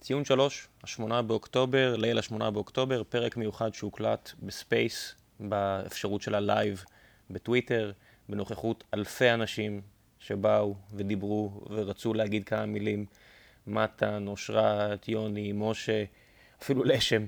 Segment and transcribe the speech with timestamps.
[0.00, 6.84] ציון שלוש, השמונה באוקטובר, ליל השמונה באוקטובר, פרק מיוחד שהוקלט ב space, באפשרות של הלייב
[7.30, 7.92] בטוויטר,
[8.28, 9.80] בנוכחות אלפי אנשים
[10.18, 13.06] שבאו ודיברו ורצו להגיד כמה מילים.
[13.66, 16.04] מתן, אושרת, יוני, משה,
[16.62, 17.26] אפילו לשם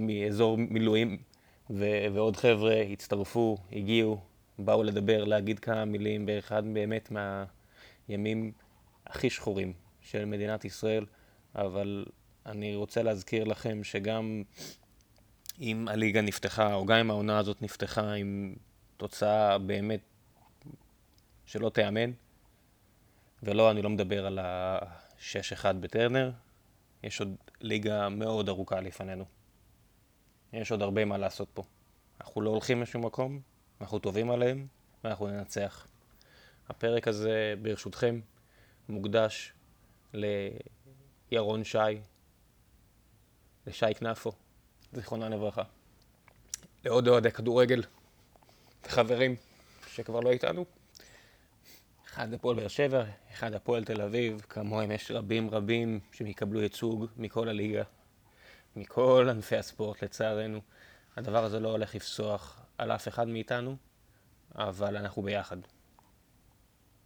[0.00, 1.18] מאזור מילואים,
[1.70, 4.20] ו- ועוד חבר'ה הצטרפו, הגיעו,
[4.58, 7.12] באו לדבר, להגיד כמה מילים באחד באמת
[8.08, 8.52] מהימים
[9.06, 11.04] הכי שחורים של מדינת ישראל,
[11.54, 12.06] אבל
[12.46, 14.42] אני רוצה להזכיר לכם שגם
[15.60, 18.54] אם הליגה נפתחה, או גם אם העונה הזאת נפתחה עם
[18.96, 20.00] תוצאה באמת
[21.46, 22.10] שלא תיאמן,
[23.42, 26.30] ולא, אני לא מדבר על ה-6-1 בטרנר,
[27.02, 29.24] יש עוד ליגה מאוד ארוכה לפנינו.
[30.52, 31.62] יש עוד הרבה מה לעשות פה.
[32.20, 33.40] אנחנו לא הולכים לשום מקום,
[33.80, 34.66] אנחנו טובים עליהם,
[35.04, 35.86] ואנחנו ננצח.
[36.68, 38.20] הפרק הזה, ברשותכם,
[38.88, 39.52] מוקדש
[41.32, 41.78] לירון שי,
[43.66, 44.32] לשי כנפו,
[44.92, 45.62] זיכרונה לברכה.
[46.84, 47.82] לעוד אוהדי כדורגל,
[48.86, 49.36] וחברים
[49.86, 50.64] שכבר לא איתנו.
[52.06, 57.48] אחד הפועל באר שבע, אחד הפועל תל אביב, כמוהם יש רבים רבים שיקבלו ייצוג מכל
[57.48, 57.82] הליגה,
[58.76, 60.60] מכל ענפי הספורט לצערנו.
[61.16, 63.76] הדבר הזה לא הולך לפסוח על אף אחד מאיתנו,
[64.54, 65.56] אבל אנחנו ביחד.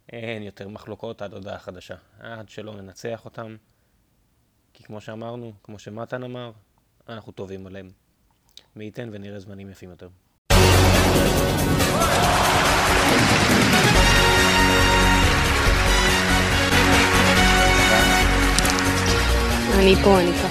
[0.09, 3.55] אין יותר מחלוקות עד הודעה חדשה, עד שלא ננצח אותם.
[4.73, 6.51] כי כמו שאמרנו, כמו שמתן אמר,
[7.09, 7.89] אנחנו טובים עליהם.
[8.75, 10.09] מי ייתן ונראה זמנים יפים יותר.
[19.75, 20.47] אני פה, אני פה.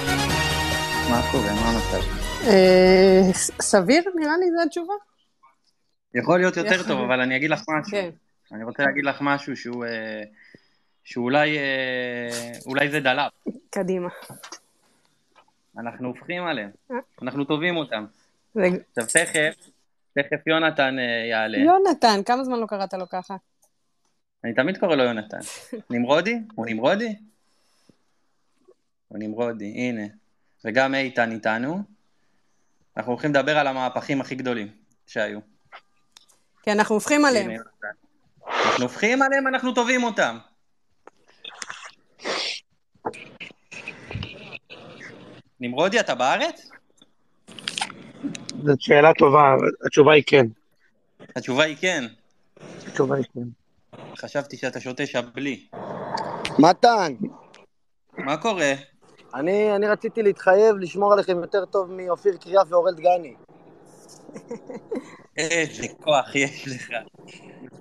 [1.09, 1.53] מה קורה?
[1.53, 2.07] מה המצב?
[2.47, 4.93] אה, סביר, נראה לי, זו התשובה.
[6.15, 7.91] יכול להיות יותר טוב, אבל אני אגיד לך משהו.
[7.91, 8.09] כן.
[8.51, 9.85] אני רוצה להגיד לך משהו שהוא...
[11.03, 13.31] אה, שאולי אה, אולי זה דלאפ.
[13.69, 14.09] קדימה.
[15.77, 16.69] אנחנו הופכים עליהם,
[17.21, 18.05] אנחנו טובים אותם.
[18.55, 19.69] עכשיו תכף,
[20.13, 20.95] תכף יונתן
[21.29, 21.57] יעלה.
[21.57, 23.35] יונתן, כמה זמן לא קראת לו ככה?
[24.43, 25.39] אני תמיד קורא לו יונתן.
[25.89, 26.39] נמרודי?
[26.55, 27.15] הוא נמרודי?
[29.07, 30.03] הוא נמרודי, הנה.
[30.65, 31.79] וגם איתן איתנו.
[32.97, 34.67] אנחנו הולכים לדבר על המהפכים הכי גדולים
[35.07, 35.39] שהיו.
[36.63, 37.51] כי אנחנו הופכים עליהם.
[38.47, 40.37] אנחנו הופכים עליהם, אנחנו טובים אותם.
[45.63, 46.69] נמרודי, אתה בארץ?
[48.63, 50.45] זאת שאלה טובה, התשובה היא כן.
[51.35, 52.03] התשובה היא כן.
[52.87, 53.97] התשובה היא כן.
[54.17, 55.65] חשבתי שאתה שותה שבלי.
[56.59, 57.13] מתן!
[58.17, 58.73] מה קורה?
[59.35, 63.33] אני, אני רציתי להתחייב לשמור עליכם יותר טוב מאופיר קריאף ואורל דגני.
[65.37, 66.89] איזה כוח יש לך.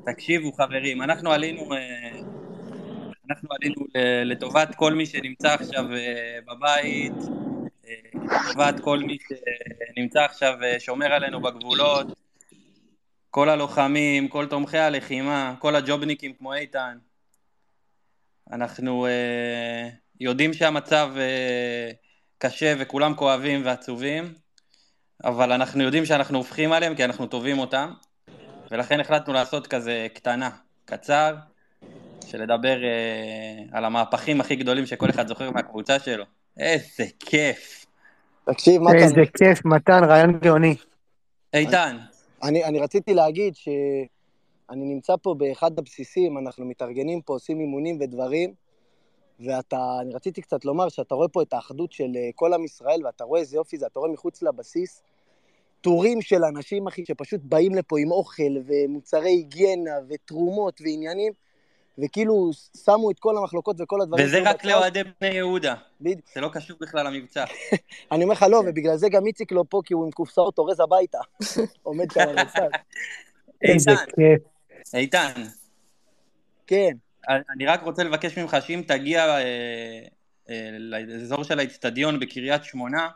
[0.06, 2.20] תקשיבו חברים, אנחנו עלינו, אה,
[3.31, 3.84] אנחנו עלינו
[4.25, 7.12] לטובת כל מי שנמצא עכשיו אה, בבית,
[8.14, 12.06] לטובת כל מי שנמצא עכשיו ושומר עלינו בגבולות,
[13.30, 16.98] כל הלוחמים, כל תומכי הלחימה, כל הג'ובניקים כמו איתן.
[18.52, 19.06] אנחנו
[20.20, 21.10] יודעים שהמצב
[22.38, 24.34] קשה וכולם כואבים ועצובים,
[25.25, 27.92] אבל אנחנו יודעים שאנחנו הופכים עליהם כי אנחנו טובים אותם,
[28.70, 30.50] ולכן החלטנו לעשות כזה קטנה,
[30.84, 31.34] קצר,
[32.26, 36.25] שלדבר אה, על המהפכים הכי גדולים שכל אחד זוכר מהקבוצה שלו.
[36.58, 37.81] איזה כיף.
[38.44, 38.97] תקשיב, מתן.
[38.97, 40.75] איזה כיף, מתן, רעיון גאוני.
[41.54, 41.97] איתן.
[42.42, 48.54] אני, אני רציתי להגיד שאני נמצא פה באחד הבסיסים, אנחנו מתארגנים פה, עושים אימונים ודברים,
[49.41, 53.06] ואתה, אני רציתי קצת לומר שאתה רואה פה את האחדות של אה, כל עם ישראל,
[53.06, 55.02] ואתה רואה איזה יופי זה, אתה רואה מחוץ לבסיס,
[55.81, 61.32] טורים של אנשים, אחי, שפשוט באים לפה עם אוכל ומוצרי היגיינה ותרומות ועניינים,
[61.98, 62.50] וכאילו
[62.84, 64.26] שמו את כל המחלוקות וכל הדברים.
[64.26, 65.75] וזה רק לאוהדי בני יהודה.
[66.00, 66.26] בדיוק.
[66.34, 67.44] זה לא קשור בכלל למבצע.
[68.12, 70.81] אני אומר לך, לא, ובגלל זה גם איציק לא פה, כי הוא עם קופסאות אורז
[70.81, 71.19] הביתה.
[71.82, 72.69] עומד שם על הצד.
[73.62, 73.94] איתן.
[74.94, 75.42] איתן.
[76.66, 76.92] כן.
[77.28, 80.00] אני רק רוצה לבקש ממך שאם תגיע אה,
[80.50, 83.08] אה, לאזור של האצטדיון בקריית שמונה,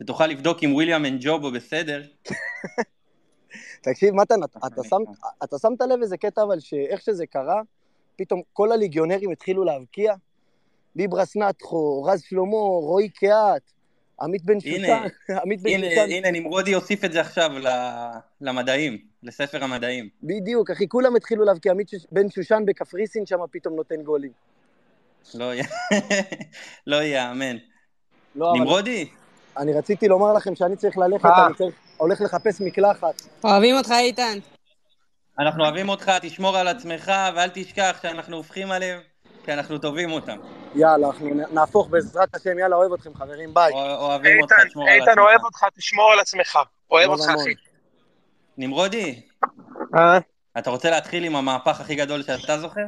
[0.00, 2.02] ותוכל לבדוק אם וויליאם אנג'ובו בסדר.
[3.82, 4.96] תקשיב, מתן, אתה, אתה, שם,
[5.44, 7.62] אתה שמת לב איזה קטע, אבל שאיך שזה קרה,
[8.16, 10.14] פתאום כל הליגיונרים התחילו להבקיע?
[10.96, 13.62] ליברס נטחו, רז שלמה, רועי קהת,
[14.20, 15.02] עמית בן שושן,
[15.42, 16.06] עמית בן שושן.
[16.10, 17.50] הנה, נמרודי הוסיף את זה עכשיו
[18.40, 20.08] למדעים, לספר המדעים.
[20.22, 24.30] בדיוק, אחי, כולם התחילו להבקיע, עמית בן שושן בקפריסין שם פתאום נותן גולים.
[26.86, 27.56] לא יאמן.
[28.36, 29.08] לא, נמרודי?
[29.56, 31.46] אני רציתי לומר לכם שאני צריך ללכת, אה.
[31.46, 33.22] אני צריך, הולך לחפש מקלחת.
[33.44, 34.38] אוהבים אותך, איתן.
[35.38, 39.00] אנחנו אוהבים אותך, תשמור על עצמך, ואל תשכח שאנחנו הופכים עליהם,
[39.44, 40.38] כי אנחנו טובים אותם.
[40.74, 43.72] יאללה, אנחנו נהפוך בעזרת השם, יאללה, אוהב אתכם חברים, ביי.
[43.72, 45.18] אוה- אוהבים אותך, איתן, תשמור על איתן, עצמך.
[45.24, 46.58] אוהב אותך, תשמור על עצמך.
[46.90, 47.22] אוהב אותך.
[47.40, 47.54] אחי.
[48.58, 49.22] נמרודי,
[49.98, 50.18] אה?
[50.58, 52.80] אתה רוצה להתחיל עם המהפך הכי גדול שאתה זוכר?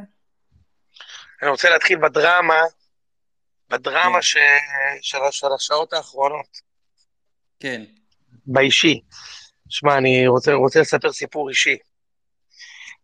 [1.41, 2.59] אני רוצה להתחיל בדרמה,
[3.69, 4.21] בדרמה כן.
[5.01, 6.57] של, השעות האחרונות,
[7.59, 7.81] כן.
[8.45, 9.01] באישי.
[9.69, 11.77] שמע, אני רוצה לספר סיפור אישי.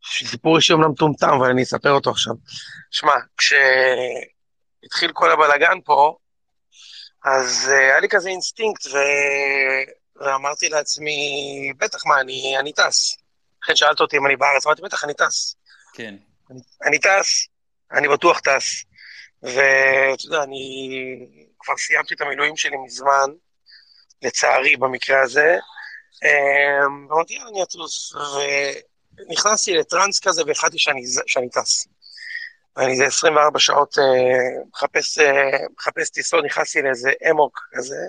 [0.04, 2.34] סיפור אישי אומנם מטומטם, אבל אני אספר אותו עכשיו.
[2.92, 6.18] שמע, כשהתחיל כל הבלגן פה,
[7.26, 8.98] אז אה, היה לי כזה אינסטינקט, ו...
[10.16, 11.20] ואמרתי לעצמי,
[11.78, 13.18] בטח, מה, אני, אני טס.
[13.64, 15.56] לכן שאלת אותי אם אני בארץ, אמרתי, בטח, אני טס.
[15.94, 16.16] כן.
[16.86, 17.48] אני טס,
[17.92, 18.86] אני בטוח טס.
[19.44, 20.90] ואתה יודע, אני
[21.60, 23.30] כבר סיימתי את המילואים שלי מזמן,
[24.22, 25.58] לצערי במקרה הזה.
[26.24, 28.14] אמ, יאללה, אני אטוס.
[29.18, 31.88] ונכנסתי לטראנס כזה והחלטתי שאני, שאני טס.
[32.76, 38.08] ואני איזה 24 שעות אה, מחפש, אה, מחפש טיסות, נכנסתי לאיזה אמוק כזה.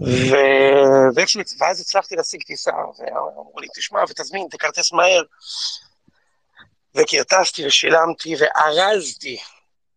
[0.00, 0.34] ו...
[1.14, 5.22] ואיכשהו, ואז הצלחתי להשיג טיסה, ואמרו לי, תשמע, ותזמין, תכרטס מהר.
[6.94, 9.38] וכרטסתי ושילמתי וארזתי,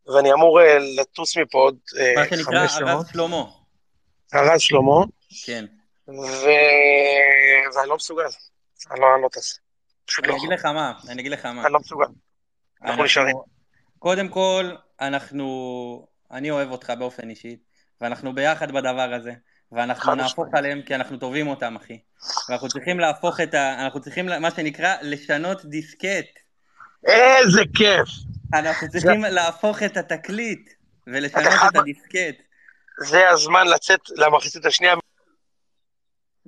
[0.08, 2.90] ואני אמור אה, לטוס מפה עוד אה, מה שנקרא חמש שעות.
[2.90, 3.44] ארז שלמה.
[4.34, 5.06] ארז שלמה,
[5.46, 5.66] כן.
[6.08, 6.46] ו...
[7.76, 8.24] ואני לא מסוגל,
[8.92, 9.60] אני לא, אני לא טס.
[10.06, 11.64] פשוט לא אני אגיד לך מה, אני אגיד לך מה.
[11.66, 12.06] אני לא מסוגל.
[12.84, 13.36] אנחנו נשארים.
[14.00, 16.08] קודם כל, אנחנו...
[16.32, 17.58] אני אוהב אותך באופן אישי,
[18.02, 19.32] ואנחנו ביחד בדבר הזה,
[19.72, 20.46] ואנחנו נהפוך.
[20.54, 22.00] עליהם כי אנחנו טובים אותם, אחי.
[22.50, 23.84] ואנחנו צריכים להפוך את ה...
[23.86, 26.40] אנחנו צריכים, מה שנקרא, לשנות דיסקט.
[27.08, 28.10] איזה כיף.
[28.54, 30.70] אנחנו צריכים להפוך את התקליט
[31.08, 32.42] ולשנות חייב- את הדיסקט.
[33.00, 34.94] זה הזמן לצאת למחצית השנייה.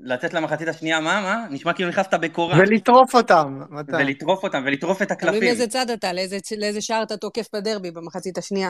[0.03, 1.21] לצאת למחצית השנייה, מה?
[1.21, 1.45] מה?
[1.49, 2.57] נשמע כאילו נכנסת בקורה.
[2.59, 3.95] ולטרוף אותם, מתן.
[3.95, 5.43] ולטרוף אותם, ולטרוף את תלוי הקלפים.
[5.43, 8.69] מאיזה צד אתה, לאיזה, לאיזה שער אתה תוקף בדרבי במחצית השנייה.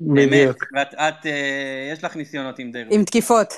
[0.00, 0.28] באמת.
[0.28, 0.64] בדיוק.
[0.76, 2.94] ואת, את, אה, יש לך ניסיונות עם דרבי.
[2.94, 3.54] עם תקיפות.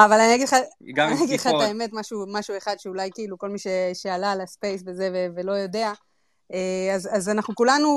[0.00, 0.56] אבל אני אגיד לך,
[0.94, 1.46] גם אני אגיד לך.
[1.46, 5.26] את האמת, משהו, משהו אחד שאולי כאילו כל מי ש, שעלה על הספייס וזה ו,
[5.36, 5.92] ולא יודע,
[6.54, 7.88] אה, אז, אז אנחנו כולנו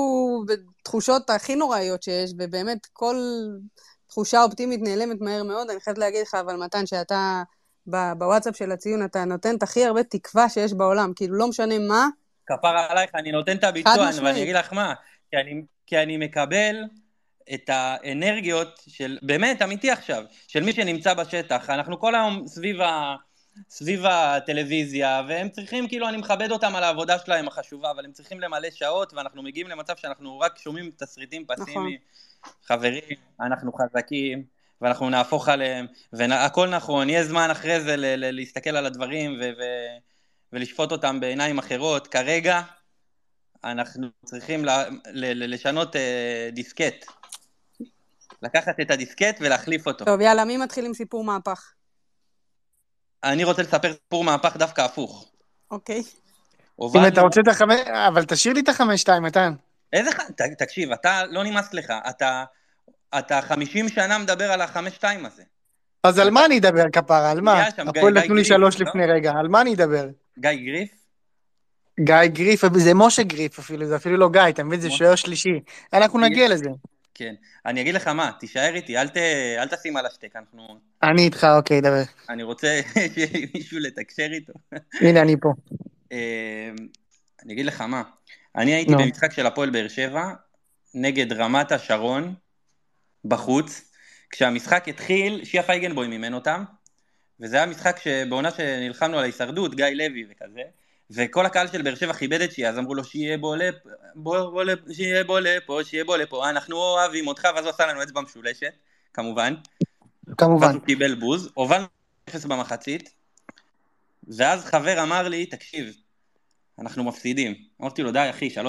[0.46, 3.16] בתחושות הכי נוראיות שיש, ובאמת כל
[4.10, 5.70] תחושה אופטימית נעלמת מהר מאוד.
[5.70, 7.42] אני חייבת להגיד לך, אבל מתן, שאתה
[7.86, 11.12] בוואטסאפ של הציון, אתה נותן את הכי הרבה תקווה שיש בעולם.
[11.16, 12.08] כאילו, לא משנה מה,
[12.46, 14.10] כפרה עלייך, אני נותן את הביצוע.
[14.22, 14.94] ואני אגיד לך מה,
[15.30, 16.84] כי אני, כי אני מקבל
[17.54, 21.70] את האנרגיות של, באמת, אמיתי עכשיו, של מי שנמצא בשטח.
[21.70, 23.14] אנחנו כל היום סביב, ה,
[23.70, 28.40] סביב הטלוויזיה, והם צריכים, כאילו, אני מכבד אותם על העבודה שלהם החשובה, אבל הם צריכים
[28.40, 31.98] למלא שעות, ואנחנו מגיעים למצב שאנחנו רק שומעים תסריטים פסימיים.
[32.64, 33.02] חברים,
[33.40, 34.44] אנחנו חזקים,
[34.80, 39.50] ואנחנו נהפוך עליהם, והכל נכון, יהיה זמן אחרי זה ל- ל- להסתכל על הדברים ו-
[39.58, 39.98] ו-
[40.52, 42.06] ולשפוט אותם בעיניים אחרות.
[42.06, 42.60] כרגע
[43.64, 44.70] אנחנו צריכים ל-
[45.10, 47.06] ל- ל- לשנות אה, דיסקט.
[48.42, 50.04] לקחת את הדיסקט ולהחליף אותו.
[50.04, 51.72] טוב, יאללה, מי מתחיל עם סיפור מהפך?
[53.24, 55.30] אני רוצה לספר סיפור מהפך דווקא הפוך.
[55.70, 56.02] אוקיי.
[56.80, 57.80] אם אתה רוצה את החמש...
[58.08, 59.54] אבל תשאיר לי את החמש-שתיים, מתן.
[59.92, 60.12] איזה...
[60.12, 62.44] ח- ת- תקשיב, אתה לא נמאס לך, אתה...
[63.18, 65.42] אתה 50 שנה מדבר על החמש-שתיים הזה.
[66.04, 67.30] אז על מה אני אדבר, כפרה?
[67.30, 67.66] על מה?
[67.88, 68.86] הפועל נתנו לי שלוש לא?
[68.88, 70.08] לפני רגע, על מה אני אדבר?
[70.38, 70.90] גיא גריף?
[72.00, 74.80] גיא גריף, זה משה גריף אפילו, זה אפילו לא גיא, אתה מבין?
[74.80, 74.90] זה.
[74.90, 75.60] שוער שלישי.
[75.92, 76.70] אנחנו נגיע לזה.
[77.14, 77.34] כן.
[77.66, 79.16] אני אגיד לך מה, תישאר איתי, אל, ת,
[79.58, 80.78] אל תשים על השתק, אנחנו...
[81.02, 82.02] אני איתך, אוקיי, דבר.
[82.28, 82.80] אני רוצה
[83.14, 84.52] שיהיה מישהו לתקשר איתו.
[85.00, 85.52] הנה, אני פה.
[86.12, 86.70] אה,
[87.44, 88.02] אני אגיד לך מה,
[88.56, 88.98] אני הייתי נו.
[88.98, 90.32] במשחק של הפועל באר שבע
[90.94, 92.34] נגד רמת השרון
[93.24, 93.92] בחוץ,
[94.30, 96.64] כשהמשחק התחיל, שיה פייגנבוים אימן אותם,
[97.40, 100.62] וזה היה משחק שבעונה שנלחמנו על ההישרדות, גיא לוי וכזה,
[101.10, 104.60] וכל הקהל של באר שבע כיבד את שיה, אז אמרו לו שיהיה בוא לפה,
[104.92, 108.72] שיהיה בוא לפה, שיהיה בוא לפה, אנחנו אוהבים אותך, ואז הוא עשה לנו אצבע משולשת,
[109.14, 109.54] כמובן,
[110.26, 110.74] ואז כמובן.
[110.74, 111.86] הוא קיבל בוז, הובלנו
[112.28, 113.14] אפס במחצית,
[114.28, 115.94] ואז חבר אמר לי, תקשיב,
[116.80, 117.54] אנחנו מפסידים.
[117.82, 118.60] אמרתי לו, די אחי, 3-0.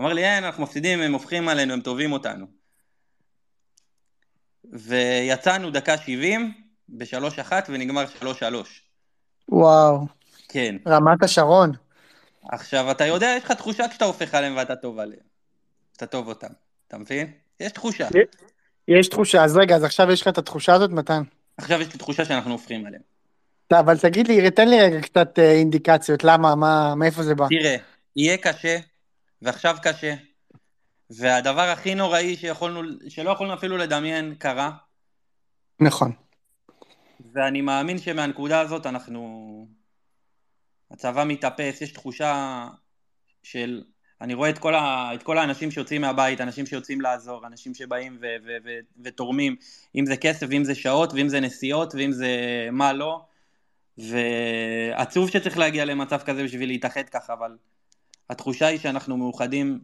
[0.00, 2.46] אמר לי, אין, אנחנו מפסידים, הם הופכים עלינו, הם טובים אותנו.
[4.72, 6.52] ויצאנו דקה 70
[6.88, 8.24] ב-3-1 ונגמר 3-3.
[9.48, 10.06] וואו.
[10.48, 10.76] כן.
[10.86, 11.72] רמת השרון.
[12.50, 15.22] עכשיו, אתה יודע, יש לך תחושה כשאתה הופך עליהם ואתה טוב עליהם.
[15.96, 16.52] אתה טוב אותם.
[16.88, 17.32] אתה מבין?
[17.60, 18.08] יש תחושה.
[18.88, 21.22] יש תחושה, אז רגע, אז עכשיו יש לך את התחושה הזאת, מתן?
[21.56, 23.11] עכשיו יש לי תחושה שאנחנו הופכים עליהם.
[23.72, 27.46] לא, אבל תגיד לי, תן לי רגע קצת אה, אינדיקציות, למה, מה, מאיפה זה בא?
[27.48, 27.76] תראה,
[28.16, 28.78] יהיה קשה,
[29.42, 30.14] ועכשיו קשה,
[31.10, 34.70] והדבר הכי נוראי שיכולנו, שלא יכולנו אפילו לדמיין קרה,
[35.80, 36.12] נכון.
[37.32, 39.66] ואני מאמין שמהנקודה הזאת אנחנו...
[40.90, 42.66] הצבא מתאפס, יש תחושה
[43.42, 43.82] של
[44.20, 48.18] אני רואה את כל, ה, את כל האנשים שיוצאים מהבית, אנשים שיוצאים לעזור, אנשים שבאים
[48.20, 48.70] ו, ו, ו,
[49.04, 49.56] ותורמים,
[49.94, 52.28] אם זה כסף, ואם זה שעות, ואם זה נסיעות, ואם זה
[52.72, 53.24] מה לא,
[53.98, 57.56] ועצוב שצריך להגיע למצב כזה בשביל להתאחד ככה, אבל
[58.30, 59.80] התחושה היא שאנחנו מאוחדים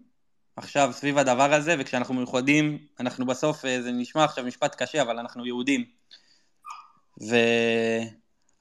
[0.56, 5.18] עכשיו סביב הדבר הזה, וכשאנחנו מאוחדים, אנחנו בסוף, אה, זה נשמע עכשיו משפט קשה, אבל
[5.18, 5.84] אנחנו יהודים.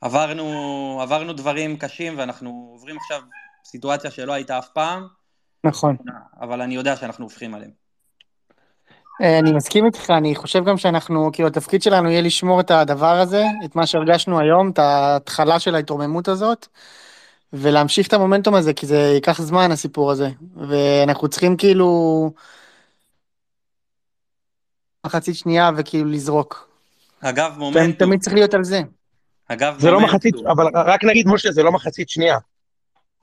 [0.01, 3.22] ועברנו דברים קשים, ואנחנו עוברים עכשיו
[3.66, 5.08] סיטואציה שלא הייתה אף פעם,
[5.63, 5.98] נכון.
[6.42, 7.87] אבל אני יודע שאנחנו הופכים עליהם.
[9.21, 13.19] אה, אני מסכים איתך, אני חושב גם שאנחנו, כאילו, התפקיד שלנו יהיה לשמור את הדבר
[13.19, 16.67] הזה, את מה שהרגשנו היום, את ההתחלה של ההתרוממות הזאת,
[17.53, 20.29] ולהמשיך את המומנטום הזה, כי זה ייקח זמן, הסיפור הזה.
[20.55, 22.31] ואנחנו צריכים כאילו...
[25.05, 26.69] מחצית שנייה וכאילו לזרוק.
[27.21, 27.91] אגב, מומנטום.
[27.91, 28.81] תמיד צריך להיות על זה.
[29.47, 32.38] אגב, זה לא מחצית, אבל רק נגיד, משה, זה לא מחצית שנייה.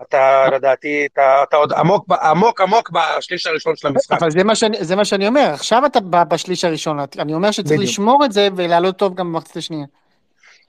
[0.02, 4.16] אתה לדעתי, אתה, אתה עוד עמוק, עמוק עמוק בשליש הראשון של המשחק.
[4.22, 7.66] אבל זה מה שאני, זה מה שאני אומר, עכשיו אתה בשליש הראשון, אני אומר שצריך
[7.66, 7.82] בדיוק.
[7.82, 9.86] לשמור את זה ולעלות טוב גם במחצית השנייה.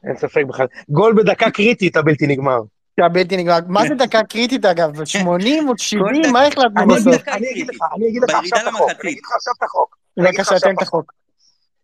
[0.07, 0.65] אין ספק בכלל.
[0.89, 2.59] גול בדקה קריטית הבלתי נגמר.
[3.05, 3.59] הבלתי נגמר.
[3.67, 5.05] מה זה דקה קריטית אגב?
[5.05, 6.33] 80 או 70?
[6.33, 7.27] מה החלטנו בסוף?
[7.27, 8.89] אני אגיד לך, אני אגיד לך עכשיו את החוק.
[9.03, 9.95] אני אגיד לך עכשיו את החוק.
[10.17, 11.13] בבקשה, תן את החוק.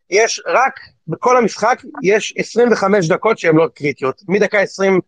[0.10, 4.22] יש רק, בכל המשחק, יש 25 דקות שהן לא קריטיות.
[4.28, 5.00] מדקה 20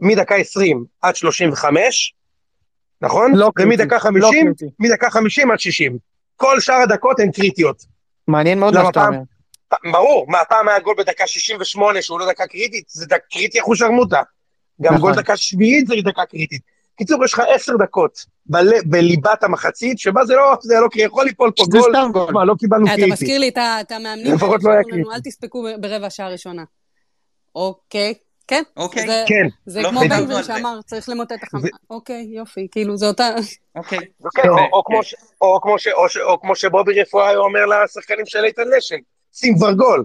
[0.00, 2.14] מדקה 20 עד 35,
[3.02, 3.34] נכון?
[3.34, 3.68] לא קריטי.
[3.68, 5.98] ומדקה 50, לא מדקה 50 עד 60.
[6.36, 7.84] כל שאר הדקות הן קריטיות.
[8.28, 9.18] מעניין מאוד מה שאתה אומר.
[9.92, 13.78] ברור, מה פעם היה גול בדקה 68 שהוא לא דקה קריטית, זה דק, קריטי אחוז
[13.78, 14.22] שרמוטה.
[14.82, 15.00] גם נכון.
[15.00, 16.62] גול דקה שביעית זה דקה קריטית.
[16.96, 18.68] קיצור, יש לך עשר דקות בל...
[18.84, 22.32] בליבת המחצית, שבה זה לא, זה לא, יכול ליפול פה גול, גול.
[22.32, 23.04] מה, לא קיבלנו קריטי.
[23.04, 25.10] אתה מזכיר לי את המאמנים, לפחות לא היה קריטי.
[25.14, 26.64] אל תספקו ברבע שעה ראשונה.
[27.54, 28.14] אוקיי,
[28.48, 28.62] כן.
[28.76, 29.06] אוקיי.
[29.06, 29.48] זה, כן.
[29.66, 31.68] זה לא כמו בן גביר שאמר, צריך למוטט את החמה.
[31.90, 33.28] אוקיי, יופי, כאילו, זה אותה...
[33.76, 33.98] אוקיי.
[36.20, 38.96] או כמו שבובי רפואה אומר לשחקנים של איתן לשן,
[39.32, 40.04] שים כבר גול.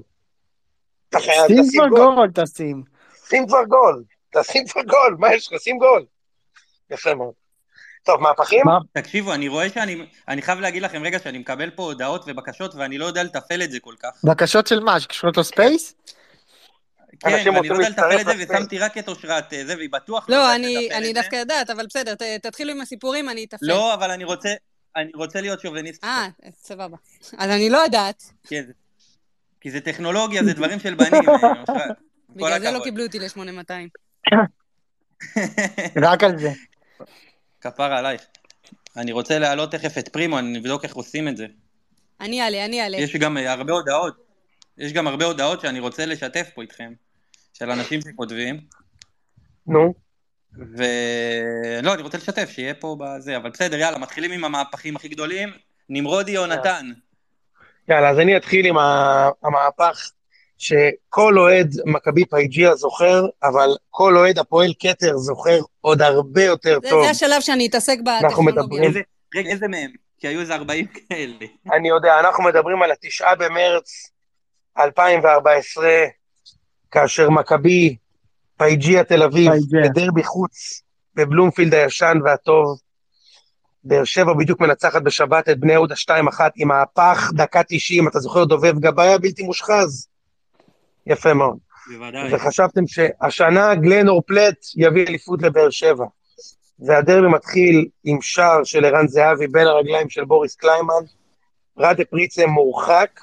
[1.20, 2.84] שים כבר גול, תשים.
[3.30, 4.04] שים כבר גול,
[4.38, 5.62] תשים כבר גול, מה יש לך?
[5.62, 6.06] שים גול.
[6.92, 7.34] יפה מאוד.
[8.04, 8.62] טוב, מהפכים?
[8.92, 12.98] תקשיבו, אני רואה שאני, אני חייב להגיד לכם רגע שאני מקבל פה הודעות ובקשות ואני
[12.98, 14.10] לא יודע לתפעל את זה כל כך.
[14.24, 15.00] בקשות של מה?
[15.00, 15.96] שקשורות לספייס?
[17.24, 20.30] כן, ואני לא יודע לתפעל את זה, ושמתי רק את אושרת אה, זה, והיא בטוח
[20.30, 23.70] לא, אני דווקא יודעת, אבל בסדר, תתחילו עם הסיפורים, אני אתפעל.
[23.70, 24.50] לא, אבל אני רוצה,
[24.96, 26.04] אני רוצה להיות שוביניסט.
[26.04, 26.28] אה,
[26.62, 26.98] סבבה.
[27.38, 28.24] אז אני לא יודעת.
[28.48, 28.64] כן,
[29.62, 31.98] כי זה טכנולוגיה, זה דברים של בנים, אה, אושרת.
[32.30, 33.72] בגלל זה לא קיבלו אותי ל-8200.
[36.08, 36.50] רק על זה.
[37.62, 38.22] כפר עלייך.
[38.98, 41.46] אני רוצה להעלות תכף את פרימו, אני נבדוק איך עושים את זה.
[42.22, 42.98] אני אעלה, אני אעלה.
[42.98, 44.24] יש גם הרבה הודעות.
[44.78, 46.94] יש גם הרבה הודעות שאני רוצה לשתף פה איתכם.
[47.54, 48.60] של אנשים שכותבים.
[49.68, 49.94] נו.
[50.54, 55.50] ולא, אני רוצה לשתף, שיהיה פה בזה, אבל בסדר, יאללה, מתחילים עם המהפכים הכי גדולים.
[55.90, 56.86] נמרודי או נתן?
[57.90, 58.76] יאללה, אז אני אתחיל עם
[59.44, 60.12] המהפך
[60.58, 66.90] שכל אוהד מכבי פייג'יה זוכר, אבל כל אוהד הפועל כתר זוכר עוד הרבה יותר זה,
[66.90, 67.04] טוב.
[67.04, 68.30] זה השלב שאני אתעסק בטכנולוגיה.
[68.30, 68.84] אנחנו מדברים...
[68.84, 69.02] איזה,
[69.36, 69.92] רגע, איזה מהם?
[70.20, 71.46] כי היו איזה 40 כאלה.
[71.74, 74.12] אני יודע, אנחנו מדברים על התשעה במרץ
[74.78, 75.90] 2014,
[76.94, 77.96] כאשר מכבי,
[78.58, 79.52] פייג'יה תל אביב,
[79.84, 80.82] בדרבי חוץ,
[81.16, 82.80] בבלומפילד הישן והטוב,
[83.84, 86.10] באר שבע בדיוק מנצחת בשבת את בני יהודה 2-1
[86.56, 90.08] עם מהפך, דקה 90, אתה זוכר דובב גבאי הבלתי מושחז?
[91.08, 91.58] יפה מאוד.
[91.94, 92.36] בוודאי.
[92.36, 96.06] וחשבתם שהשנה גלנור פלט יביא אליפות לבאר שבע.
[96.80, 101.04] והדרבי מתחיל עם שער של ערן זהבי בין הרגליים של בוריס קליימן,
[101.78, 103.20] רדה פריצה מורחק,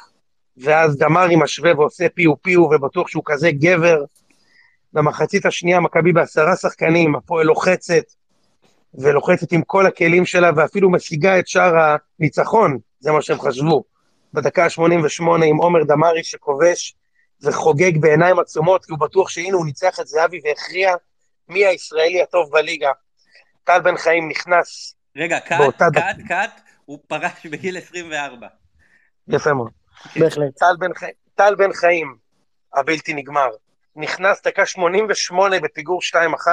[0.57, 4.05] ואז דמרי משווה ועושה פיו פיו, ובטוח שהוא כזה גבר.
[4.93, 8.05] במחצית השנייה מכבי בעשרה שחקנים, הפועל לוחצת,
[8.95, 13.85] ולוחצת עם כל הכלים שלה, ואפילו משיגה את שער הניצחון, זה מה שהם חשבו.
[14.35, 16.95] בדקה ה-88 עם עומר דמרי שכובש
[17.43, 20.95] וחוגג בעיניים עצומות, כי הוא בטוח שהנה הוא ניצח את זהבי והכריע
[21.49, 22.91] מי הישראלי הטוב בליגה.
[23.65, 24.95] טל בן חיים נכנס.
[25.17, 28.47] רגע, קאט, קאט, קאט, הוא פרש בגיל 24.
[29.29, 29.80] יפה מאוד.
[30.17, 30.59] בהחלט.
[30.59, 30.91] טל בן.
[31.35, 32.17] טל בן חיים,
[32.75, 33.51] הבלתי נגמר,
[33.97, 36.47] נכנס דקה 88 בפיגור 2-1,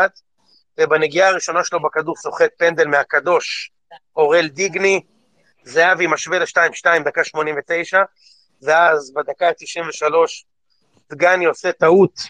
[0.78, 3.72] ובנגיעה הראשונה שלו בכדור סוחט פנדל מהקדוש,
[4.16, 5.02] אורל דיגני,
[5.64, 8.04] זהבי משווה ל-2-2 דקה 89,
[8.62, 10.14] ואז בדקה ה-93
[11.10, 12.22] דגני עושה טעות,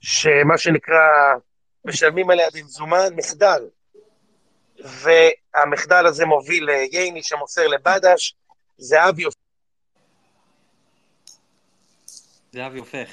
[0.00, 1.00] שמה שנקרא,
[1.84, 3.62] משלמים עליה במזומן, מחדל.
[4.84, 8.34] והמחדל הזה מוביל לייני שמוסר לבדש,
[8.78, 9.24] זהבי
[12.52, 13.08] זהבי הופך.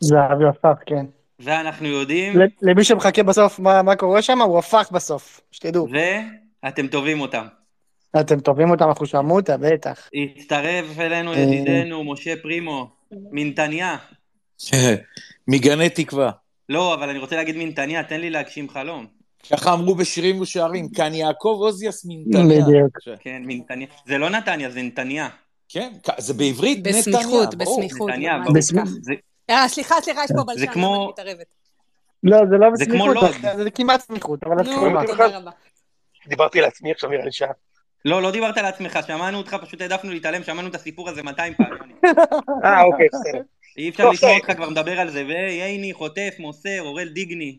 [0.00, 1.06] זהבי הופך, כן.
[1.38, 2.32] ואנחנו יודעים...
[2.62, 5.88] למי שמחכה בסוף מה, מה קורה שם, הוא הפך בסוף, שתדעו.
[6.68, 7.46] אתם טובים אותם.
[8.20, 10.08] אתם טובים אותם אחושרמוטה, בטח.
[10.14, 11.38] הצטרף אלינו אה.
[11.38, 13.96] ידידנו, משה פרימו, מנתניה.
[15.48, 16.30] מגני תקווה.
[16.68, 19.06] לא, אבל אני רוצה להגיד מנתניה, תן לי להגשים חלום.
[19.52, 22.64] ככה אמרו בשירים ושערים, כאן יעקב עוזיאס מנתניה.
[22.64, 22.98] בדיוק.
[23.20, 23.86] כן, מנתניה.
[24.06, 25.28] זה לא נתניה, זה נתניה.
[25.68, 27.54] כן, זה בעברית נתניה, בסמיכות.
[27.54, 28.10] בסמיכות.
[28.10, 28.36] נתניה,
[29.50, 31.54] אה, סליחה, סליחה, יש פה בלשן, אני מתערבת?
[32.22, 33.56] לא, זה לא זה כמו בסמיכות.
[33.56, 35.06] זה- כמעט סמיכות, אבל את נו.
[35.06, 35.50] תודה רבה.
[36.28, 37.48] דיברתי לעצמי עכשיו נראה לי שעה.
[38.04, 41.54] לא, לא דיברת על עצמך, שמענו אותך, פשוט העדפנו להתעלם, שמענו את הסיפור הזה 200
[41.54, 41.66] פעם.
[41.80, 41.94] יוני.
[42.64, 43.42] אה, אוקיי, בסדר.
[43.78, 44.34] אי אפשר לשמוע.
[44.34, 47.58] אותך כבר מדבר על זה, וייני, חוטף, מוסר, אורל דיגני.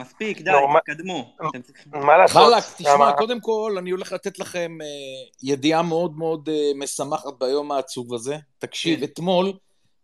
[0.00, 1.34] מספיק, די, לא, מה- תתקדמו.
[1.62, 2.52] צריכים- מה לעשות?
[2.54, 4.86] חלק, תשמע, קודם כל, אני הולך לתת לכם אה,
[5.42, 8.36] ידיעה מאוד מאוד אה, משמחת ביום העצוב הזה.
[8.58, 9.04] תקשיב, כן.
[9.04, 9.52] אתמול,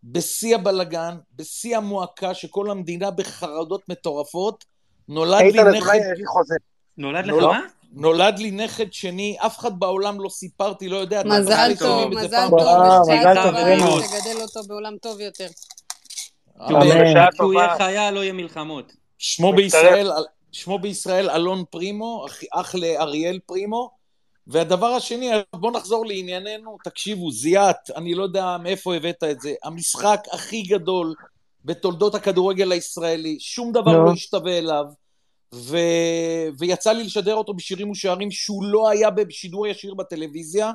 [0.04, 4.64] בשיא הבלגן, בשיא המועקה, שכל המדינה בחרדות מטורפות,
[5.08, 5.98] נולד לי נכד.
[6.98, 7.48] נולד לך לא.
[7.52, 7.60] מה?
[7.92, 11.22] נולד לי נכד שני, אף אחד בעולם לא סיפרתי, לא יודע.
[11.24, 14.00] מזל אנחנו טוב, שומעים את זה מזל פעם טוב, וואו, ושתהיה מזל טוב, טובה, פרימו.
[14.00, 15.46] שתגדל אותו בעולם טוב יותר.
[16.60, 16.74] אמן.
[16.76, 17.10] אמן.
[17.10, 17.64] בשעה כשהוא טובה.
[17.64, 18.92] יהיה חייל, לא יהיה מלחמות.
[19.18, 19.52] שמו.
[19.52, 20.10] בישראל,
[20.52, 23.90] שמו בישראל אלון פרימו, אח, אח לאריאל פרימו.
[24.46, 30.20] והדבר השני, בוא נחזור לענייננו, תקשיבו, זיאת, אני לא יודע מאיפה הבאת את זה, המשחק
[30.32, 31.14] הכי גדול
[31.64, 34.04] בתולדות הכדורגל הישראלי, שום דבר נו.
[34.04, 34.84] לא השתווה אליו,
[35.54, 35.76] ו...
[36.58, 40.72] ויצא לי לשדר אותו בשירים ושערים שהוא לא היה בשידור ישיר בטלוויזיה,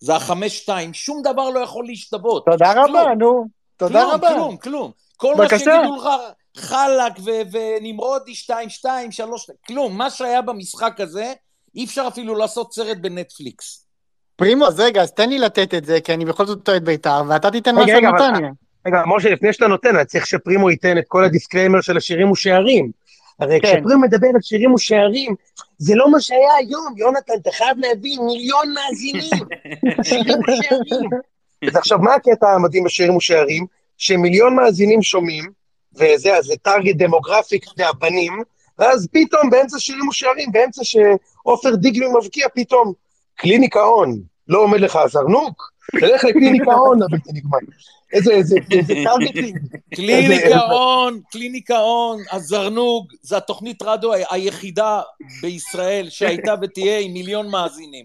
[0.00, 2.44] זה החמש-שתיים, שום דבר לא יכול להשתוות.
[2.50, 2.96] תודה כלום.
[2.96, 3.44] רבה, נו.
[3.76, 4.28] תודה כלום, רבה.
[4.34, 4.90] כלום, כלום.
[5.16, 5.58] כל מה בבקשה.
[5.58, 6.08] שיגידו לך,
[6.58, 9.98] חלק ו- ונמרודי 2, 2, 3, כלום.
[9.98, 11.32] מה שהיה במשחק הזה,
[11.74, 13.84] אי אפשר אפילו לעשות סרט בנטפליקס.
[14.36, 16.84] פרימו, אז רגע, אז תן לי לתת את זה, כי אני בכל זאת טוען את
[16.84, 18.50] בית"ר, ואתה תיתן רגע, אבל- לנתניה.
[18.86, 22.30] רגע, משה, לפני שאתה נותן, אני צריך שפרימו ייתן את כל ה disclaimer של השירים
[22.30, 22.90] ושערים.
[23.40, 23.68] הרי כן.
[23.68, 25.34] כשפרימו מדבר על שירים ושערים,
[25.78, 29.30] זה לא מה שהיה היום, יונתן, אתה חייב להבין, מיליון מאזינים,
[30.08, 31.10] שירים ושערים.
[31.68, 33.66] אז עכשיו, מה הקטע המדהים בשירים ושערים?
[33.98, 35.50] שמיליון מאזינים שומעים,
[35.98, 38.42] וזה, אז זה טארגט דמוגרפיק, אתה יודע, בנים,
[38.78, 42.92] ואז פתאום באמצע שירים ושערים, באמצע שעופר דיגלי מבקיע, פתאום
[43.36, 47.58] קליניקה און, לא עומד לך הזרנוק, תלך לקליניקה און, הבלתי נגמר.
[48.12, 49.58] איזה, איזה, איזה טארגטינג.
[49.94, 55.00] קליניקה און, קליניקה און, הזרנוג, זה התוכנית רדיו היחידה
[55.42, 58.04] בישראל שהייתה ותהיה עם מיליון מאזינים.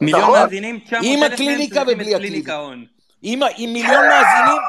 [0.00, 0.38] מיליון נכון.
[0.38, 2.84] מאזינים, 900 עם הקליניקה ובלי את קליניקה און.
[3.22, 4.62] עם, ה- עם מיליון מאזינים,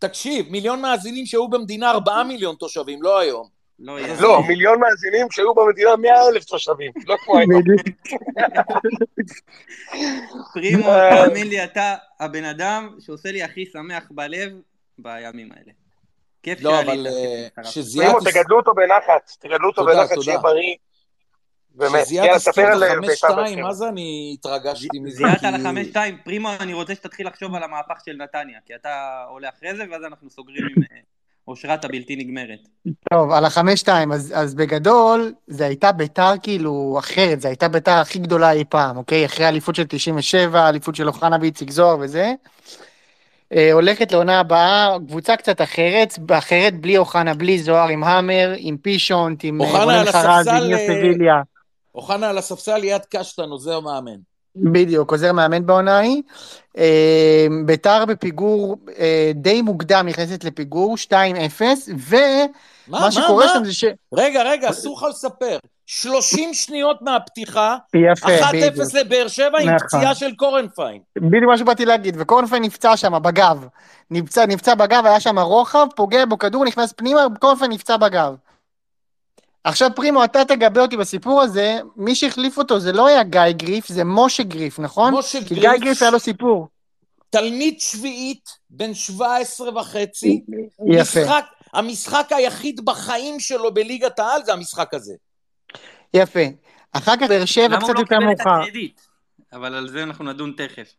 [0.00, 3.60] תקשיב, מיליון מאזינים שהיו במדינה ארבעה מיליון תושבים, לא היום.
[3.78, 3.98] לא.
[4.20, 7.62] לא, מיליון מאזינים שהיו במדינה 100 אלף תושבים, לא כמו היום.
[10.52, 11.26] פרימו, אה.
[11.26, 14.52] תאמין לי, אתה הבן אדם שעושה לי הכי שמח בלב
[14.98, 15.72] בימים האלה.
[16.42, 16.88] כיף לא, שעלית.
[16.88, 17.06] אבל
[17.58, 17.64] אה.
[17.64, 18.06] שזיאת...
[18.06, 20.22] פרימו, תגדלו אותו בנחת, תגדלו אותו בנחת.
[20.22, 20.74] שיהיה בריא.
[21.74, 23.66] באמת, יאללה, הזכיר ספר את על החמש בית"ר באר שתיים, שבע.
[23.66, 25.16] מה זה אני התרגשתי מזה?
[25.16, 29.24] זיהת על החמש שתיים, פרימו, אני רוצה שתתחיל לחשוב על המהפך של נתניה, כי אתה
[29.28, 30.98] עולה אחרי זה, ואז אנחנו סוגרים עם אה,
[31.48, 32.58] אושרת הבלתי נגמרת.
[33.10, 38.18] טוב, על החמש-שתיים, אז, אז בגדול, זה הייתה ביתר כאילו אחרת, זו הייתה ביתר הכי
[38.18, 39.26] גדולה אי פעם, אוקיי?
[39.26, 42.32] אחרי האליפות של 97, האליפות של אוחנה ואיציק זוהר וזה.
[43.54, 48.76] אה, הולכת לעונה הבאה, קבוצה קצת אחרת, אחרת בלי אוחנה, בלי זוהר, עם המר, עם
[48.76, 51.40] פישונט, עם אה, אוחנה רונן על חרז, עם הספסל, ניר אה, סביליה.
[51.94, 54.16] אוחנה על הספסל ליד קשטן, עוזר מאמן.
[54.56, 56.22] בדיוק, עוזר מאמן בעונה ההיא.
[56.78, 61.12] אה, ביתר בפיגור אה, די מוקדם נכנסת לפיגור, 2-0,
[61.88, 62.46] ומה
[62.88, 63.52] מה, מה, שקורה מה?
[63.54, 63.84] שם זה ש...
[64.12, 65.58] רגע, רגע, אסור לך לספר.
[65.86, 68.94] 30 שניות מהפתיחה, יפה, 1-0 בדיוק.
[68.94, 69.88] לבאר שבע עם נכון.
[69.88, 71.00] פציעה של קורנפיין.
[71.16, 73.66] בדיוק מה שבאתי להגיד, וקורנפיין נפצע שם בגב.
[74.10, 78.34] נפצע, נפצע בגב, היה שם רוחב, פוגע בו כדור, נכנס פנימה, קורנפיין נפצע בגב.
[79.64, 83.88] עכשיו פרימו, אתה תגבה אותי בסיפור הזה, מי שהחליף אותו זה לא היה גיא גריף,
[83.88, 85.14] זה משה גריף, נכון?
[85.14, 86.68] משה כי גריף, גיא גריף היה לו סיפור.
[87.30, 90.44] תלמיד שביעית, בן 17 וחצי,
[90.86, 95.14] יפה, משחק, המשחק היחיד בחיים שלו בליגת העל זה המשחק הזה.
[96.14, 96.40] יפה.
[96.92, 98.60] אחר כך באר שבע למה הוא קצת לא יותר קיבל את מאוחר.
[98.60, 99.00] הקרדיט?
[99.52, 100.94] אבל על זה אנחנו נדון תכף.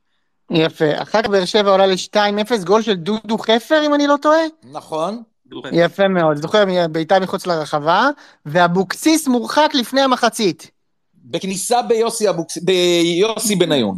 [0.51, 1.01] יפה.
[1.01, 4.41] אחר כך באר שבע עולה ל-2-0, גול של דודו חפר, אם אני לא טועה.
[4.63, 5.23] נכון?
[5.71, 8.09] יפה מאוד, זוכר, בעיטה מחוץ לרחבה,
[8.45, 10.71] ואבוקסיס מורחק לפני המחצית.
[11.15, 12.57] בכניסה ביוסי, אבוקס...
[12.57, 13.97] ביוסי בניון.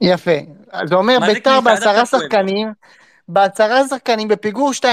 [0.00, 0.30] יפה.
[0.84, 2.06] זה אומר ביתר בעשרה.
[2.06, 2.72] שחקנים,
[3.28, 4.84] בעשרה שחקנים בפיגור 2-0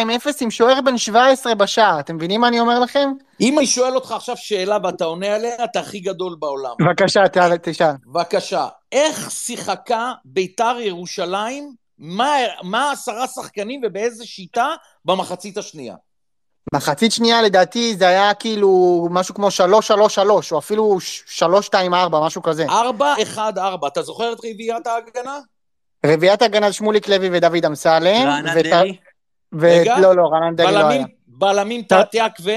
[0.42, 2.00] עם שוער בן 17 בשער.
[2.00, 3.10] אתם מבינים מה אני אומר לכם?
[3.42, 6.72] אם אני שואל אותך עכשיו שאלה ואתה עונה עליה, אתה הכי גדול בעולם.
[6.80, 7.24] בבקשה,
[7.62, 7.92] תשאל.
[8.06, 14.68] בבקשה, איך שיחקה ביתר ירושלים, מה, מה עשרה שחקנים ובאיזה שיטה
[15.06, 15.96] במחצית השנייה?
[16.74, 18.70] מחצית שנייה לדעתי זה היה כאילו
[19.12, 19.52] משהו כמו 3-3-3,
[20.52, 20.98] או אפילו
[21.40, 21.76] 3-2-4,
[22.12, 22.66] משהו כזה.
[22.68, 23.40] 4-1-4,
[23.88, 25.40] אתה זוכר את רביעיית ההגנה?
[26.06, 28.28] רביעיית הגנה שמוליק לוי ודוד אמסלם.
[28.28, 28.98] רענן ות- דרעי?
[29.54, 30.00] ו- רגע.
[30.00, 31.06] לא, לא, רענן דרעי לא היה.
[31.28, 32.52] בלמים, תעתיאק ו...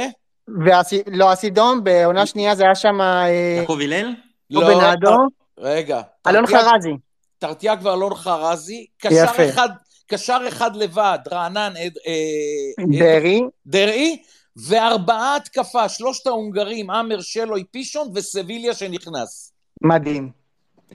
[0.65, 4.15] והסי- לא, הסידום, בעונה שנייה זה היה שם אה, יעקב הלל?
[4.51, 5.17] לא בנאדו,
[5.59, 6.01] רגע.
[6.27, 6.97] אלון חרזי.
[7.39, 8.87] תרטיאק ואלון חרזי.
[8.99, 9.69] קשר אחד,
[10.09, 14.23] קשר אחד לבד, רענן אה, אה, דרעי, דרעי,
[14.57, 19.53] וארבעה התקפה, שלושת ההונגרים, עמר, שלוי, פישון וסביליה שנכנס.
[19.83, 20.31] מדהים.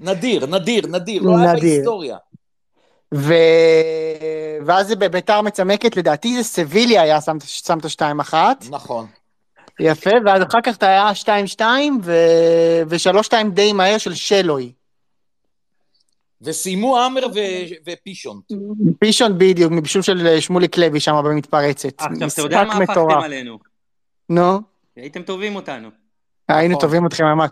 [0.02, 1.62] נדיר, נדיר, נדיר, לא היה נדיר.
[1.62, 2.18] בהיסטוריה.
[3.14, 3.34] ו...
[4.66, 8.66] ואז זה בביתר מצמקת, לדעתי זה סביליה היה שם, שם את השתיים אחת.
[8.70, 9.08] נכון.
[9.80, 12.14] יפה, ואז אחר כך אתה היה שתיים שתיים, ו...
[12.88, 14.72] ושלוש שתיים די מהר של שלוי.
[16.44, 18.42] וסיימו עמר ו- ופישון.
[19.00, 22.02] פישון בדיוק, מבישול של שמוליק לוי שם במתפרצת.
[22.02, 23.24] עכשיו, אתה יודע מה הפכתם מטורף.
[23.24, 23.60] עלינו?
[24.30, 24.60] נו,
[24.96, 25.90] הייתם טובים אותנו.
[26.50, 26.82] היינו נכון.
[26.82, 27.50] טובים אתכם ממש.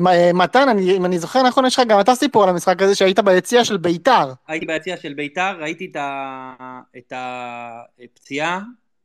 [0.00, 2.94] מ- מתן, אני- אם אני זוכר נכון, יש לך גם אתה סיפור על המשחק הזה
[2.94, 4.32] שהיית ביציע של ביתר.
[4.48, 5.92] הייתי ביציע של ביתר, ראיתי
[6.98, 7.12] את,
[8.04, 8.60] הפציעה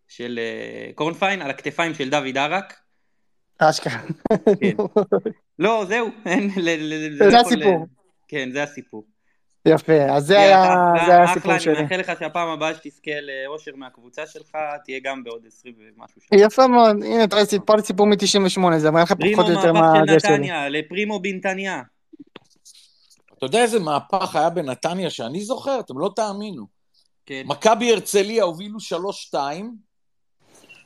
[0.08, 2.74] של אה, קורנפיין על הכתפיים של דוד ערק.
[3.60, 4.00] אשכרה.
[4.62, 4.76] כן.
[5.60, 6.50] לא, זהו, אין,
[7.18, 7.88] זה לא הסיפור.
[8.28, 9.04] כן, זה הסיפור.
[9.66, 11.74] יפה, אז זה היה הסיפור שלי.
[11.74, 14.52] אני מאחל לך שהפעם הבאה שתזכה לאושר מהקבוצה שלך,
[14.86, 16.22] תהיה גם בעוד 20 ומשהו.
[16.34, 19.56] יפה מאוד, הנה אתה רואה סיפור לי סיפור מ-98, זה מראה לך פרימו פחות או
[19.58, 20.32] יותר מהפך מה של זה שלי.
[20.34, 21.82] נתניה, לפרימו בנתניה.
[23.38, 25.80] אתה יודע איזה מהפך היה בנתניה שאני זוכר?
[25.80, 26.66] אתם לא תאמינו.
[27.26, 27.44] כן.
[27.46, 28.78] מכבי הרצליה הובילו
[29.34, 29.36] 3-2.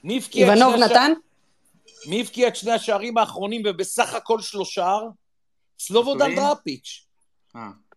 [0.04, 1.12] מי הבקיע את איבנוב שני הש- נתן?
[2.10, 4.98] מי הבקיע את שני השערים האחרונים ובסך הכל שלושה?
[5.80, 6.36] סלובודן?
[6.36, 7.06] דראפיץ'.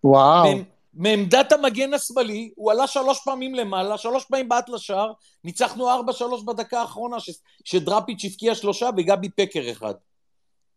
[0.05, 0.51] וואו,
[0.95, 5.13] מעמדת המגן השמאלי, הוא עלה שלוש פעמים למעלה, שלוש פעמים בעט לשער,
[5.45, 7.31] ניצחנו ארבע שלוש בדקה האחרונה, ש-
[7.65, 9.95] שדראפיץ' הבקיע שלושה וגבי פקר אחד.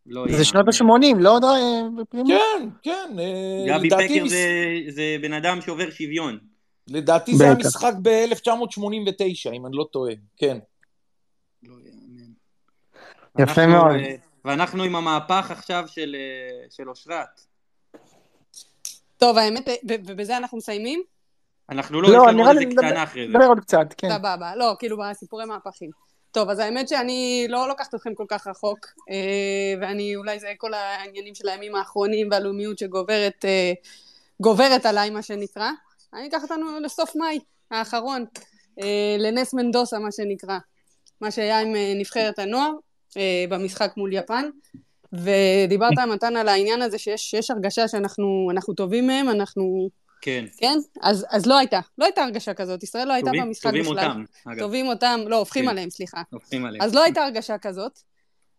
[0.05, 0.45] לא זה.
[0.45, 1.81] שנות ה-80, לא יודע, אה?
[2.27, 6.39] כן, כן, אה, גבי פקר מס- זה- זה בן אדם שעובר שוויון.
[6.89, 7.65] לדעתי זה היה בטח.
[7.67, 10.57] משחק ב-1989, אם אני לא טועה, כן.
[11.63, 12.31] לא יאמן.
[13.39, 13.95] יפה מאוד.
[13.95, 16.15] אה, ואנחנו עם המהפך עכשיו של,
[16.69, 17.52] של אושרת.
[19.23, 21.03] טוב, האמת, ו- ובזה אנחנו מסיימים?
[21.69, 23.33] אנחנו לא, לא, יש לנו נראה עוד לי, איזה נדבר- קטנה אחרי זה.
[23.33, 24.09] נדבר עוד קצת, כן.
[24.09, 25.89] סבבה, לא, כאילו בסיפורי מהפכים.
[26.31, 29.15] טוב, אז האמת שאני לא לוקחת אתכם כל כך רחוק, אה,
[29.81, 33.73] ואני, אולי זה כל העניינים של הימים האחרונים והלאומיות שגוברת אה,
[34.39, 35.69] גוברת עליי, מה שנקרא.
[36.13, 37.39] אני אקח אותנו לסוף מאי
[37.71, 38.25] האחרון,
[38.81, 40.57] אה, לנס מנדוסה, מה שנקרא.
[41.21, 42.71] מה שהיה עם אה, נבחרת הנוער
[43.17, 44.49] אה, במשחק מול יפן.
[45.13, 49.89] ודיברת, מתן, על העניין הזה שיש שיש הרגשה שאנחנו אנחנו טובים מהם, אנחנו...
[50.21, 50.45] כן.
[50.57, 50.77] כן?
[51.01, 51.79] אז, אז לא הייתה.
[51.97, 52.83] לא הייתה הרגשה כזאת.
[52.83, 53.97] ישראל לא הייתה טובים, במשחק טובים בכלל.
[53.97, 54.59] אותם, אגב.
[54.59, 55.69] טובים אותם, לא, הופכים כן.
[55.69, 56.21] עליהם, סליחה.
[56.29, 56.83] הופכים עליהם.
[56.83, 57.99] אז לא הייתה הרגשה כזאת,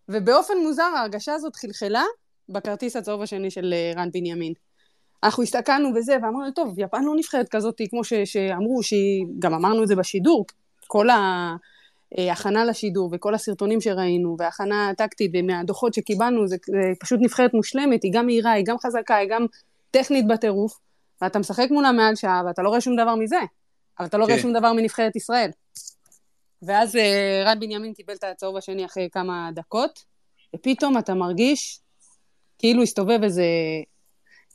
[0.08, 2.04] ובאופן מוזר ההרגשה הזאת חלחלה
[2.48, 4.52] בכרטיס הצהוב השני של אה, רן בנימין.
[5.24, 9.82] אנחנו הסתכלנו וזה, ואמרנו, טוב, יפן לא נבחרת כזאת, כמו ש, שאמרו, שהיא, גם אמרנו
[9.82, 10.46] את זה בשידור,
[10.86, 11.08] כל
[12.18, 18.12] ההכנה לשידור וכל הסרטונים שראינו, וההכנה הטקטית ומהדוחות שקיבלנו, זה, זה פשוט נבחרת מושלמת, היא
[18.14, 19.46] גם מהירה, היא גם חזקה, היא גם
[19.90, 20.79] טכנית בטירוף,
[21.22, 23.40] ואתה משחק מולה מעל שעה, ואתה לא רואה שום דבר מזה,
[23.98, 24.42] אבל אתה לא רואה כן.
[24.42, 25.50] שום דבר מנבחרת ישראל.
[26.62, 30.05] ואז אה, רן בנימין קיבל את הצהוב השני אחרי כמה דקות,
[30.57, 31.81] ופתאום אתה מרגיש
[32.59, 33.44] כאילו הסתובב איזה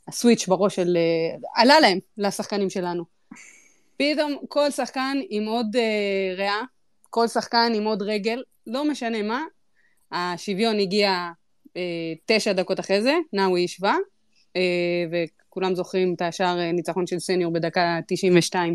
[0.08, 0.96] הסוויץ' בראש של...
[0.96, 3.04] אה, עלה להם, לשחקנים שלנו.
[3.96, 6.60] פתאום כל שחקן עם עוד אה, ריאה,
[7.10, 9.44] כל שחקן עם עוד רגל, לא משנה מה,
[10.12, 11.30] השוויון הגיע
[11.76, 11.82] אה,
[12.26, 13.96] תשע דקות אחרי זה, נאווי השווה,
[14.56, 14.62] אה,
[15.10, 18.74] וכולם זוכרים את השער אה, ניצחון של סניור בדקה 92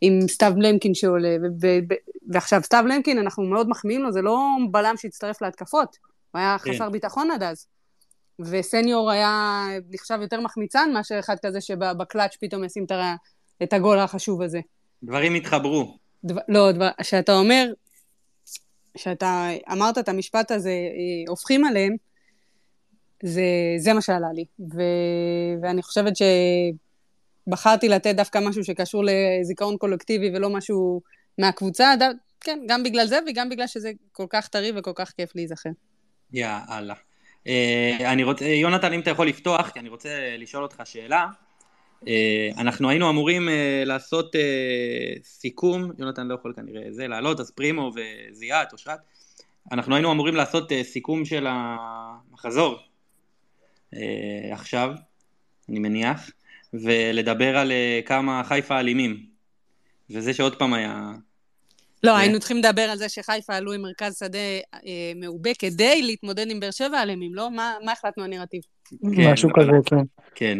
[0.00, 1.94] עם סתיו למקין שעולה, ו- ו- ו-
[2.32, 4.38] ועכשיו סתיו למקין, אנחנו מאוד מחמיאים לו, זה לא
[4.70, 5.96] בלם שהצטרף להתקפות,
[6.30, 6.72] הוא היה כן.
[6.72, 7.66] חסר ביטחון עד אז.
[8.40, 12.86] וסניור היה נחשב יותר מחמיצן מאשר אחד כזה שבקלאץ' פתאום ישים
[13.62, 14.60] את הגול החשוב הזה.
[15.02, 15.98] דברים התחברו.
[16.24, 17.72] דבר, לא, דבר, שאתה אומר,
[18.96, 21.96] שאתה אמרת את המשפט הזה, אה, הופכים עליהם,
[23.22, 23.42] זה,
[23.78, 24.44] זה מה שעלה לי.
[24.74, 24.82] ו,
[25.62, 26.12] ואני חושבת
[27.46, 31.00] שבחרתי לתת דווקא משהו שקשור לזיכרון קולקטיבי ולא משהו
[31.38, 32.02] מהקבוצה, ד...
[32.40, 35.70] כן, גם בגלל זה וגם בגלל שזה כל כך טרי וכל כך כיף להיזכר.
[36.32, 36.94] יאללה.
[37.46, 41.26] אה, אני רוצה, יונתן, אם אתה יכול לפתוח, כי אני רוצה לשאול אותך שאלה.
[42.08, 44.40] אה, אנחנו היינו אמורים אה, לעשות אה,
[45.22, 48.98] סיכום, יונתן לא יכול כנראה זה לעלות, אז פרימו וזיאת, אושרת,
[49.72, 52.78] אנחנו היינו אמורים לעשות סיכום של המחזור
[54.52, 54.90] עכשיו,
[55.68, 56.30] אני מניח,
[56.74, 57.72] ולדבר על
[58.06, 59.26] כמה חיפה אלימים,
[60.10, 61.12] וזה שעוד פעם היה
[62.02, 64.38] לא, היינו צריכים לדבר על זה שחיפה עלו עם מרכז שדה
[65.16, 68.60] מעובה כדי להתמודד עם באר שבע עליהם, אם לא, מה מה החלטנו הנרטיב?
[69.16, 70.04] כן, משהו אבל- כזה, כן.
[70.34, 70.58] כן.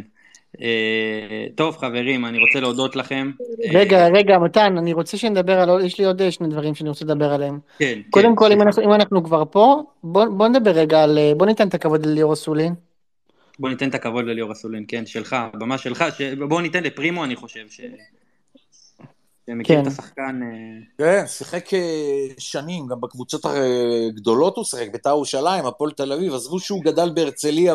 [0.60, 3.30] אה, טוב, חברים, אני רוצה להודות לכם.
[3.40, 6.74] אה, רגע, רגע, מתן, אני רוצה שנדבר על עוד, יש לי עוד אה, שני דברים
[6.74, 7.58] שאני רוצה לדבר עליהם.
[7.78, 8.62] כן, קודם כן, כל, אם.
[8.62, 12.32] אנחנו, אם אנחנו כבר פה, בוא, בוא נדבר רגע על, בוא ניתן את הכבוד לליאור
[12.32, 12.74] אסולין.
[13.58, 16.22] בוא ניתן את הכבוד לליאור אסולין, כן, שלך, הבמה שלך, ש...
[16.22, 17.80] בוא ניתן לפרימו, אני חושב, ש...
[19.46, 19.82] שמכיר כן.
[19.82, 20.40] את השחקן...
[20.98, 21.68] כן, שיחק
[22.38, 27.74] שנים, גם בקבוצות הגדולות הוא שיחק, בית"ר ירושלים, הפועל תל אביב, עזבו שהוא גדל בהרצליה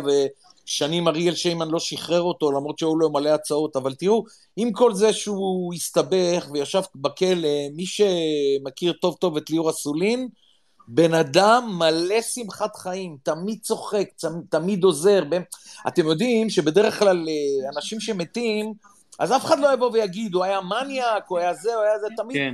[0.68, 4.24] ושנים אריאל שיימן לא שחרר אותו, למרות שהיו לו מלא הצעות, אבל תראו,
[4.56, 10.28] עם כל זה שהוא הסתבך וישב בכלא, מי שמכיר טוב טוב את ליאור אסולין,
[10.88, 14.08] בן אדם מלא שמחת חיים, תמיד צוחק,
[14.50, 15.24] תמיד עוזר.
[15.88, 18.74] אתם יודעים שבדרך כלל אה, אנשים שמתים,
[19.20, 22.08] אז אף אחד לא יבוא ויגיד, הוא היה מניאק, הוא היה זה, הוא היה זה,
[22.18, 22.38] תמיד...
[22.38, 22.54] כן.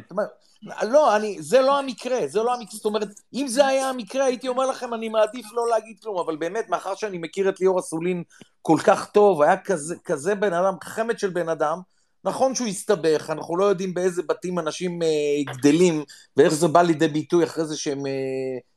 [0.64, 4.48] לא, אני, זה לא המקרה, זה לא המקרה, זאת אומרת, אם זה היה המקרה, הייתי
[4.48, 8.24] אומר לכם, אני מעדיף לא להגיד כלום, אבל באמת, מאחר שאני מכיר את ליאור אסולין
[8.62, 11.80] כל כך טוב, היה כזה, כזה בן אדם, חמד של בן אדם,
[12.24, 16.04] נכון שהוא הסתבך, אנחנו לא יודעים באיזה בתים אנשים אה, גדלים,
[16.38, 18.12] ואיך זה בא לידי ביטוי אחרי זה שהם אה,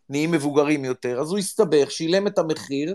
[0.08, 2.94] נהיים מבוגרים יותר, אז הוא הסתבך, שילם את המחיר,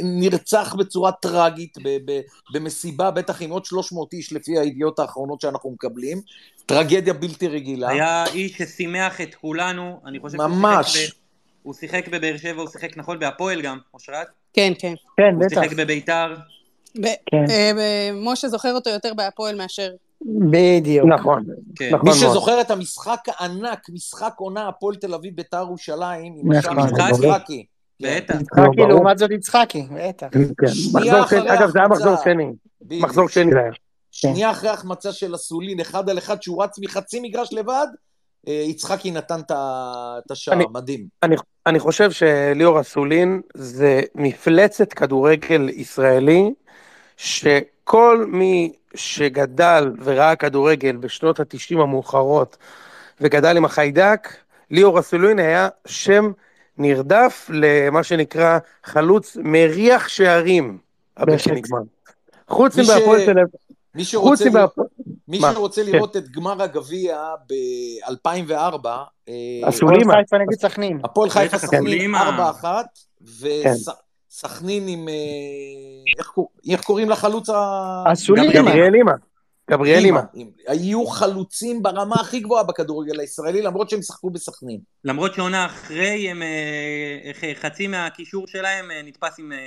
[0.00, 1.10] נרצח בצורה
[1.84, 2.20] ב-
[2.54, 6.20] במסיבה, בטח עם עוד 300 איש לפי הידיעות האחרונות שאנחנו מקבלים,
[6.66, 7.88] טרגדיה בלתי רגילה.
[7.88, 10.92] היה איש ששימח את כולנו, אני חושב שהוא ממש.
[10.96, 11.16] שיחק ב-
[11.62, 14.26] הוא שיחק בבאר שבע, הוא שיחק נכון בהפועל גם, אושרת?
[14.52, 14.94] כן, כן.
[15.16, 15.62] כן, הוא בטח.
[15.62, 16.34] שיחק בביתר.
[17.00, 17.44] ב- כן.
[17.50, 19.90] אה, משה זוכר אותו יותר בהפועל מאשר...
[20.50, 21.06] בדיוק.
[21.08, 21.44] נכון.
[21.76, 21.94] כן.
[21.94, 22.30] נכון מי מאוד.
[22.30, 26.94] שזוכר את המשחק הענק, משחק עונה הפועל תל אביב ביתר ירושלים, עם השער נכון, של
[27.22, 27.32] ברור.
[28.00, 28.20] יצחקי.
[28.20, 28.40] בטח.
[28.40, 28.80] יצחקי.
[28.88, 30.26] לעומת זאת יצחקי, בטח.
[30.32, 30.38] כן.
[30.94, 32.16] מחזור אחרי שני, אגב, זה היה מחזור.
[32.24, 32.46] שני.
[32.90, 33.70] מחזור שני זה היה.
[34.10, 37.86] שנייה אחרי החמצה של אסולין, אחד על אחד, שהוא רץ מחצי מגרש לבד,
[38.48, 41.06] אה, יצחקי נתן את השער, אני- מדהים.
[41.22, 46.50] אני, אני חושב שליאור אסולין זה מפלצת כדורגל ישראלי,
[47.16, 52.56] שכל מי שגדל וראה כדורגל בשנות התשעים המאוחרות
[53.20, 54.28] וגדל עם החיידק,
[54.70, 56.32] ליאור אסולין היה שם
[56.78, 60.78] נרדף למה שנקרא חלוץ מריח שערים.
[61.16, 61.50] הבלתי.
[61.52, 61.78] נגמר.
[62.48, 63.46] חוץ מבהפועל תל אביב,
[63.94, 64.86] מי חוץ שרוצה לראות- מבהפועל,
[65.28, 65.52] מי מה?
[65.52, 65.92] שרוצה כן.
[65.92, 68.88] לראות את גמר הגביע ב-2004,
[69.68, 70.00] אסולין.
[70.02, 70.16] הפועל?
[70.24, 71.00] חיפה נגד סכנין.
[71.04, 72.52] הפועל חיפה בטח, סכנין סולימה.
[72.62, 72.64] 4-1,
[73.62, 73.70] כן.
[74.30, 75.08] וסכנין עם...
[75.08, 75.14] אה,
[76.18, 77.54] איך קור- איך קוראים לחלוץ ה...
[78.12, 78.52] אסולין.
[78.52, 79.12] גבריאל אימה.
[79.70, 80.22] גבריאל אימה.
[80.34, 84.80] עם- היו חלוצים ברמה הכי גבוהה בכדורגל הישראלי, למרות שהם שיחקו בסכנין.
[85.04, 89.58] למרות שעונה אחרי, הם, אה, ח- חצי מהקישור שלהם אה, נתפס עם אה,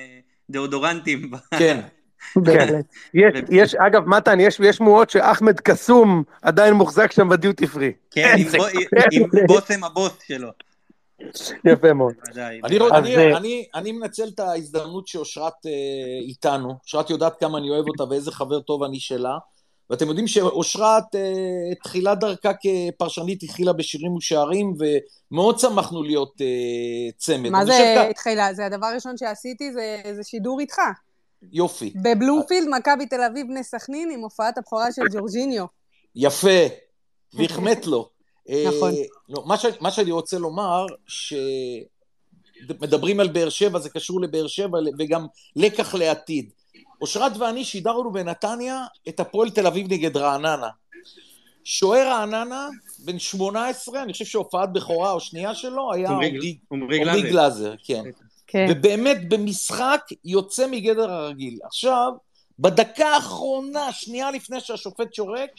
[0.49, 1.31] דאודורנטים.
[1.59, 1.79] כן.
[2.35, 2.85] בהחלט.
[3.13, 7.91] יש, יש, אגב, מתן, יש, יש שמועות שאחמד קסום עדיין מוחזק שם בדיוטי פרי.
[8.11, 8.35] כן,
[9.11, 10.49] עם בושם הבוס שלו.
[11.65, 12.13] יפה מאוד.
[12.31, 12.59] ודאי.
[12.63, 15.71] אני, רוצ- אז, אני, אה, אני, אני מנצל את ההזדמנות שאושרת אה,
[16.27, 19.37] איתנו, אושרת יודעת כמה אני אוהב אותה ואיזה חבר טוב אני שלה,
[19.89, 24.73] ואתם יודעים שאושרת, אה, תחילת דרכה כפרשנית התחילה בשירים ושערים,
[25.31, 27.49] ומאוד שמחנו להיות אה, צמד.
[27.49, 28.53] מה זה התחילה?
[28.53, 30.75] זה הדבר הראשון שעשיתי, זה זה שידור איתך.
[31.51, 35.65] יופי, בבלומפילד, מכבי תל אביב, בני סכנין, עם הופעת הבכורה של ג'ורג'יניו.
[36.15, 36.59] יפה,
[37.33, 38.09] והחמאת לו.
[38.49, 38.91] אה, נכון.
[39.29, 40.85] לא, מה, ש, מה שאני רוצה לומר,
[42.67, 46.49] שמדברים על באר שבע, זה קשור לבאר שבע וגם לקח לעתיד.
[47.01, 50.69] אושרת ואני שידרנו בנתניה את הפועל תל אביב נגד רעננה.
[51.63, 52.67] שוער רעננה,
[52.99, 56.09] בן 18, אני חושב שהופעת בכורה או שנייה שלו, היה
[56.71, 57.73] עמרי גלאזר.
[57.83, 58.03] כן.
[58.47, 58.67] כן.
[58.69, 61.59] ובאמת במשחק יוצא מגדר הרגיל.
[61.63, 62.11] עכשיו,
[62.59, 65.49] בדקה האחרונה, שנייה לפני שהשופט שורק,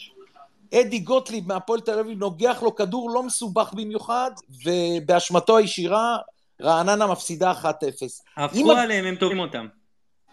[0.73, 4.31] אדי גוטליב מהפועל תל אביב נוגח לו כדור לא מסובך במיוחד,
[4.65, 6.17] ובאשמתו הישירה,
[6.61, 7.65] רעננה מפסידה 1-0.
[7.65, 9.67] אם הפכו עליהם, הם תובעים אותם.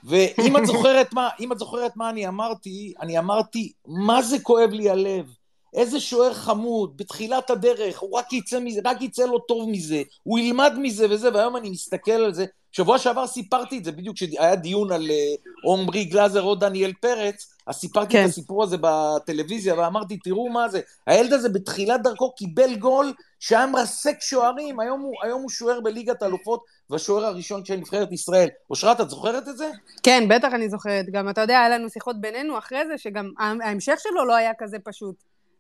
[0.05, 4.71] ואם את זוכרת מה, אם את זוכרת מה אני אמרתי, אני אמרתי, מה זה כואב
[4.71, 5.27] לי הלב.
[5.75, 10.39] איזה שוער חמוד, בתחילת הדרך, הוא רק יצא מזה, רק יצא לו טוב מזה, הוא
[10.39, 12.47] ילמד מזה וזה, והיום אני מסתכל על זה.
[12.73, 15.35] שבוע שעבר סיפרתי את זה, בדיוק כשהיה דיון על אה,
[15.65, 18.25] עומרי גלאזר או דניאל פרץ, אז סיפרתי כן.
[18.25, 23.67] את הסיפור הזה בטלוויזיה, ואמרתי, תראו מה זה, הילד הזה בתחילת דרכו קיבל גול שהיה
[23.67, 28.49] מרסק שוערים, היום הוא, היום הוא שוער בליגת האלופות, והשוער הראשון של נבחרת ישראל.
[28.71, 29.71] אושרת, את זוכרת את זה?
[30.03, 31.07] כן, בטח אני זוכרת.
[31.13, 34.77] גם, אתה יודע, היה לנו שיחות בינינו אחרי זה, שגם ההמשך שלו לא היה כזה
[34.85, 35.15] פשוט.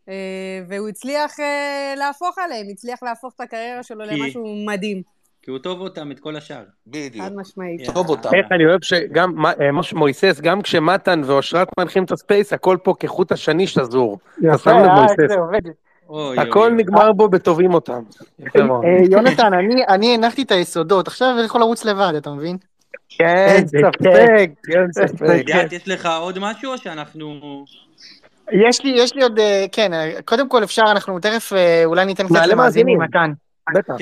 [0.09, 0.15] אה,
[0.69, 5.03] והוא הצליח אה, להפוך עליהם, הצליח להפוך את הקריירה שלו כי- למשהו מדהים,
[5.49, 6.63] כי הוא טוב אותם, את כל השאר.
[6.87, 7.25] בדיוק.
[7.25, 7.81] חד משמעית.
[7.81, 7.95] יאללה.
[7.95, 8.29] טוב אותם.
[8.35, 12.77] איך אני אוהב שגם מה- אה, משה מויסס, גם כשמתן ואושרת מנחים את הספייס, הכל
[12.83, 14.19] פה כחוט השני שזור.
[14.43, 15.61] יפה, אה, זה עובד.
[16.41, 16.73] הכל.
[16.77, 18.03] נגמר בו בטובים אותם.
[18.57, 18.61] אה,
[19.11, 22.57] יונתן, אני- אני הנחתי את היסודות, עכשיו אני יכול לרוץ לבד, אתה מבין?
[23.09, 25.23] כן, ספק, כן, ספק.
[25.47, 27.65] ליאת, יש לך עוד משהו או שאנחנו...
[28.53, 29.39] יש לי, יש לי עוד,
[29.73, 29.91] כן,
[30.25, 31.53] קודם כל אפשר, אנחנו תכף
[31.85, 33.01] אולי ניתן קצת למאזינים, מאזינים.
[33.03, 33.33] מתן.
[33.75, 33.95] בטח.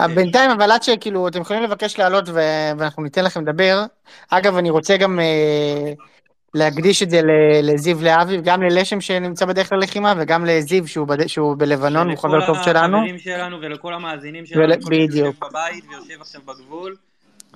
[0.00, 3.84] אה, בינתיים, אבל עד שכאילו, אתם יכולים לבקש לעלות ו- ואנחנו ניתן לכם לדבר.
[4.30, 5.92] אגב, אני רוצה גם אה,
[6.54, 7.20] להקדיש את זה
[7.62, 11.26] לזיו להבי, גם ללשם שנמצא בדרך ללחימה, וגם לזיו שהוא, בד...
[11.26, 12.98] שהוא בלבנון, הוא חבר טוב שלנו.
[12.98, 15.36] ולכל החברים שלנו ולכל המאזינים שלנו, ול- מי שיושב בדיוק.
[15.38, 16.96] בבית ויושב עכשיו בגבול.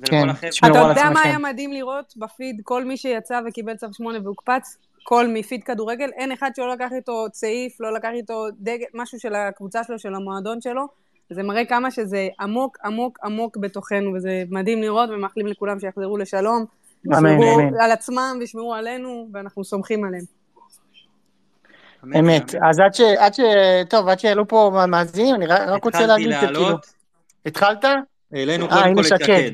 [0.04, 1.20] כן, אתה יודע מה.
[1.24, 6.32] היה מדהים לראות בפיד, כל מי שיצא וקיבל צו 8 והוקפץ, כל מפיד כדורגל, אין
[6.32, 10.60] אחד שלא לקח איתו צעיף, לא לקח איתו דגל, משהו של הקבוצה שלו, של המועדון
[10.60, 11.03] שלו.
[11.30, 16.64] זה מראה כמה שזה עמוק עמוק עמוק בתוכנו, וזה מדהים לראות, ומאחלים לכולם שיחזרו לשלום.
[17.06, 17.80] אמן, ישמרו אמן.
[17.80, 20.24] על עצמם וישמרו עלינו, ואנחנו סומכים עליהם.
[22.18, 22.54] אמת.
[22.68, 23.00] אז עד ש...
[23.00, 23.40] עד ש...
[23.90, 26.60] טוב, עד שיעלו פה מאזינים, אני רק רוצה להגיד שכאילו...
[26.60, 26.86] לעלות,
[27.46, 27.84] התחלת?
[28.32, 29.06] העלינו אה, קודם כל את.
[29.06, 29.50] שקד.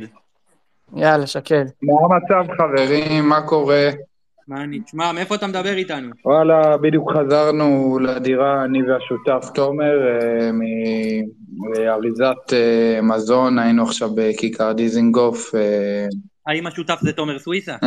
[0.96, 1.64] יאללה, שקד.
[1.82, 3.28] מה המצב חברים?
[3.28, 3.90] מה קורה?
[4.48, 5.12] מה נשמע?
[5.12, 6.10] מאיפה אתה מדבר איתנו?
[6.24, 10.50] וואלה, בדיוק חזרנו לדירה, אני והשותף תומר, אה,
[11.52, 15.54] מאריזת אה, מזון, היינו עכשיו בכיכר דיזינגוף.
[15.54, 16.06] אה,
[16.46, 17.76] האם השותף זה תומר סוויסה?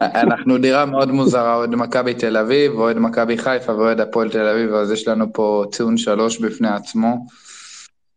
[0.00, 4.72] אנחנו דירה מאוד מוזרה, אוהד מכבי תל אביב, אוהד מכבי חיפה ואוהד הפועל תל אביב,
[4.72, 7.26] אז יש לנו פה ציון שלוש בפני עצמו.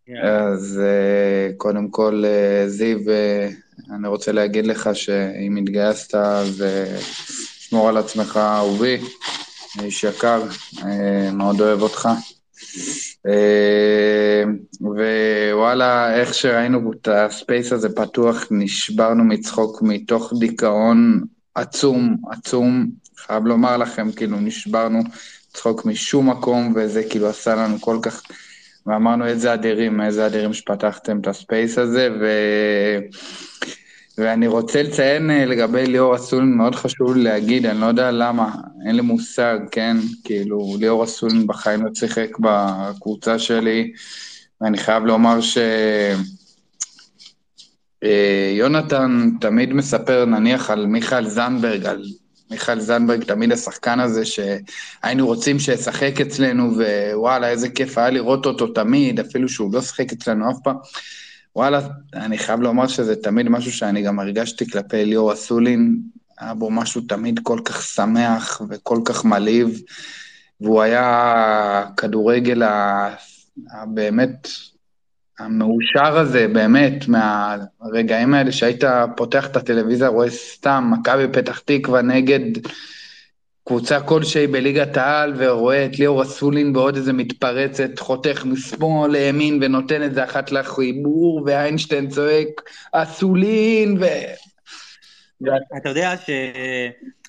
[0.07, 0.39] יאללה.
[0.39, 2.23] אז אה, קודם כל,
[2.67, 2.99] זיו,
[3.95, 6.63] אני רוצה להגיד לך שאם התגייסת, אז
[7.59, 8.97] שמור על עצמך, אהובי,
[9.83, 10.43] איש יקר,
[10.83, 12.09] אה, מאוד אוהב אותך.
[13.27, 14.43] אה,
[14.81, 21.23] ווואלה, איך שראינו את הספייס הזה פתוח, נשברנו מצחוק מתוך דיכאון
[21.55, 22.87] עצום, עצום.
[23.17, 24.99] חייב לומר לכם, כאילו, נשברנו
[25.53, 28.21] צחוק משום מקום, וזה כאילו עשה לנו כל כך...
[28.87, 32.27] ואמרנו איזה אדירים, איזה אדירים שפתחתם את הספייס הזה, ו...
[34.17, 38.51] ואני רוצה לציין אה, לגבי ליאור אסולין, מאוד חשוב להגיד, אני לא יודע למה,
[38.87, 39.97] אין לי מושג, כן?
[40.23, 43.91] כאילו, ליאור אסולין בחיים לא שיחק בקבוצה שלי,
[44.61, 45.57] ואני חייב לומר ש...
[48.03, 52.03] אה, יונתן תמיד מספר, נניח, על מיכאל זנדברג, על
[52.51, 56.71] מיכאל זנדברג, תמיד השחקן הזה שהיינו רוצים שישחק אצלנו,
[57.13, 60.75] ווואלה, איזה כיף היה לראות אותו תמיד, אפילו שהוא לא שיחק אצלנו אף פעם.
[61.55, 61.79] וואלה,
[62.13, 65.99] אני חייב לומר שזה תמיד משהו שאני גם הרגשתי כלפי ליאור אסולין,
[66.39, 69.81] היה בו משהו תמיד כל כך שמח וכל כך מלהיב,
[70.61, 72.61] והוא היה כדורגל
[73.71, 74.47] הבאמת
[75.39, 78.83] המאושר הזה, באמת, מהרגעים האלה שהיית
[79.15, 82.67] פותח את הטלוויזיה, רואה סתם מכבי פתח תקווה נגד
[83.67, 90.01] קבוצה כלשהי בליגת העל, ורואה את ליאור אסולין בעוד איזה מתפרצת, חותך משמאל לימין ונותן
[90.01, 94.05] איזה אחת לחיבור, ואיינשטיין צועק, אסולין, ו...
[95.77, 96.13] אתה יודע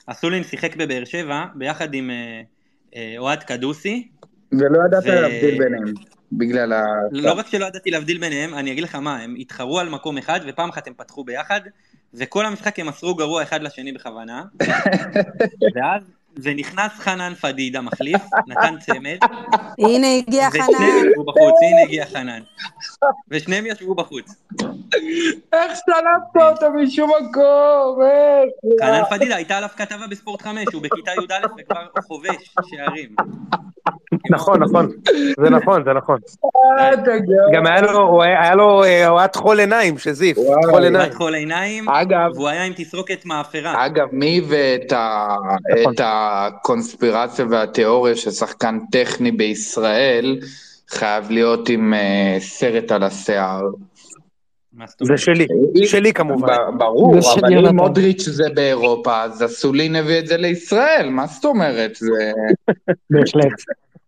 [0.09, 2.43] שאסולין שיחק בבאר שבע ביחד עם אה,
[2.97, 4.09] אה, אוהד קדוסי.
[4.53, 5.95] ולא ידעת ו- להבדיל ביניהם,
[6.33, 6.85] בגלל ה...
[7.11, 10.41] לא רק שלא ידעתי להבדיל ביניהם, אני אגיד לך מה, הם התחרו על מקום אחד
[10.49, 11.61] ופעם אחת הם פתחו ביחד,
[12.15, 14.45] וכל המשחק הם מסרו גרוע אחד לשני בכוונה,
[15.75, 16.03] ואז,
[16.43, 19.19] ונכנס חנן פדידה מחליף, נתן צמד,
[19.79, 21.11] הנה הגיע ושניהם חנן.
[21.11, 22.41] ישבו בחוץ, הנה הגיע חנן,
[23.29, 24.35] ושניהם ישבו בחוץ.
[25.53, 28.81] איך שלפת אותו משום מקום, איך?
[28.81, 33.15] חנן פדידה, הייתה עליו כתבה בספורט 5, הוא בכיתה י"א וכבר חובש שערים.
[34.31, 34.91] נכון, נכון,
[35.41, 36.19] זה נכון, זה נכון.
[36.45, 36.91] אה.
[37.55, 40.63] גם היה לו, הוא היה לו, אה, הוא היה טחול עיניים, שזיף, וואי.
[40.63, 41.11] טחול עיניים.
[41.11, 43.87] בת חול עיניים, אגב, והוא היה עם תסרוקת מאפרה.
[43.87, 45.37] אגב, מי הביא את, ה...
[45.81, 45.95] נכון.
[45.99, 50.39] הקונספירציה והתיאוריה ששחקן טכני בישראל
[50.89, 53.63] חייב להיות עם אה, סרט על השיער?
[55.01, 55.17] זה?
[55.17, 55.47] שלי,
[55.85, 56.57] שלי כמובן.
[56.79, 57.77] ברור, של אבל אם.
[57.77, 61.97] מודריץ' זה באירופה, אז אסולין הביא את זה לישראל, מה זאת אומרת?
[61.97, 62.33] זה...
[63.11, 63.53] בהחלט.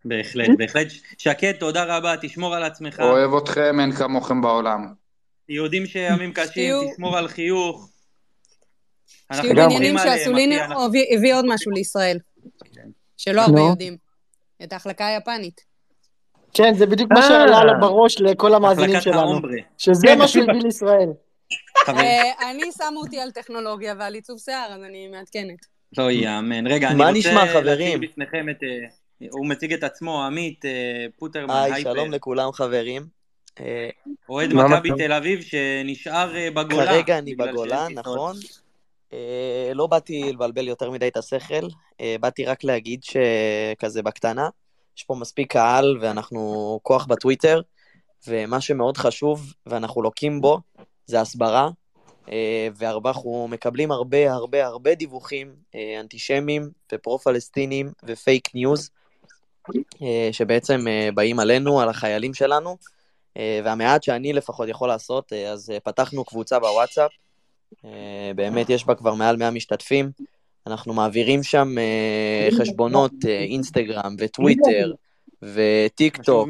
[0.04, 0.86] בהחלט, בהחלט.
[1.18, 3.00] שקד, תודה רבה, תשמור על עצמך.
[3.00, 4.92] אוהב אתכם, אין כמוכם בעולם.
[5.48, 7.90] יודעים שימים קשים, תשמור על חיוך.
[9.32, 9.54] לגמרי.
[9.54, 12.18] בעניינים אנחנו- הביא הביא עוד משהו לישראל.
[13.16, 13.60] שלא הרבה.
[13.60, 13.96] יודעים.
[14.62, 15.60] את ההחלקה היפנית.
[16.54, 17.28] כן, זה בדיוק מה אה.
[17.28, 19.40] שעלה לה בראש לכל המאזינים שלנו.
[19.78, 21.08] שזה כן, מה לפי- שהביא לישראל.
[21.88, 25.58] אה, אני שמו אותי על טכנולוגיה ועל עיצוב שיער, אז אני מעדכנת.
[25.98, 26.66] לא ייאמן.
[26.66, 28.00] רגע, אני מה רוצה להציג חברים?
[28.00, 28.56] בפניכם את...
[29.30, 33.06] הוא מציג את עצמו, עמית אה, פוטרמן היי, שלום לכולם חברים.
[33.60, 33.88] אה,
[34.28, 34.90] אוהד מכבי?
[34.98, 36.86] תל אביב שנשאר אה, בגולן.
[36.86, 38.06] כרגע אני בגולן, טיסות.
[38.06, 38.36] נכון?
[39.74, 41.68] לא באתי לבלבל יותר מדי את השכל,
[42.20, 44.48] באתי רק להגיד שכזה בקטנה,
[44.96, 47.60] יש פה מספיק קהל ואנחנו כוח בטוויטר,
[48.28, 50.58] ומה שמאוד חשוב, ואנחנו לוקים בו,
[51.06, 51.68] זה הסברה,
[52.76, 55.54] ואנחנו מקבלים הרבה הרבה הרבה דיווחים
[56.00, 58.90] אנטישמיים ופרו-פלסטינים ו fake news,
[60.32, 62.76] שבעצם אה, באים עלינו, על החיילים שלנו,
[63.36, 67.10] אה, והמעט שאני לפחות יכול לעשות, אה, אז אה, פתחנו קבוצה בוואטסאפ,
[67.84, 70.10] אה, באמת יש בה כבר מעל 100 משתתפים,
[70.66, 74.92] אנחנו מעבירים שם אה, חשבונות אה, אינסטגרם וטוויטר
[75.42, 76.48] וטיק טוק.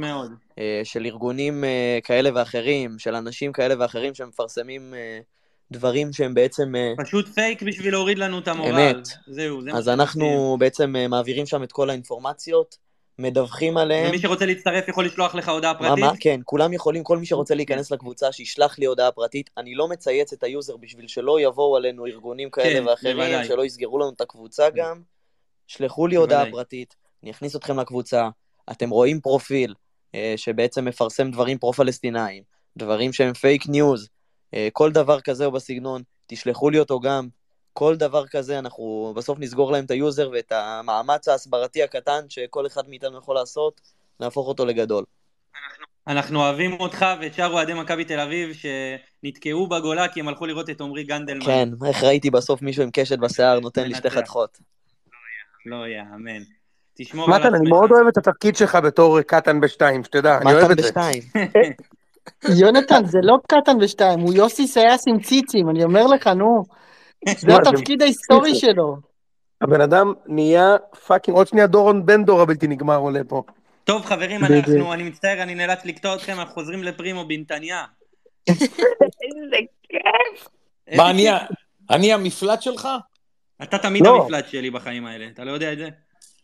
[0.59, 5.21] אה, של ארגונים אה, כאלה ואחרים, של אנשים כאלה ואחרים שמפרסמים אה,
[5.71, 6.75] דברים שהם בעצם...
[6.75, 8.71] אה, פשוט פייק בשביל להוריד לנו את המורל.
[8.71, 9.09] אמת.
[9.27, 9.89] זהו, זה מה אז.
[9.89, 12.77] אנחנו בעצם אה, מעבירים שם את כל האינפורמציות,
[13.23, 14.09] מדווחים עליהם.
[14.09, 16.05] ומי שרוצה להצטרף יכול לשלוח לך הודעה מה, פרטית?
[16.05, 16.12] מה?
[16.21, 19.51] כן, כולם יכולים, כל מי שרוצה להיכנס לקבוצה, שישלח לי הודעה פרטית.
[19.57, 23.45] אני לא מצייץ את ה user בשביל שלא יבואו עלינו ארגונים כאלה כן, ואחרים, בוודאי.
[23.45, 25.03] שלא יסגרו לנו את הקבוצה גם.
[25.66, 26.53] שלחו לי הודעה בוודאי.
[26.53, 28.29] פרטית, אני אכניס אתכם לקבוצה.
[28.71, 29.75] אתם רואים פרופיל
[30.14, 32.43] אה, שבעצם מפרסם דברים פרו-פלסטינאים,
[32.77, 34.09] דברים שהם fake news,
[34.55, 37.29] אה, כל דבר כזה או בסגנון, תשלחו לי אותו גם.
[37.73, 42.66] כל דבר כזה, אנחנו בסוף נסגור להם את ה user ואת המאמץ ההסברתי הקטן שכל
[42.66, 43.81] אחד מאיתנו יכול לעשות,
[44.21, 45.05] נהפוך אותו לגדול.
[46.07, 50.71] אנחנו אוהבים אותך ואת שאר אוהדי מכבי תל אביב שנתקעו בגולה כי הם הלכו לראות
[50.71, 51.45] את עמרי גנדלמן.
[51.45, 54.11] כן, איך ראיתי בסוף מישהו עם קשת בשיער נותן לי שתי.
[54.11, 54.59] חתכות.
[55.66, 56.43] לא יאמן.
[56.95, 57.68] תשמור על מתן, אני עצמך.
[57.68, 60.83] מאוד אוהב את התפקיד שלך בתור קטן בשתיים, שתדע, אני אוהב מתן את זה.
[60.83, 61.23] בשתיים.
[62.61, 66.80] יונתן, זה לא קטן בשתיים, הוא יוסי סייס עם ציצים, אני אומר לך, נו.
[67.39, 68.97] זה מה, התפקיד ההיסטורי שלו.
[69.61, 73.43] הבן אדם נהיה fucking, עוד שנייה דורון בן דור הבלתי נגמר עולה פה.
[73.85, 74.45] טוב חברים.
[74.45, 77.85] אנחנו, אני מצטער, אני נאלץ לקטוע אתכם, אנחנו חוזרים לפרימו בנתניה.
[80.97, 81.47] מה, אני ה-
[81.91, 82.89] אני המפלט שלך?
[83.62, 84.23] אתה תמיד לא.
[84.23, 85.89] המפלט שלי בחיים האלה, אתה לא יודע את זה?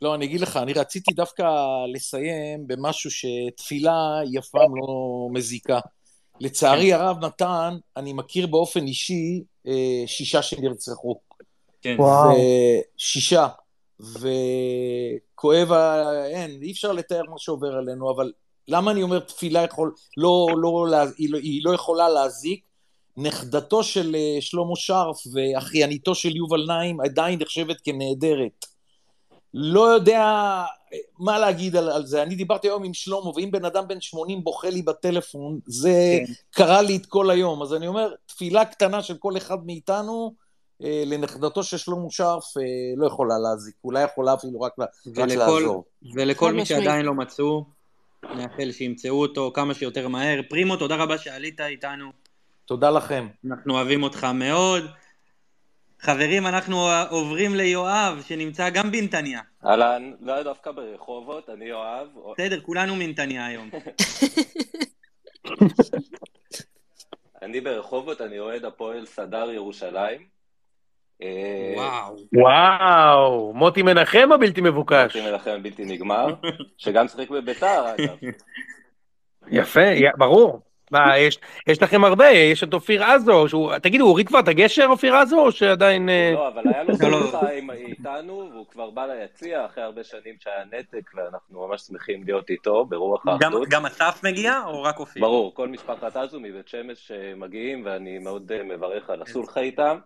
[0.03, 1.43] לא, אני אגיד לך, אני רציתי דווקא
[1.95, 3.93] לסיים במשהו שתפילה
[4.51, 4.87] פעם לא
[5.33, 5.79] מזיקה.
[6.41, 11.17] לצערי הרב, נתן, אני מכיר באופן אישי אה, שישה שנרצחו.
[11.83, 11.97] כן.
[11.99, 12.37] וואו.
[12.97, 13.49] שישה.
[14.01, 18.33] וכואב, ה- אין, אי אפשר לתאר מה שעובר עלינו, אבל
[18.69, 22.61] למה אני אומר תפילה יכול, לא, לא, לה- היא, לא, היא לא יכולה להזיק?
[23.17, 28.67] נכדתו של אה, שלמה שרף ואחייניתו של יובל נעים עדיין נחשבת כנהדרת.
[29.55, 30.25] לא יודע
[31.19, 32.23] מה להגיד על, על זה.
[32.23, 36.33] אני דיברתי היום עם שלמה, ואם בן אדם בן 80 בוכה לי בטלפון, זה כן.
[36.51, 37.63] קרה לי את כל היום.
[37.63, 40.33] אז אני אומר, תפילה קטנה של כל אחד מאיתנו,
[40.85, 42.63] אה, לנכדתו של שלמה שרף, אה,
[42.97, 43.75] לא יכולה להזיק.
[43.85, 45.85] אולי יכולה אפילו רק, לה- רק ולכל, לעזור.
[46.15, 46.65] ולכל מי.
[46.67, 47.65] שעדיין לא מצאו,
[48.37, 50.41] נאחל שימצאו אותו כמה שיותר מהר.
[50.49, 52.11] פרימו, תודה רבה שעלית איתנו,
[52.67, 53.29] תודה לכם.
[53.51, 54.85] אנחנו אוהבים אותך מאוד.
[56.01, 59.41] חברים, אנחנו עוברים ליואב, שנמצא גם בנתניה.
[59.67, 62.09] אהלן, לא דווקא ברחובות, אני יואב.
[62.33, 63.71] בסדר, כולנו מנתניה היום.
[67.43, 70.21] אני ברחובות, אני אוהד הפועל סדר ירושלים.
[71.23, 72.17] אה, וואו.
[72.33, 75.17] וואו, מוטי מנחם הבלתי מבוקש.
[75.17, 76.35] מוטי מנחם בלתי נגמר,
[76.79, 78.17] שגם שיחק בביתר, אגב.
[79.61, 79.81] יפה,
[80.17, 80.66] ברור.
[80.91, 84.49] מה, יש, יש לכם הרבה, יש את אופיר עזו, שהוא, תגידו, הוא הוריד כבר את
[84.49, 86.09] הגשר, אופיר עזו, או שעדיין...
[86.09, 87.27] אה, לא, אבל היה לו לא, לא.
[87.27, 92.23] שיחה עם- איתנו, והוא כבר בא ליציע אחרי הרבה שנים שהיה נתק, ואנחנו ממש שמחים
[92.27, 93.69] להיות איתו ברוח גם, האחדות.
[93.69, 95.23] גם אסף מגיע, או רק אופיר?
[95.23, 99.97] ברור, כל משפחת עזו מבית שמש אה, מגיעים, ואני מאוד אה, מברך על הסולחה איתם.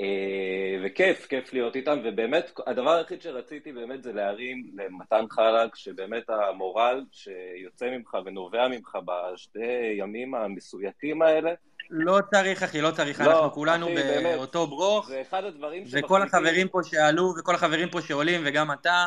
[0.00, 6.30] אה, וכיף, כיף להיות איתם, ובאמת, הדבר היחיד שרציתי באמת זה להרים למתן חלק, שבאמת
[6.30, 11.50] המורל שיוצא ממך ונובע ממך בשתי ימים המסויטים האלה,
[11.90, 14.36] לא צריך, אחי, לא צריך, לא, אנחנו כולנו אחי, באמת.
[14.36, 19.06] באותו ברוך, זה אחד הדברים וכל החברים פה שעלו, וכל החברים פה שעולים, וגם אתה,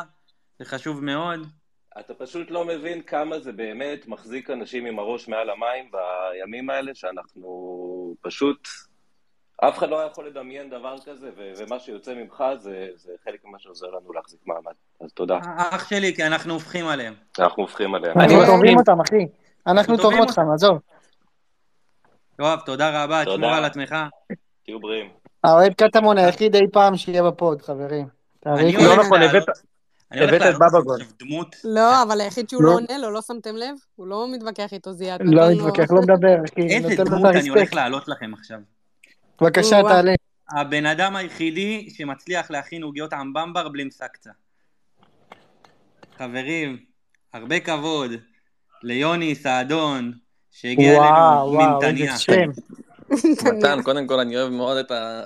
[0.58, 1.46] זה חשוב מאוד.
[2.00, 6.94] אתה פשוט לא מבין כמה זה באמת מחזיק אנשים עם הראש מעל המים בימים האלה,
[6.94, 8.68] שאנחנו פשוט...
[9.68, 13.44] אף אחד לא היה יכול לדמיין דבר כזה, ו- ומה שיוצא ממך זה, זה חלק
[13.44, 14.72] ממה שעוזר לנו להחזיק מעמד.
[15.00, 15.38] אז תודה.
[15.56, 17.14] אח שלי, כי אנחנו הופכים עליהם.
[17.38, 18.20] אנחנו הופכים עליהם.
[18.20, 18.46] אנחנו.
[18.46, 19.26] תובעים אותם, אחי.
[19.66, 20.78] אנחנו תובעים אותם, עזוב.
[22.38, 23.36] יואב, תודה רבה, תודה.
[23.36, 23.94] תשמור על עצמך.
[24.64, 25.08] תהיו בריאים.
[25.44, 28.06] האוהד קטמון היחיד אי פעם שיהיה בפוד, חברים.
[28.46, 29.48] לא נכון, הבאת-
[30.10, 30.98] הבאת את בבא גול.
[31.64, 32.70] לא, אבל היחיד שהוא לא.
[32.70, 33.74] לא עונה לו, לא שמתם לב?
[33.96, 35.20] הוא לא מתווכח איתו, זיאד.
[35.24, 36.36] לא מתווכח, לא מדבר.
[36.58, 37.74] איזה דמות אני הולך.
[37.74, 38.58] לעלות לכם עכשיו.
[39.42, 39.82] בבקשה.
[39.82, 40.14] תעלה.
[40.50, 44.30] הבן אדם היחידי שמצליח להכין עוגיות אמבמבר בלי מסקצה.
[46.18, 46.78] חברים,
[47.32, 48.10] הרבה כבוד
[48.82, 50.12] ליוני סעדון,
[50.50, 52.18] שהגיע וואו, אלינו וואו, איזה מנתניה.
[52.18, 52.50] שם.
[53.56, 55.24] מתן, קודם כל אני אוהב מאוד את, ה...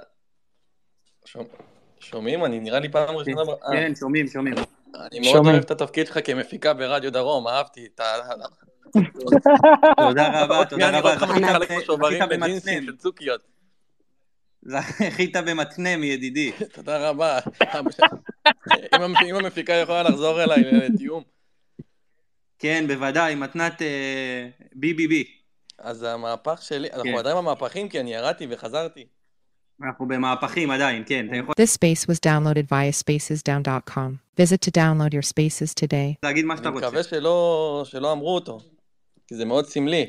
[2.01, 2.45] שומעים?
[2.45, 3.41] אני נראה לי פעם ראשונה...
[3.41, 3.73] אה.
[3.73, 4.55] כן, שומעים, שומעים.
[4.95, 8.05] אני מאוד אוהב את התפקיד שלך כמפיקה ברדיו דרום, אהבתי את ה...
[9.97, 11.15] תודה רבה, תודה רבה.
[14.67, 16.53] זכית במתנה מידידי.
[16.73, 17.39] תודה רבה.
[19.29, 21.23] אם המפיקה יכולה לחזור אליי לתיאום.
[22.59, 23.83] כן, בוודאי, מתנת
[24.75, 25.15] BBB.
[25.79, 29.07] אז המהפך שלי, אנחנו עדיין במהפכים כי אני ירדתי וחזרתי.
[29.85, 31.27] אנחנו במהפכים עדיין, כן.
[31.61, 34.19] This space was downloaded via spacesdown.com.
[34.41, 36.15] Visit to download your spaces today.
[36.23, 36.89] להגיד מה שאתה רוצה.
[36.89, 37.03] אני מקווה
[37.85, 38.59] שלא אמרו אותו,
[39.27, 40.07] כי זה מאוד סמלי.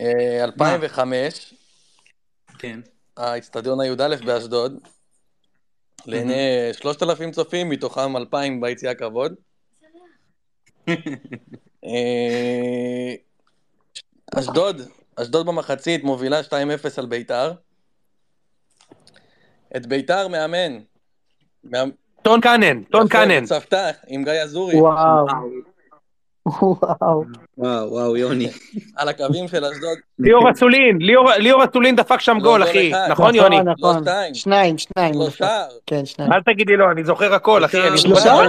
[0.00, 1.54] 2005,
[2.58, 2.80] כן.
[3.16, 4.78] האיצטדיון הי"א באשדוד,
[6.06, 9.34] לעיני 3,000 צופים, מתוכם 2,000 ביציאה כבוד.
[14.38, 14.80] אשדוד,
[15.16, 16.52] אשדוד במחצית מובילה 2-0
[16.98, 17.52] על ביתר.
[19.76, 20.78] את ביתר מאמן.
[22.22, 23.44] טון קאנן, טון קאנן.
[23.44, 24.80] צפתה עם גיא אזורי.
[24.80, 25.26] וואו.
[26.46, 27.24] וואו.
[27.58, 28.48] וואו, וואו, יוני.
[28.96, 29.98] על הקווים של אשדוד.
[30.18, 30.98] ליאור אסולין,
[31.38, 32.92] ליאור אסולין דפק שם גול, אחי.
[33.10, 33.60] נכון, יוני?
[33.60, 35.14] נכון, שניים, שניים.
[35.14, 35.62] שלושה.
[35.86, 36.32] כן, שניים.
[36.32, 37.98] אל תגידי לא, אני זוכר הכל, אחי.
[37.98, 38.48] שלושה?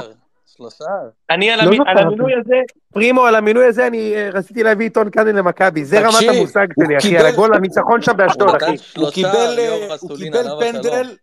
[0.58, 0.86] שלושה.
[1.30, 1.76] אני על לא.
[1.88, 2.56] המינוי הזה,
[2.94, 5.86] פרימו, על המינוי הזה, אני אה, רציתי להביא טון קאנן למכבי.
[5.86, 8.76] זה רמת המושג שלי, אחי, על הגול הניצחון שם באשדוד, אחי.
[8.98, 9.58] הוא קיבל,
[9.90, 10.60] השלום.
[10.60, 11.16] פנדל,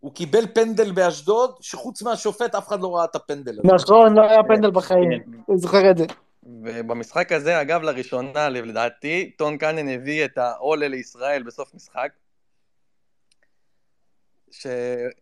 [0.00, 3.68] הוא קיבל פנדל באשדוד, שחוץ מהשופט אף אחד לא ראה את הפנדל הזה.
[3.74, 5.10] נכון, לא היה פנדל בחיים.
[5.48, 6.04] אני זוכר את זה.
[6.64, 12.08] ובמשחק הזה, אגב, לראשונה, לדעתי, טון קאנן הביא את העולה לישראל בסוף משחק.
[14.50, 14.66] ש...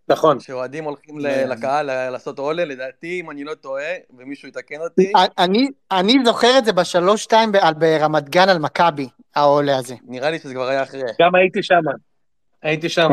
[0.08, 0.40] נכון.
[0.40, 3.84] שאוהדים הולכים ל- לקהל לעשות עולה, לדעתי, אם אני לא טועה,
[4.18, 9.94] ומישהו יתקן אותי, אני- אני זוכר את זה בשלוש-שתיים ברמת גן על מכבי, העולה הזה.
[10.06, 11.00] נראה לי שזה כבר היה אחרי.
[11.20, 11.74] גם הייתי שם.
[12.62, 13.10] הייתי שם.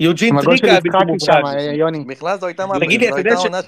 [0.00, 1.62] יוג'ין טריקה יצחקי בלתי.
[1.62, 2.04] יוני.
[2.04, 3.62] בכלל זו הייתה תגיד מהפכה, לי, זו אתה הייתה עונה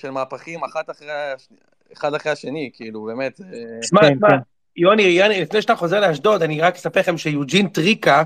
[0.00, 1.48] של מהפכים, אחת אחרי הש-
[1.92, 3.40] אחד אחרי השני, כאילו, באמת.
[3.40, 3.46] אה,
[3.82, 4.36] שמע, כן, שמע, כן.
[4.76, 8.22] יוני, יוני, לפני שאתה חוזר לאשדוד, אני רק אספר לכם שיוג'ין טריקה,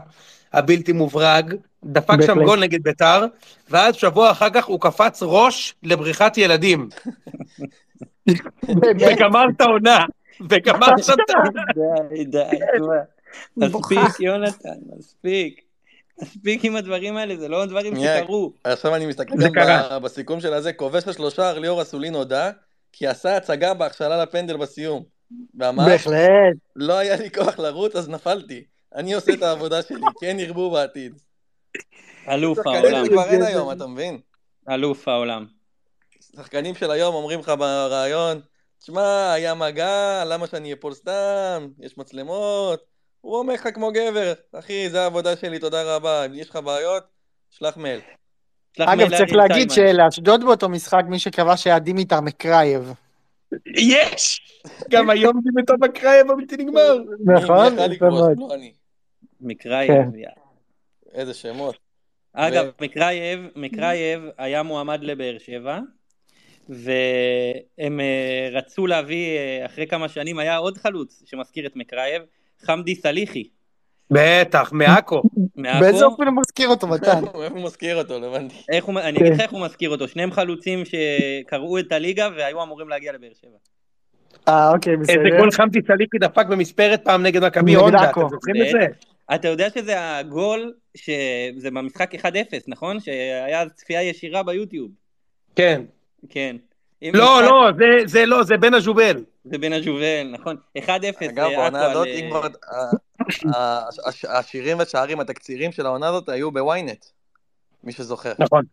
[0.53, 2.45] הבלתי מוברג, דפק שם.
[2.45, 3.25] גול נגד ביתר,
[3.71, 6.89] ואז שבוע אחר כך הוא קפץ ראש לבריכת ילדים.
[9.01, 10.05] וגמר את העונה.
[10.51, 11.63] וגמר שם את העונה.
[12.11, 12.43] די, די.
[13.57, 14.69] מספיק, יונתן,
[14.99, 15.70] מספיק.
[16.23, 18.53] מספיק עם הדברים האלה, זה לא דברים שקרו.
[18.65, 22.51] עכשיו אני מסתכל גם בסיכום של הזה, כובש השלושה, ליאור אסולין הודה,
[22.93, 25.03] כי עשה הצגה בהכשלה לפנדל בסיום.
[25.55, 26.57] ואמר, בהחלט.
[26.77, 28.65] לא היה לי כוח לרוץ, אז נפלתי.
[28.95, 31.13] אני עושה את העבודה שלי, כן ירבו בעתיד.
[32.29, 33.07] אלוף העולם.
[33.07, 34.21] שכבר אין היום, אתה מבין?
[34.71, 35.47] אלוף העולם.
[36.37, 38.41] שחקנים של היום אומרים לך בריאיון,
[38.79, 41.69] תשמע, היה מגע, למה שאני אפול סתם?
[41.79, 42.90] יש מצלמות.
[43.21, 46.27] הוא אומר לך כמו גבר, אחי, זה העבודה שלי, תודה רבה.
[46.27, 47.03] אם יש לך בעיות,
[47.51, 48.01] שלח מייל.
[48.79, 49.71] אגב, צריך להגיד.
[49.71, 52.93] שלאשדוד באותו משחק, מי שכבש היה דימיטר מקרייב.
[53.77, 54.41] יש!
[54.91, 56.99] גם היום בתום הקרייב הבלתי נגמר.
[57.25, 57.77] נכון?
[57.77, 58.21] לקרוס?
[58.39, 58.57] לא.
[59.41, 59.89] מקרייב.
[59.89, 60.11] כן.
[61.15, 61.79] איזה שמות.
[62.33, 65.79] אגב, מקרייב, מקרייב היה מועמד לבאר שבע,
[66.69, 72.23] והם אה, רצו להביא, אה, אחרי כמה שנים, היה עוד חלוץ שמזכיר את מקרייב,
[72.63, 73.45] חמדי סליחי,
[74.11, 75.23] בטח, מעכו.
[75.57, 77.25] באיזה אופן הוא מזכיר אותו, מתן?
[77.43, 78.55] איפה הוא מזכיר אותו, לא הבנתי.
[78.73, 82.89] איך אני אגיד לך איך הוא מזכיר אותו, שניהם חלוצים שקראו את הליגה והיו אמורים
[82.89, 83.57] להגיע לבאר שבע.
[84.49, 85.15] אה, אוקיי, בסדר.
[85.27, 88.11] איזה גול חמתי סליחי דפק במספרת פעם נגד מכבי הונדה.
[88.11, 88.87] אתם זוכרים את זה?
[89.35, 92.25] אתה יודע שזה הגול, שזה במשחק 1-0,
[92.69, 93.01] נכון?
[93.01, 94.91] שהיה צפייה ישירה ביוטיוב.
[95.57, 95.83] כן.
[96.29, 96.57] כן.
[97.15, 99.25] לא, לא, זה- זה לא, זה בן הז'ובל.
[99.45, 100.57] זה בן הג'ובל, נכון.
[100.79, 100.81] 1-0.
[101.31, 102.49] אגב, אה, בעונה עכו הזאת, אם אה, כבר...
[102.71, 107.05] ה- ה- הש- השירים והשערים, התקצירים של העונה הזאת היו בוויינט.
[107.85, 108.33] מי שזוכר.
[108.39, 108.65] נכון.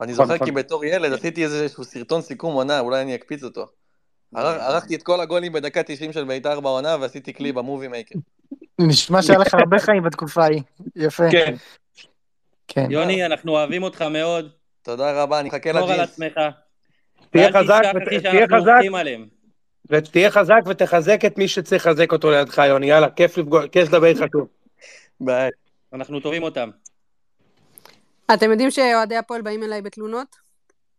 [0.00, 0.46] ואני נכון, זוכר נכון.
[0.46, 3.66] כי בתור ילד עשיתי איזשהו סרטון סיכום עונה, אולי אני אקפיץ אותו.
[4.34, 8.18] ער- ערכתי את כל הגולים בדקה 90 של בית"ר בעונה ועשיתי כלי במובי מייקר.
[8.78, 10.62] נשמע שהיה לך הרבה חיים בתקופה ההיא.
[10.96, 11.24] יפה.
[11.30, 11.54] כן.
[12.68, 12.86] כן.
[12.90, 14.50] יוני, אנחנו אוהבים אותך מאוד.
[14.82, 16.20] תודה רבה, אני מחכה לג'ינס.
[17.30, 18.80] תהיה ואל חזק, תשכח, ות- אחי, תהיה חזק.
[19.90, 22.86] ותהיה חזק ותחזק את מי שצריך לחזק אותו לידך, יוני.
[22.86, 24.48] יאללה, כיף לפגוע, כיף לדבר איתך שוב.
[25.20, 25.50] ביי.
[25.92, 26.70] אנחנו טובים אותם.
[28.34, 30.36] אתם יודעים שאוהדי הפועל באים אליי בתלונות?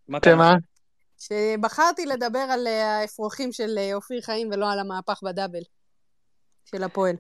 [0.08, 0.34] מה קרה?
[0.34, 0.56] שמה?
[1.18, 5.62] שבחרתי לדבר על אה, האפרוחים של אה, אופיר חיים ולא על המהפך בדאבל
[6.66, 7.16] של הפועל.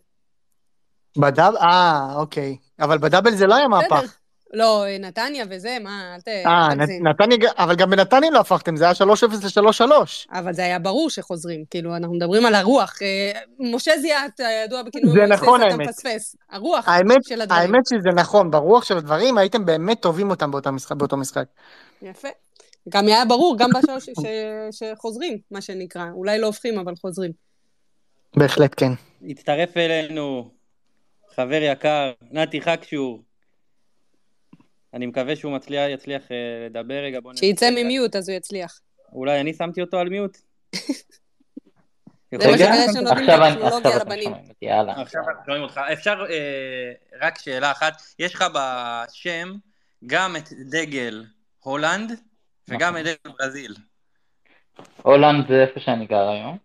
[1.17, 1.57] בדאבל?
[1.57, 2.57] אה, אוקיי.
[2.79, 4.17] אבל בדאבל זה לא היה מהפך.
[4.53, 6.67] לא, נתניה וזה, מה, אל ת- אה,
[7.01, 9.01] נתניה, אבל גם בנתניה לא הפכתם, זה היה 3-0
[9.43, 9.91] ל-3-3.
[10.31, 12.93] אבל זה היה ברור שחוזרים, כאילו, אנחנו מדברים על הרוח.
[13.01, 15.87] אה, משה זיאת, הידוע בכינוי זה נכון, אתה האמת.
[15.87, 16.35] מפספס.
[16.51, 17.61] הרוח האמת, של הדברים.
[17.61, 21.45] האמת שזה נכון, ברוח של הדברים הייתם באמת טובים אותם משחק, באותו משחק.
[22.01, 22.27] יפה.
[22.89, 26.05] גם היה ברור, גם בשלוש ש- שחוזרים, מה שנקרא.
[26.13, 27.31] אולי לא הופכים, אבל חוזרים.
[28.37, 28.91] בהחלט כן.
[29.29, 30.49] הצטרף אלינו
[31.35, 33.21] חבר יקר, נתי חקשור.
[34.93, 37.19] אני מקווה שהוא מצליח, יצליח אה, לדבר רגע.
[37.19, 37.69] בוא שיצא.
[37.71, 38.81] ממיוט, אז הוא יצליח.
[39.11, 40.37] אולי אני שמתי אותו על מיוט?
[42.31, 43.29] זה מה רגע, שכנראה שנותנים
[43.77, 44.31] אתם לבנים.
[44.61, 45.01] יאללה.
[45.01, 45.81] עכשיו שומעים אותך.
[45.93, 46.91] אפשר אה,
[47.21, 49.53] רק שאלה אחת, יש לך בשם
[50.05, 51.25] גם את דגל
[51.59, 52.11] הולנד
[52.67, 53.75] וגם את דגל ברזיל.
[55.01, 56.57] הולנד זה איפה שאני גר היום,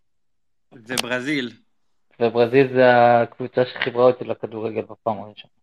[0.73, 1.53] זה ברזיל.
[2.21, 2.83] וברזיל זה
[3.23, 5.58] הקבוצה שחיברה אותי לכדורגל בפעם הראשונה.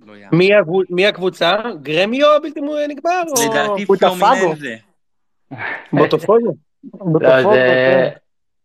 [0.00, 0.14] לא.
[0.32, 1.52] מי הקבו- מי הקבוצה?
[1.82, 3.22] גרמיו הבלתי נגמר?
[3.50, 3.86] לדעתי.
[3.86, 4.76] פלומיננזה.
[5.92, 6.54] בוטופוגו?
[7.20, 8.10] לא, זה...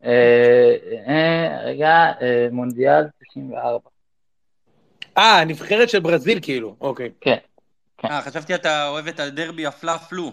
[0.04, 0.76] אה,
[1.08, 1.90] אה, רגע,
[2.22, 3.90] אה, מונדיאל 94.
[5.18, 7.10] אה, הנבחרת של ברזיל כאילו, אוקיי.
[7.22, 7.38] כן.
[8.06, 10.32] אה, חשבתי אתה אוהב את הדרבי הפלה-פלו.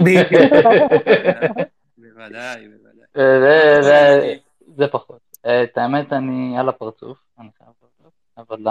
[0.00, 0.28] בדיוק.
[1.98, 4.38] בוודאי, בוודאי.
[4.76, 5.18] זה- פחות.
[5.40, 8.66] את האמת, אני על הפרצוף, אני חייב להודות, אבל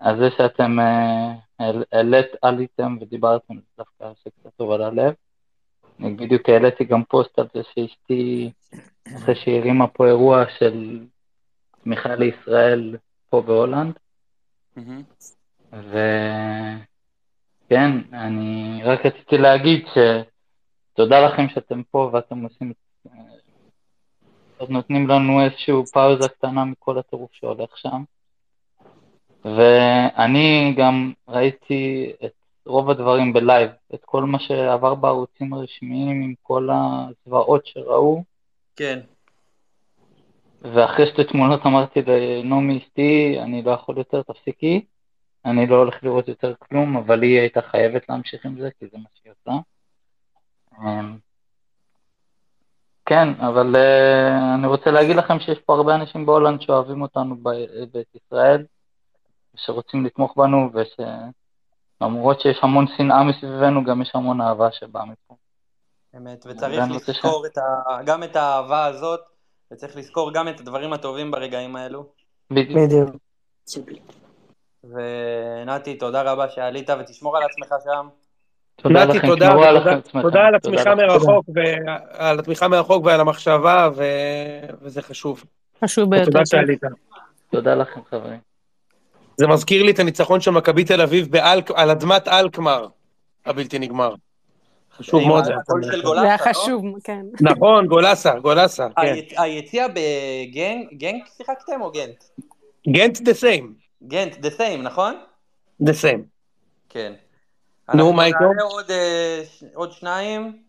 [0.00, 5.14] על זה שאתם אה, העל- העלית, עליתם ודיברתם, זה דווקא עושה קצת טוב על הלב.
[6.00, 8.50] אני בדיוק העליתי גם פוסט על זה שאשתי,
[9.16, 11.04] אחרי שהיא הרימה פה אירוע של
[11.84, 12.96] תמיכה לישראל
[13.30, 13.94] פה בהולנד.
[17.68, 19.86] וכן, אני רק רציתי להגיד
[20.92, 22.72] שתודה לכם שאתם פה ואתם עושים,
[23.06, 23.12] אה,
[24.58, 28.02] עוד נותנים לנו איזשהו פאוזה קטנה מכל הטירוף שהולך שם.
[29.44, 32.32] ואני גם ראיתי את
[32.66, 38.22] רוב הדברים ב live, את כל מה שעבר בערוצים הרשמיים עם כל הזוועות שראו,
[38.76, 38.98] כן.
[40.62, 44.84] ואחרי שתי תמונות אמרתי לנעמי אשתי, אני לא יכול יותר, תפסיקי,
[45.44, 48.98] אני לא הולך לראות יותר כלום, אבל היא הייתה חייבת להמשיך עם זה, כי זה
[48.98, 49.60] מה שהיא עושה.
[50.80, 51.18] אמ,
[53.06, 57.84] כן, אבל אה, אני רוצה להגיד לכם שיש פה הרבה אנשים בהולנד שאוהבים אותנו ב-
[57.92, 58.64] בית ישראל,
[59.64, 65.34] שרוצים לתמוך בנו, ושלמרות שיש המון שנאה מסביבנו, גם יש המון אהבה שבאה מפה.
[66.16, 67.62] אמת, וצריך לזכור את ה...
[68.04, 69.20] גם את האהבה הזאת,
[69.72, 72.06] וצריך לזכור גם את הדברים הטובים ברגעים האלו.
[72.50, 73.10] בדיוק.
[74.84, 78.08] ונתי, תודה רבה שעלית, ותשמור על עצמך שם.
[78.76, 80.22] תודה נתי, לכם, תודה, ותודה- עצמכם.
[80.22, 80.94] תודה על תודה התמיכה.
[80.94, 85.44] מרחוק, ועל התמיכה מרחוק ועל המחשבה, ו- וזה חשוב.
[85.84, 86.24] חשוב ביותר.
[86.24, 86.80] תודה שעלית.
[87.50, 88.47] תודה לכם, חברים.
[89.38, 92.86] זה מזכיר לי את הניצחון של מכבי תל אביב באלק- על אדמת אלקמר,
[93.46, 94.14] הבלתי נגמר.
[94.96, 95.44] חשוב מאוד.
[95.44, 95.52] זה.
[96.22, 96.52] היה לא?
[96.52, 97.26] חשוב, כן.
[97.40, 99.02] נכון, גולסה, גולסה, כן.
[99.14, 102.24] היצ- היציע בגנק, גנק שיחקתם או גנט?
[102.88, 105.14] גנט דה סיים, גנט, the same, נכון?
[105.80, 106.24] דה סיים.
[106.88, 107.12] כן.
[107.94, 108.38] נו, מה איתו?
[108.70, 109.42] עוד, אה,
[109.74, 110.62] עוד שניים.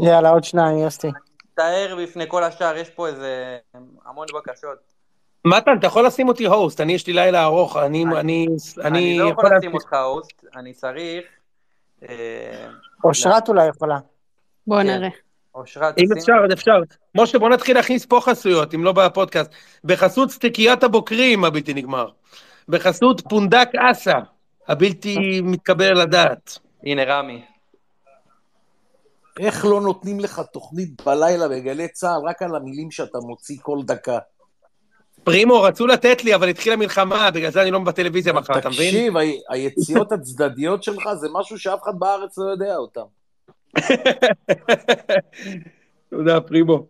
[0.00, 1.08] יאללה, עוד שניים, יוסי.
[1.54, 3.58] תאר בפני כל השאר, יש פה איזה
[4.06, 4.93] המון בקשות.
[5.46, 8.46] מתן, אתה יכול לשים אותי הוסט, אני יש לי לילה ארוך, אני, אני, אני,
[8.84, 11.24] אני לא יכול לשים אותך הוסט, אני צריך...
[12.08, 12.68] אה,
[13.04, 13.98] אושרת אולי יכולה.
[14.66, 14.86] בוא כן.
[14.86, 15.08] נראה.
[15.54, 16.76] אושרת, אם אפשר, אז אפשר.
[17.14, 19.50] משה, בוא נתחיל להכניס פה חסויות, אם לא בפודקאסט.
[19.84, 22.08] בחסות סטיקיית הבוקרים הבלתי נגמר.
[22.68, 24.12] בחסות פונדק אסה,
[24.68, 26.58] הבלתי מתקבל על הדעת.
[26.82, 27.44] הנה רמי.
[29.40, 34.18] איך לא נותנים לך תוכנית בלילה בגלי צה"ל רק על המילים שאתה מוציא כל דקה?
[35.24, 38.90] פרימו, רצו לתת לי, אבל התחילה מלחמה, בגלל זה אני לא בטלוויזיה מחר, אתה מבין?
[38.90, 39.14] תקשיב,
[39.48, 43.00] היציאות הצדדיות שלך זה משהו שאף אחד בארץ לא יודע אותם.
[46.10, 46.86] תודה, פרימו.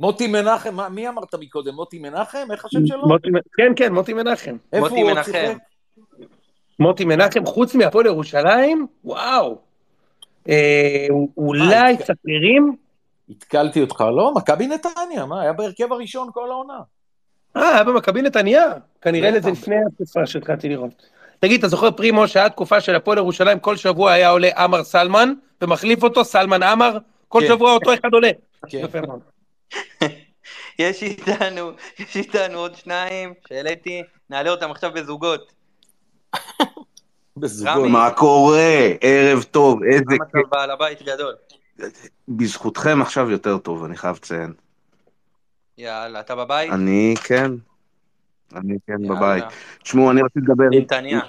[0.00, 1.74] מוטי מנחם, מי אמרת מקודם?
[1.74, 2.46] מוטי מנחם?
[2.52, 3.08] איך השם שלו?
[3.08, 4.56] מוטי- כן, כן, מוטי מנחם.
[4.72, 5.22] איפה מוטי הוא עוד.
[5.22, 5.56] שיחק?
[6.78, 9.58] מוטי מנחם, חוץ מהפועל ירושלים, וואו.
[10.48, 11.06] אה,
[11.36, 12.76] אולי צפירים?
[13.30, 14.32] התקלתי אותך, לא?
[14.36, 15.42] מכבי נתניה, מה?
[15.42, 16.78] היה בהרכב הראשון כל העונה.
[17.56, 18.72] אה, היה במכבי נתניה.
[19.02, 19.30] כנראה.
[19.30, 21.02] לזה לפני התקופה שהתחלתי לראות.
[21.40, 25.32] תגיד, אתה זוכר פרימו שהיה תקופה של הפועל ירושלים, כל שבוע היה עולה עמר סלמן,
[25.62, 26.98] ומחליף אותו סלמן עמר,
[27.28, 27.46] כל כן.
[27.46, 28.30] שבוע אותו אחד עולה.
[28.68, 28.86] כן.
[30.78, 35.52] יש איתנו, יש איתנו עוד שניים שהעליתי, נעלה אותם עכשיו בזוגות.
[37.36, 37.90] בזוגות.
[37.90, 38.88] מה קורה?
[39.00, 41.34] ערב טוב, איזה למה אתה בעל הבית גדול?
[42.28, 44.52] בזכותכם עכשיו יותר טוב, אני חייב לציין.
[45.78, 46.72] יאללה, אתה בבית?
[46.72, 47.50] אני, כן.
[48.56, 49.16] אני כן יאללה.
[49.16, 49.44] בבית.
[49.82, 50.64] תשמעו, אני רציתי לדבר...
[50.70, 51.20] נתניה.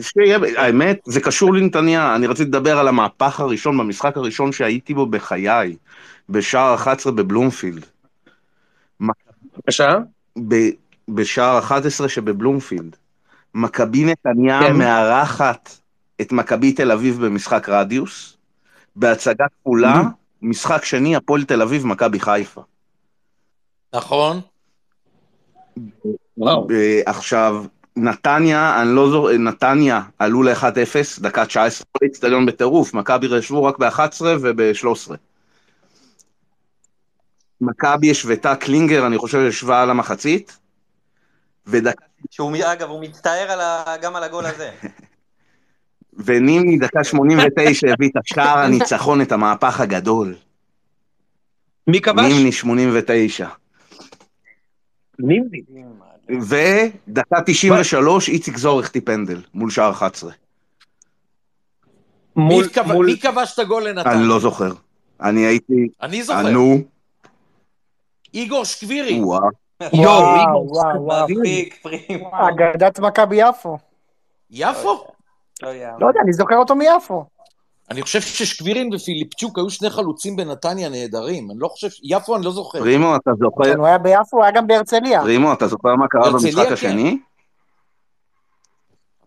[0.00, 2.16] שיהיה, האמת, זה קשור לנתניה.
[2.16, 5.76] אני רציתי לדבר על המהפך הראשון, במשחק הראשון שהייתי בו בחיי,
[6.28, 7.86] בשער 11 בבלומפילד.
[9.00, 9.98] בבקשה?
[10.48, 10.70] ב-
[11.08, 12.96] בשער 11 שבבלומפילד.
[13.54, 14.76] מכבי נתניה כן.
[14.76, 15.78] מארחת
[16.20, 18.36] את מכבי תל אביב במשחק רדיוס,
[18.96, 20.02] בהצגה כפולה,
[20.42, 22.62] משחק שני, הפועל תל אביב, מכבי חיפה.
[23.94, 24.40] נכון.
[26.38, 26.68] וואו.
[27.06, 27.64] עכשיו,
[27.96, 33.78] נתניה, אני לא זוכר, נתניה עלו ל-1-0, דקה 19, כל האצטדיון בטירוף, מכבי ישבו רק
[33.78, 35.14] ב-11 וב-13.
[37.60, 40.58] מכבי השוותה קלינגר, אני חושב, ישבה על המחצית,
[41.66, 43.96] ודקה, שהוא, אגב, הוא מצטער על ה...
[44.02, 44.70] גם על הגול הזה.
[46.24, 50.34] ונימי דקה 89 הביא את השער הניצחון, את המהפך הגדול.
[51.86, 52.32] מי כבש?
[52.32, 53.48] נימני 89.
[55.18, 55.62] נימני.
[56.28, 60.32] ודקה 93, איציק זור החטיא פנדל, מול שער 11.
[62.36, 63.06] מול, מי כבש- מול...
[63.06, 64.14] מי כבש את הגול לנתניה?
[64.14, 64.72] אני לא זוכר.
[65.20, 65.88] אני הייתי...
[66.02, 66.50] אני זוכר.
[66.50, 66.78] נו,
[68.34, 69.12] איגור שקבירי.
[69.12, 69.40] יואו,
[69.92, 70.72] וואו, איגור.
[70.72, 71.26] וואו, וואו.
[71.28, 72.30] מספיק, פרימו.
[72.48, 73.78] אגדת מכבי יפו.
[74.50, 75.04] יפו?
[75.62, 75.72] לא.
[76.00, 77.24] לא יודע, אני זוכר אותו מיפו.
[77.90, 81.50] אני חושב ששקבירין ופיליפצ'וק היו שני חלוצים בנתניה נהדרים.
[81.50, 81.88] אני לא חושב...
[82.02, 82.78] יפו אני לא זוכר.
[82.78, 83.64] פרימו, אתה זוכר?
[83.64, 85.20] כן, הוא היה ביפו, הוא היה גם בהרצליה.
[85.20, 86.72] פרימו, אתה זוכר מה קרה במשחק כן.
[86.72, 87.18] השני?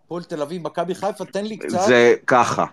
[0.05, 1.79] הפועל תל אביב, מכבי חיפה, תן לי קצת.
[1.87, 2.65] זה ככה.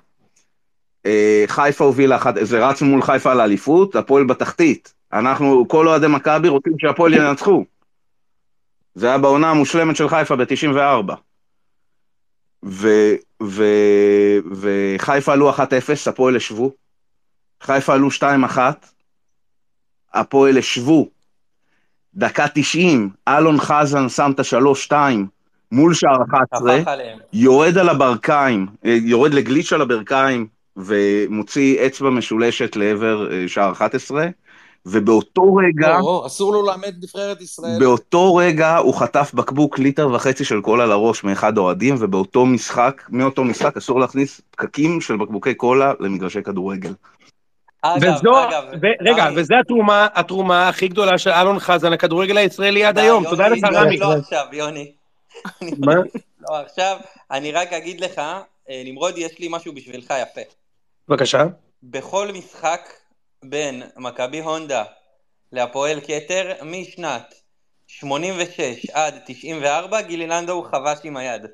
[1.06, 4.94] אה, חיפה הובילה אחת, זה רץ מול חיפה על האליפות, הפועל בתחתית.
[5.12, 7.64] אנחנו, כל אוהדי מכבי רוצים שהפועל ינצחו.
[8.94, 11.14] זה היה בעונה המושלמת של חיפה ב-94.
[14.50, 15.60] וחיפה עלו 1-0,
[16.06, 16.72] הפועל השוו.
[17.62, 18.58] חיפה עלו 2-1,
[20.14, 21.08] הפועל השוו.
[22.14, 24.92] דקה 90, אלון חזן שם את ה-3-2
[25.72, 26.76] מול שער 11.
[26.76, 27.18] הפך עליהם.
[27.32, 30.46] יורד על הברכיים, אה, יורד לגליץ' על הברכיים
[30.76, 34.26] ומוציא אצבע משולשת לעבר אה, שער 11,
[34.86, 37.78] ובאותו רגע, לא, לא, אסור לו לאמן את נבחרת ישראל.
[37.78, 43.44] באותו רגע הוא חטף בקבוק ליטר וחצי של קולה לראש מאחד האוהדים, ובאותו משחק, מאותו
[43.44, 46.92] משחק אסור להכניס פקקים של בקבוקי קולה למגרשי כדורגל.
[47.82, 52.36] אגב, וזו, אגב, ו- רגע, רמי, וזו התרומה, התרומה הכי גדולה של אלון חזן לכדורגל
[52.36, 53.24] הישראלי עד די, היום.
[53.24, 53.96] יוני, תודה לך, יוני, רמי.
[53.96, 54.92] לא עכשיו, יוני.
[55.78, 55.94] מה?
[56.48, 56.96] לא עכשיו.
[57.30, 60.40] אני רק אגיד לך, אה, נמרוד, יש לי משהו בשבילך יפה.
[61.08, 61.44] בבקשה.
[61.82, 62.80] בכל משחק
[63.44, 64.84] בין מכבי הונדה
[65.52, 67.34] להפועל כתר, משנת
[67.86, 71.46] 86 עד 94, גילי לנדאו חבש עם היד.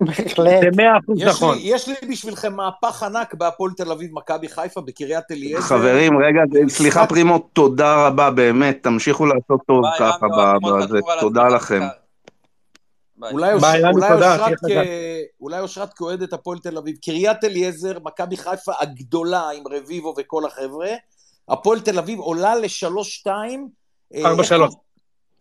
[0.00, 0.60] בהחלט.
[0.60, 1.58] זה מאה אחוז יש נכון.
[1.58, 5.66] לי, יש לי בשבילכם מהפך ענק בהפועל תל אביב, מכבי חיפה, בקריית אליעזר.
[5.66, 10.26] חברים, רגע, סליחה פרימו, תודה רבה, באמת, תמשיכו לעשות טוב ככה
[11.20, 11.80] תודה לכם.
[15.40, 16.96] אולי אושרת כאוהדת הפועל תל אביב.
[17.04, 20.90] קריית אליעזר, מכבי חיפה הגדולה עם רביבו וכל החבר'ה.
[21.48, 23.68] הפועל תל אביב עולה לשלוש-שתיים.
[24.14, 24.74] אה, ארבע איך- שלוש.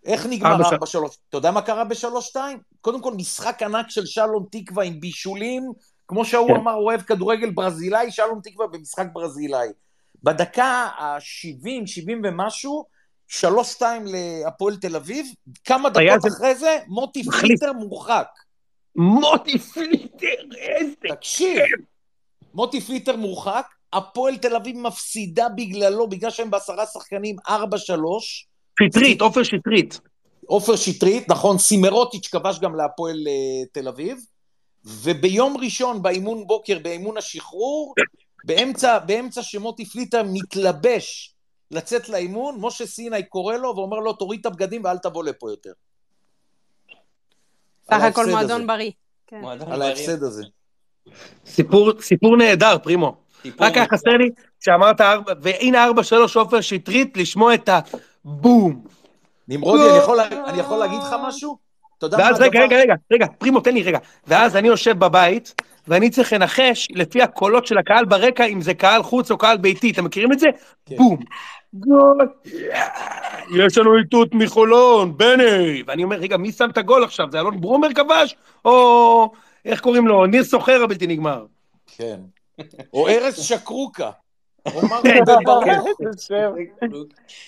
[0.05, 1.17] איך נגמר ארבע ארבע שלוש?
[1.29, 2.59] אתה יודע מה קרה בשלוש-שתיים?
[2.81, 5.71] קודם כל, משחק ענק של שלום תקווה עם בישולים.
[6.07, 6.55] כמו שההוא כן.
[6.55, 9.67] אמר, הוא אוהב כדורגל ברזילאי, שלום תקווה במשחק ברזילאי.
[10.23, 10.65] בדקה
[10.99, 12.85] ה-70, 70 ומשהו,
[13.31, 15.25] שלוש-שתיים להפועל תל אביב,
[15.63, 17.23] כמה דקות זה- אחרי זה, מוטי.
[17.23, 18.27] פליטר מורחק.
[18.95, 20.93] מוטי פליטר, איזה...
[21.09, 21.61] תקשיב,
[22.53, 27.51] מוטי פליטר מורחק, הפועל תל אביב מפסידה בגללו, בגלל שהם בעשרה שחקנים, 4-3.
[28.89, 29.99] שטרית, עופר שטרית.
[30.45, 34.17] עופר שטרית, נכון, סימרוטיץ' כבש גם להפועל אה, תל אביב,
[34.85, 37.93] וביום ראשון באימון בוקר, באימון השחרור,
[38.45, 41.30] באמצע, באמצע שמוטי פליטר מתלבש
[41.71, 45.71] לצאת לאימון, משה סיני קורא לו ואומר לו, תוריד את הבגדים ואל תבוא לפה יותר.
[47.83, 48.67] סך הכל מועדון.
[48.67, 48.91] בריא.
[49.27, 49.41] כן.
[49.41, 49.81] מועדון על.
[49.81, 50.43] ההפסד הזה.
[51.45, 53.15] סיפור, סיפור נהדר, פרימו.
[53.41, 53.85] סיפור רק היה.
[53.93, 57.69] חסר לי שאמרת ארבע, והנה ארבע שלוש עופר שטרית, לשמוע את
[58.25, 58.83] הבום.
[59.47, 61.57] נמרודי, אני יכול, לה- אני יכול להגיד לך משהו?
[62.11, 63.99] ואז רגע, רגע, רגע, רגע, פרימו, תן לי רגע.
[64.27, 69.03] ואז אני יושב בבית, ואני צריך לנחש לפי הקולות של הקהל ברקע, אם זה קהל
[69.03, 69.91] חוץ או קהל ביתי.
[69.91, 70.47] אתם מכירים את זה?
[70.85, 70.95] כן.
[70.95, 71.17] בום.
[71.73, 72.17] גול.
[73.57, 75.83] יש לנו איתות מחולון, בני.
[75.87, 77.27] ואני אומר, רגע, מי שם את הגול עכשיו?
[77.31, 78.35] זה אלון ברומר כבש?
[78.65, 79.31] או
[79.65, 80.25] איך קוראים לו?
[80.25, 81.45] ניר סוחר הבלתי נגמר.
[81.97, 82.19] כן.
[82.93, 84.11] או ארז שקרוקה.
[85.03, 85.63] כן, לו בברור.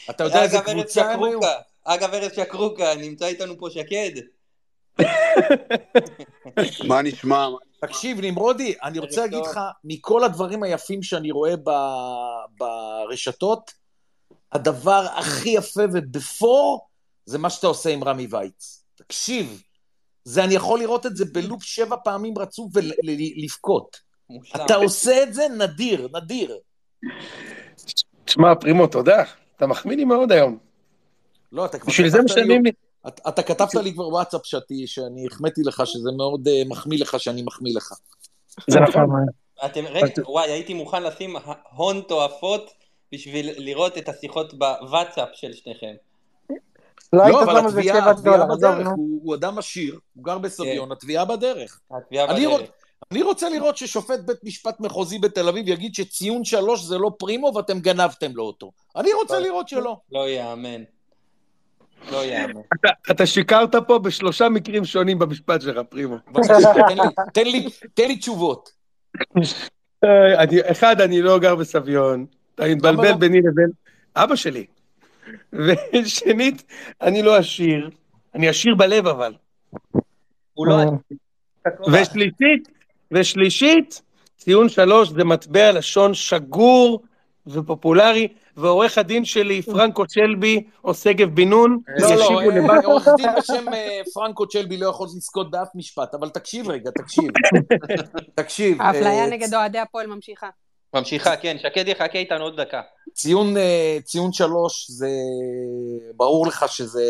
[0.10, 1.14] אתה יודע איזה קבוצה?
[1.14, 1.48] שקרוקה.
[1.84, 4.12] אגב, ארז שקרוקה, נמצא איתנו פה שקד.
[6.88, 7.48] מה נשמע?
[7.80, 9.40] תקשיב, נמרודי, אני רוצה להגיד.
[9.40, 11.54] לך, מכל הדברים היפים שאני רואה
[12.58, 13.83] ברשתות,
[14.54, 16.88] הדבר הכי יפה ובפור
[17.26, 18.84] זה מה שאתה עושה עם רמי וייץ.
[18.96, 19.62] תקשיב,
[20.24, 23.98] זה אני יכול לראות את זה בלופ שבע פעמים רצוף ולבכות.
[24.56, 26.58] אתה עושה את זה נדיר, נדיר.
[28.26, 29.24] תשמע, פרימו, תודה.
[29.58, 30.58] אתה מחמיא לי מאוד היום.
[31.52, 32.72] לא, אתה כבר בשביל זה כתבת לי- משלמים לי.
[33.08, 37.20] אתה, אתה כתבת לי כבר וואטסאפ שתי, שאני החמאתי לך, שזה מאוד uh, מחמיא לך
[37.20, 37.92] שאני מחמיא לך.
[38.70, 39.10] זה נכון.
[39.66, 41.36] אתם, רגע, וואי, הייתי מוכן לשים
[41.72, 42.72] הון תועפות
[43.14, 45.94] בשביל לראות את השיחות בוואטסאפ של שניכם.
[47.14, 48.90] לא היית אבל שם איזה התביעה שבע התביעה דולר, עזוב, בדרך, נו.
[48.96, 51.80] הוא, הוא אדם עשיר, הוא גר בסביון, התביעה בדרך.
[51.92, 52.60] התביעה אני, בדרך.
[52.62, 52.70] רוצ,
[53.12, 57.52] אני רוצה לראות ששופט בית משפט מחוזי בתל אביב יגיד שציון שלוש זה לא פרימו
[57.56, 58.72] ואתם גנבתם לו אותו.
[58.96, 59.98] אני רוצה לראות שלא.
[60.12, 60.84] לא יאמן.
[62.12, 62.62] לא יאמן.
[63.12, 66.16] אתה- שיקרת פה בשלושה מקרים שונים במשפט שלך, פרימו.
[67.34, 68.70] תן לי, תשובות.
[70.04, 72.26] אה, אחד, אני לא גר בסביון.
[72.56, 73.16] אתה מתבלבל לא?
[73.16, 73.70] ביני לבין
[74.16, 74.66] אבא שלי.
[75.94, 76.64] ושנית,
[77.02, 77.90] אני לא עשיר.
[78.36, 79.34] אני עשיר בלב אבל.
[80.54, 80.76] הוא לא...
[81.92, 82.68] ושלישית,
[83.12, 84.02] ושלישית,
[84.38, 87.04] ציון שלוש זה מטבע לשון שגור
[87.48, 88.28] ופופולרי,
[88.58, 92.86] ועורך הדין שלי, פרנקו צ'לבי, או שגב בן נון, לא, לא, ישיבו אה, לבד.
[92.86, 97.32] עורך דין בשם אה, פרנקו צ'לבי לא יכול לזכות באף משפט, אבל תקשיב רגע, תקשיב.
[98.36, 98.82] תקשיב.
[98.82, 100.50] האפליה אה, נגד אוהדי הפועל ממשיכה.
[100.94, 102.82] ממשיכה, כן, שקד יחכה איתנו עוד דקה.
[103.14, 105.10] ציון, אה, ציון שלוש זה...
[106.16, 107.04] ברור לך שזה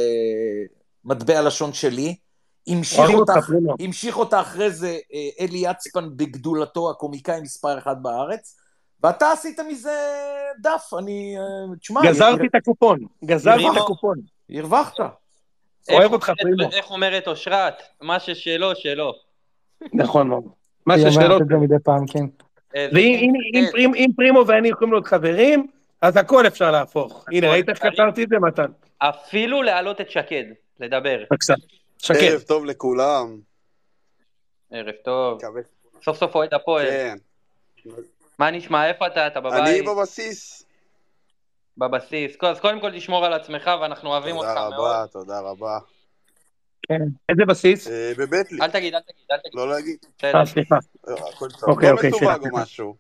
[1.06, 2.16] מטבע לשון שלי.
[2.68, 3.34] המשיך אותה.
[3.80, 8.58] המשיך אותה אחרי זה אה, אלי יצפן בגדולתו, הקומיקאי מספר אחת בארץ,
[9.04, 9.98] ואתה עשית מזה
[10.62, 11.36] דף, אני...
[11.38, 12.02] אה, תשמע...
[12.04, 13.78] גזרתי את הקופון, גזרתי את.
[13.78, 14.18] הקופון.
[14.50, 15.00] הרווחת.
[15.00, 16.72] אוהב איך אותך, אומרת- פרימו.
[16.72, 17.74] איך אומרת אושרת?
[18.02, 19.14] מה ששלו, שלו.
[19.94, 20.44] נכון מאוד.
[20.86, 21.26] מה היא ששאלות...
[21.26, 22.26] אומרת את זה מדי פעם, כן.
[22.76, 25.68] אה, ואם אם- אם פרימ- אם פרימו ואני יכולים להיות חברים,
[26.02, 27.26] אז הכל אפשר להפוך.
[27.32, 28.72] הנה, ראית איך כתבתי את זה, מתן?
[28.98, 30.44] אפילו להעלות את שקד,
[30.80, 31.24] לדבר.
[31.32, 31.54] בבקשה.
[31.98, 32.18] שקד.
[32.22, 33.38] ערב טוב לכולם.
[34.72, 35.40] ערב טוב.
[36.04, 36.86] סוף סוף אוהד הפועל.
[36.86, 37.16] כן.
[38.40, 38.88] מה נשמע?
[38.88, 39.28] איפה אתה?
[39.28, 39.60] אתה בבית?
[39.68, 40.66] אני בבסיס.
[41.78, 42.36] בבסיס.
[42.42, 44.74] אז קודם כל תשמור על עצמך, ואנחנו אוהבים אותך תודה מאוד.
[44.80, 45.78] רבה, תודה רבה.
[46.88, 47.02] כן.
[47.30, 47.88] איזה בסיס?
[47.88, 48.62] אה, בבטלי.
[48.62, 49.54] אל תגיד, אל תגיד, אל תגיד.
[49.54, 49.98] לא להגיד.
[50.24, 50.78] אה, סליחה.
[51.06, 51.20] טוב.
[51.68, 52.62] אוקיי, לא אוקיי, סליחה, או סליחה.
[52.62, 52.96] משהו.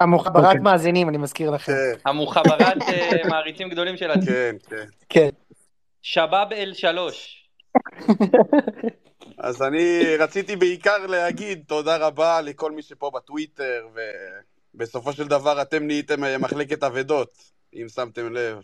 [0.00, 0.60] המוחברת אוקיי.
[0.60, 1.72] מאזינים, אני מזכיר לכם.
[1.72, 4.26] כן, המוחברת אה, מעריצים גדולים של עצמי.
[4.26, 4.84] כן, כן.
[5.08, 5.28] כן.
[6.02, 7.48] שבאב אל שלוש.
[9.38, 13.88] אז אני רציתי בעיקר להגיד תודה רבה לכל מי שפה בטוויטר,
[14.74, 18.58] ובסופו של דבר אתם נהייתם אה, מחלקת אבדות, אם שמתם לב.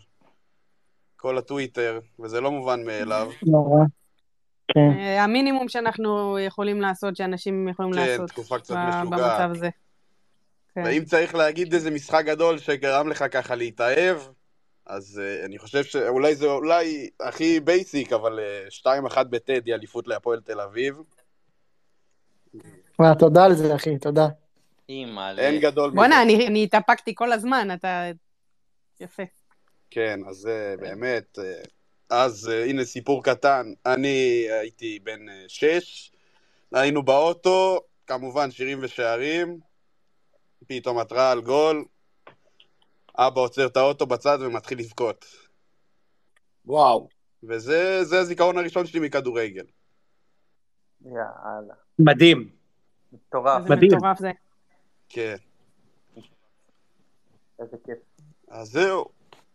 [1.15, 3.31] כל הטוויטר, וזה לא מובן מאליו.
[3.43, 3.85] נורא.
[4.73, 4.99] כן.
[4.99, 9.19] אה, המינימום שאנחנו יכולים לעשות, שאנשים יכולים כן, לעשות תקופה קצת משוגעת.
[9.19, 9.69] במצב הזה.
[10.75, 10.81] כן.
[10.85, 14.17] ואם צריך להגיד איזה משחק גדול שגרם לך ככה להתאהב,
[14.85, 18.39] אז אה, אני חושב שאולי זה אולי הכי basic, אבל
[19.09, 21.01] אה, 2-1 בטדי, אליפות להפועל תל אביב.
[22.99, 24.27] וואי, תודה על זה, אחי, תודה.
[24.89, 25.41] אימא'לה.
[25.41, 25.95] אין גדול מזה.
[25.95, 28.05] בואנה, אני אני התאפקתי כל הזמן, אתה...
[28.99, 29.23] יפה.
[29.91, 31.39] כן, אז זה באמת...
[31.39, 31.61] אה,
[32.09, 36.11] אז אה, הנה סיפור קטן, אני הייתי בן אה, שש,
[36.71, 39.59] היינו באוטו, כמובן שירים ושערים,
[40.67, 41.85] פתאום התראה על גול,
[43.15, 45.25] אבא עוצר את האוטו בצד ומתחיל לבכות.
[46.65, 47.09] וואו.
[47.43, 49.65] וזה זה הזיכרון הראשון שלי מכדורגל.
[51.05, 51.73] יאללה.
[51.99, 52.49] מדהים.
[53.13, 53.61] מטורף.
[53.61, 53.91] איזה מדהים.
[53.91, 54.31] מטורף זה.
[55.09, 55.35] כן.
[57.59, 57.97] איזה כיף.
[58.47, 59.05] אז זהו,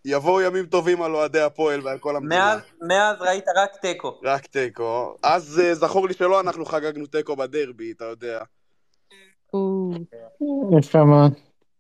[0.05, 2.35] יבואו ימים טובים על אוהדי הפועל ועל כל המדינה.
[2.55, 4.21] מאז- מאז ראית רק תיקו.
[4.25, 5.17] רק תיקו.
[5.23, 8.39] אז אה, זכור לי שלא אנחנו חגגנו תיקו בדרבי, אתה יודע.
[10.79, 11.33] יפה מאוד.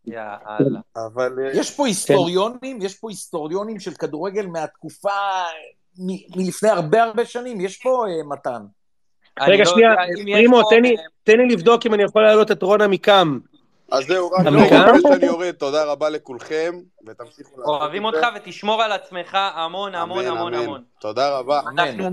[0.06, 0.80] יאללה.
[0.96, 1.32] אבל...
[1.44, 5.10] אה, יש פה היסטוריונים, יש פה היסטוריונים של כדורגל מהתקופה
[6.36, 8.62] מלפני הרבה הרבה שנים, יש פה אה, מתן.
[9.40, 9.90] רגע, לא שנייה,
[10.32, 13.38] פרימו, תן לי- תן לי לבדוק אם אני יכול להעלות את רון עמיקם.
[13.92, 14.60] אז זהו, רק לא?
[14.60, 16.74] לפני שאני יורד, תודה רבה לכולכם,
[17.06, 18.18] ותמשיכו לעשות אוהבים את זה.
[18.18, 20.54] אותך ותשמור על עצמך המון המון המון.
[20.54, 20.84] המון.
[21.00, 21.60] תודה רבה.
[21.60, 22.04] אנחנו.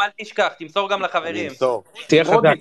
[0.00, 1.52] אל תשכח, תמסור גם לחברים.
[2.08, 2.54] תהיה חזק.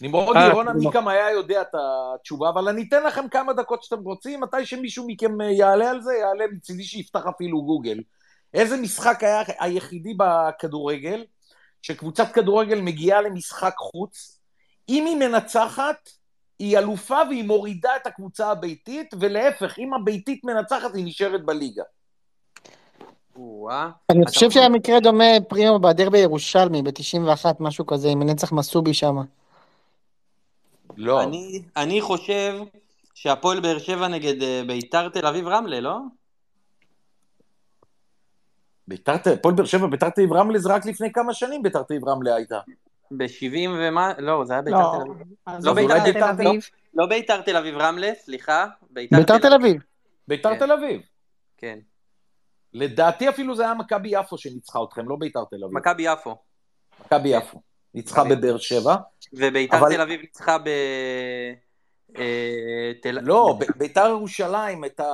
[0.00, 0.84] נמרודי, אה, רון נמרוד.
[0.84, 5.04] עמיקם היה יודע את התשובה, אבל אני אתן לכם כמה דקות שאתם רוצים, מתי שמישהו
[5.06, 8.00] מכם אה, יעלה על זה, יעלה מצידי שיפתח אפילו גוגל.
[8.54, 11.24] איזה משחק היה היחידי בכדורגל,
[11.82, 14.38] שקבוצת כדורגל מגיעה למשחק חוץ,
[14.88, 16.10] אם היא מנצחת,
[16.58, 21.82] היא אלופה והיא מורידה את הקבוצה הביתית, ולהפך, אם הביתית מנצחת, היא נשארת בליגה.
[24.10, 29.16] אני חושב שהיה מקרה דומה פרימו בדרבי ירושלמי ב-91, משהו כזה, עם נצח מסובי שם.
[30.96, 31.22] לא.
[31.22, 32.58] אני- אני חושב
[33.14, 35.98] שהפועל באר שבע נגד אה, ביתר תל אביב רמלה, לא?
[38.88, 41.82] ביתר ת- הפועל באר שבע, ביתר תל אביב רמלה זה רק לפני כמה שנים ביתר
[41.82, 42.60] תל אביב רמלה הייתה.
[43.18, 44.12] ב-70 ומה?
[44.18, 45.26] לא, זה היה ביתר לא, תל אביב.
[45.46, 46.46] אז לא ביתר תל אביב.
[46.46, 46.62] אביב.
[46.94, 48.66] לא ביתר תל אביב רמלה, סליחה.
[48.90, 49.82] ביתר תל אביב.
[50.28, 50.58] ביתר כן.
[50.58, 51.00] תל אביב.
[51.56, 51.78] כן.
[52.72, 55.76] לדעתי אפילו זה היה מכבי יפו שניצחה אתכם, לא ביתר תל אביב.
[55.76, 56.36] מכבי יפו.
[57.04, 57.60] מכבי יפו.
[57.94, 58.96] ניצחה מכבי בבאר שבע.
[59.32, 60.68] וביתר תל אביב ניצחה ב...
[62.18, 63.10] אה.
[63.12, 64.84] לא, ביתר ירושלים.
[64.84, 65.06] ניצלה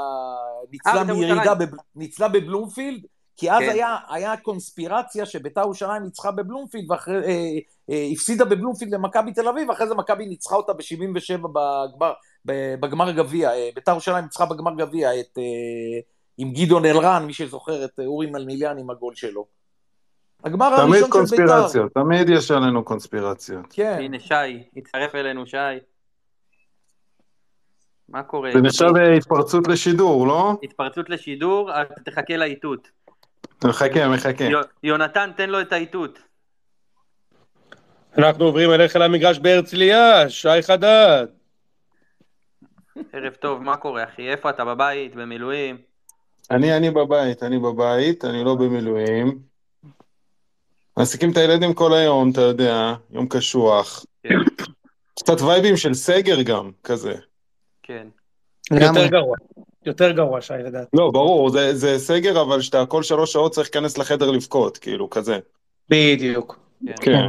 [0.71, 1.53] ביתר מירידה,
[1.97, 3.07] ניצלה בבלומפילד,
[3.39, 3.69] כי אז כן.
[3.69, 7.25] היה, היה קונספירציה שביתר ירושלים ניצחה בבלומפילד, ואחרי...
[7.25, 7.59] אה,
[7.91, 12.13] אה, הפסידה בבלומפילד למכבי תל אביב, ואחרי זה מכבי ניצחה אותה ב-77 בגמר,
[12.81, 13.51] בגמר גביע.
[13.51, 15.39] אה, ביתר ירושלים ניצחה בגמר גביע את...
[15.39, 16.01] אה,
[16.39, 19.47] עם גדעון אלרן, מי שזוכר את אה, אורי מלמיליאן עם הגול שלו.
[20.45, 21.47] הגמר תמיד הראשון של ביתר.
[21.47, 23.67] קונספירציות, תמיד יש עלינו קונספירציות.
[23.71, 23.99] כן.
[24.01, 24.35] הנה שי,
[24.77, 25.57] הצטרף אלינו שי.
[28.09, 28.51] מה קורה?
[28.53, 30.57] זה נחשב אה, התפרצות לשידור, לא?
[30.63, 32.98] התפרצות לשידור, אז תחכה לאיתות.
[33.65, 34.45] מחכה, מחכה.
[34.45, 36.19] יו- יונתן, תן לו את האיתות.
[38.19, 41.27] אנחנו עוברים אליך למגרש בהרצליה, שי חדד.
[43.13, 44.31] ערב טוב, מה קורה אחי?
[44.31, 44.65] איפה אתה?
[44.65, 45.15] בבית?
[45.15, 45.77] במילואים?
[46.51, 49.39] אני, אני בבית, אני בבית, אני לא במילואים.
[50.97, 54.05] מעסיקים את הילדים כל היום, אתה יודע, יום קשוח.
[54.23, 54.35] כן.
[55.19, 57.15] קצת וייבים של סגר גם, כזה.
[57.83, 58.07] כן.
[58.71, 59.37] יותר גרוע.
[59.89, 60.97] יותר גרוע, שי, לדעתי.
[60.97, 65.11] לא, ברור, זה, זה סגר, אבל שאתה כל שלוש שעות צריך להיכנס לחדר לבכות, כאילו,
[65.11, 65.39] כזה.
[65.91, 66.59] בדיוק.
[67.01, 67.29] כן.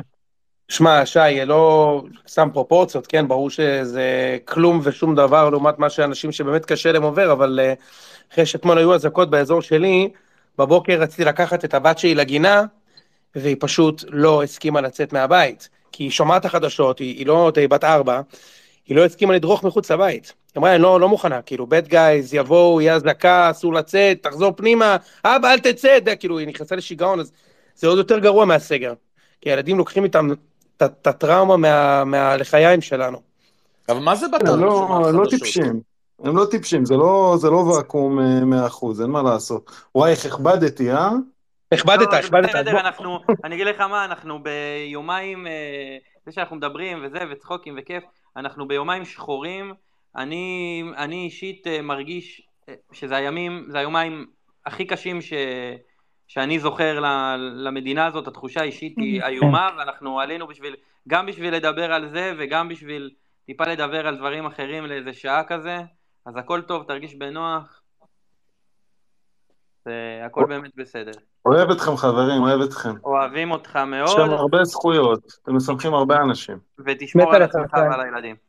[0.69, 6.65] שמע, שי, לא שם פרופורציות, כן, ברור שזה כלום ושום דבר לעומת מה שאנשים שבאמת
[6.65, 7.73] קשה להם עובר, אבל אה,
[8.33, 10.09] אחרי שאתמול היו אזעקות באזור שלי,
[10.57, 12.63] בבוקר רציתי לקחת את הבת שלי לגינה,
[13.35, 15.69] והיא פשוט לא הסכימה לצאת מהבית.
[15.91, 18.21] כי היא שומעת החדשות, היא, היא לא, היא בת ארבע,
[18.87, 20.33] היא לא הסכימה לדרוך מחוץ לבית.
[20.55, 21.95] היא אמרה, אני לא, לא מוכנה, כאילו, bad guys
[22.33, 27.19] יבואו, יהיה אזעקה, אסור לצאת, תחזור פנימה, אבא, אל תצא, אתה כאילו, היא נכנסה לשיגעון,
[27.19, 27.31] אז
[27.75, 28.93] זה עוד יותר גרוע מהסגר.
[29.41, 30.27] כי הילדים לוקחים איתם
[30.83, 33.21] את- הטראומה מה- מהלחיים שלנו.
[33.89, 34.49] אבל מה זה הם בטח?
[34.51, 35.79] לא, לא טיפשים.
[36.23, 39.71] הם לא טיפשים, זה לא, זה לא ואקום אה, מאה אחוז, אין מה לעשות.
[39.95, 41.09] וואי, איך הכבדתי, אה?
[41.71, 42.49] הכבדת, לא, הכבדת.
[42.49, 45.51] בסדר, אנחנו, אני אגיד לך מה, אנחנו ביומיים, אה,
[46.25, 48.03] זה שאנחנו מדברים וזה, וצחוקים וכיף,
[48.37, 49.73] אנחנו ביומיים שחורים.
[50.15, 54.25] אני, אני אישית אה, מרגיש אה, שזה הימים, זה היומיים
[54.65, 55.33] הכי קשים ש,
[56.27, 60.75] שאני זוכר ל- למדינה הזאת, התחושה האישית היא איומה, ואנחנו עלינו בשביל,
[61.07, 63.09] גם בשביל לדבר על זה, וגם בשביל
[63.45, 65.77] טיפה לדבר על דברים אחרים לאיזה שעה כזה,
[66.25, 67.81] אז הכל טוב, תרגיש בנוח,
[69.85, 71.11] והכל באמת בסדר.
[71.45, 72.93] אוהב אתכם חברים, אוהב אתכם.
[73.03, 76.57] אוהבים אותך יש מאוד, שם הרבה זכויות, אתם משמחים הרבה אנשים.
[76.79, 77.81] ותשמור על עצמך כן.
[77.81, 78.48] ועל הילדים.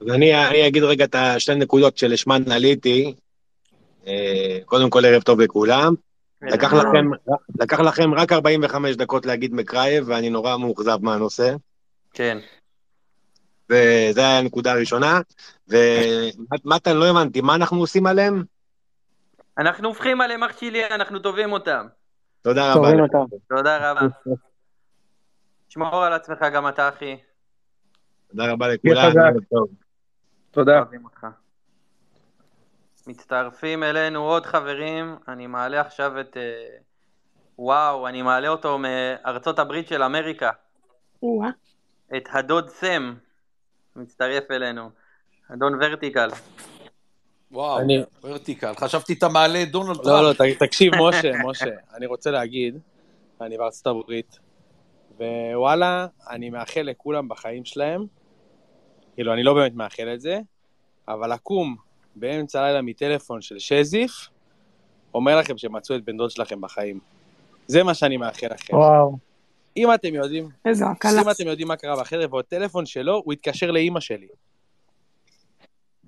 [0.00, 3.14] אז אני, אני אגיד רגע את השתי נקודות שלשמן עליתי.
[4.06, 5.94] אה, קודם כל, ערב טוב לכולם.
[6.42, 7.10] לקח לכם,
[7.60, 11.54] לקח לכם רק 45 דקות להגיד מקרייב, ואני נורא מאוכזב מהנושא.
[12.12, 12.38] כן.
[13.70, 13.78] וזו
[14.20, 15.20] הייתה הנקודה הראשונה.
[15.68, 18.44] ומתן, לא הבנתי, מה אנחנו עושים עליהם?
[19.58, 21.86] אנחנו הופכים עליהם אח שלי, אנחנו תובעים אותם.
[22.42, 22.88] תודה רבה.
[23.48, 24.00] תודה רבה.
[25.68, 27.16] שמור על עצמך גם אתה, אחי.
[28.30, 29.12] תודה רבה לכולם.
[30.58, 30.76] תודה.
[30.78, 31.26] אוהבים אותך.
[33.06, 36.36] מצטרפים אלינו עוד חברים, אני מעלה עכשיו את...
[36.36, 36.76] אה,
[37.58, 40.50] וואו, אני מעלה אותו מארצות הברית של אמריקה.
[41.22, 41.48] או-אה.
[42.16, 43.14] את הדוד סם,
[43.96, 44.90] מצטרף אלינו.
[45.54, 46.28] אדון ורטיקל.
[47.50, 48.72] וואו, אני- ורטיקל.
[48.74, 50.56] חשבתי אתה מעלה את דונלד לא, לא, טראמפ.
[50.56, 52.78] ת- תקשיב, משה, משה, אני רוצה להגיד,
[53.40, 54.38] אני בארצות הברית,
[55.18, 58.06] ווואלה, אני מאחל לכולם בחיים שלהם,
[59.18, 60.40] כאילו, אני לא באמת מאחל את זה,
[61.08, 61.76] אבל לקום
[62.16, 64.28] באמצע הלילה מטלפון של שזיף,
[65.14, 67.00] אומר לכם שמצאו את בן דוד שלכם בחיים.
[67.66, 68.76] זה מה שאני מאחל לכם.
[68.76, 69.18] וואו.
[69.76, 71.22] אם אתם יודעים, איזו הקלה.
[71.22, 74.26] אם אתם יודעים מה קרה בחדר, והטלפון שלו, הוא התקשר לאימא שלי.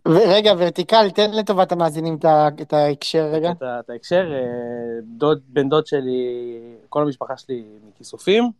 [0.09, 2.19] רגע, ורטיקל, תן לטובת המאזינים
[2.63, 3.51] את ההקשר רגע.
[3.81, 6.59] את ההקשר, אה, דוד, בן דוד שלי,
[6.89, 8.51] כל המשפחה שלי מכיסופים,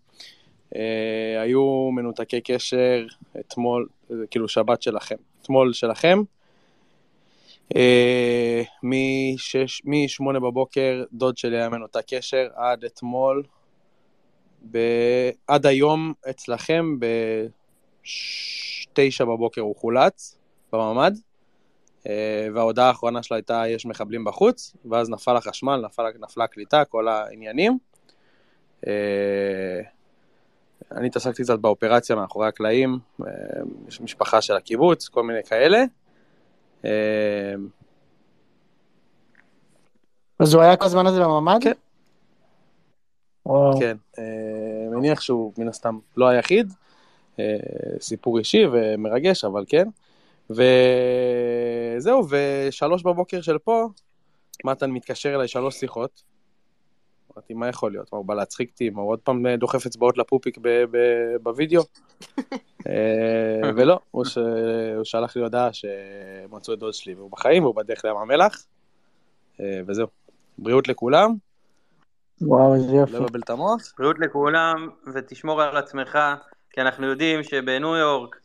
[1.41, 3.07] היו מנותקי קשר
[3.41, 6.23] אתמול, אה, כאילו שבת שלכם, אתמול שלכם.
[7.77, 13.43] אה, משש- משמונה בבוקר דוד שלי היה מנותק קשר עד אתמול,
[14.71, 14.79] ב...
[15.47, 16.97] עד היום אצלכם
[18.93, 20.39] בתשע בבוקר הוא חולץ
[20.73, 21.13] בממ"ד.
[22.07, 27.09] אה, וההודעה האחרונה שלו הייתה יש מחבלים בחוץ, ואז נפל החשמל, נפל, נפלה הקליטה, כל
[27.09, 27.79] העניינים.
[30.93, 33.27] אני התעסקתי קצת באופרציה מאחורי הקלעים, אה,
[33.89, 35.85] יש משפחה של הקיבוץ, כל מיני כאלה.
[36.85, 37.55] אה,
[40.39, 41.59] אז הוא היה כל הזמן הזה בממ"ד?
[41.63, 41.73] כן.
[43.47, 43.81] וואו.
[43.81, 46.73] כן, אה, מניח שהוא מן הסתם לא היחיד,
[48.01, 49.89] סיפור אישי ומרגש, אבל כן.
[50.51, 53.89] וזהו, ושלוש בבוקר של פה,
[54.65, 56.23] מתן מתקשר אליי שלוש שיחות.
[57.37, 58.13] אמרתי, מה יכול להיות?
[58.13, 58.91] מה, הוא בא להצחיק אותי?
[58.91, 60.59] מה, הוא עוד פעם אה, דוחף אצבעות לפופיק
[61.43, 61.83] בווידאו?
[62.89, 64.39] אה, ולא, הוא ש-
[64.97, 68.65] הוא שלח לי הודעה שמצאו את דוד שלי והוא בחיים והוא בדרך לים המלח,
[69.61, 70.07] אה, וזהו.
[70.59, 71.35] בריאות לכולם,
[72.43, 73.13] וואו, איזה לא יופי.
[73.13, 73.93] לבלבל את המוח.
[73.99, 76.19] בריאות לכולם, ותשמור על עצמך,
[76.71, 78.37] כי אנחנו יודעים שבניו יורק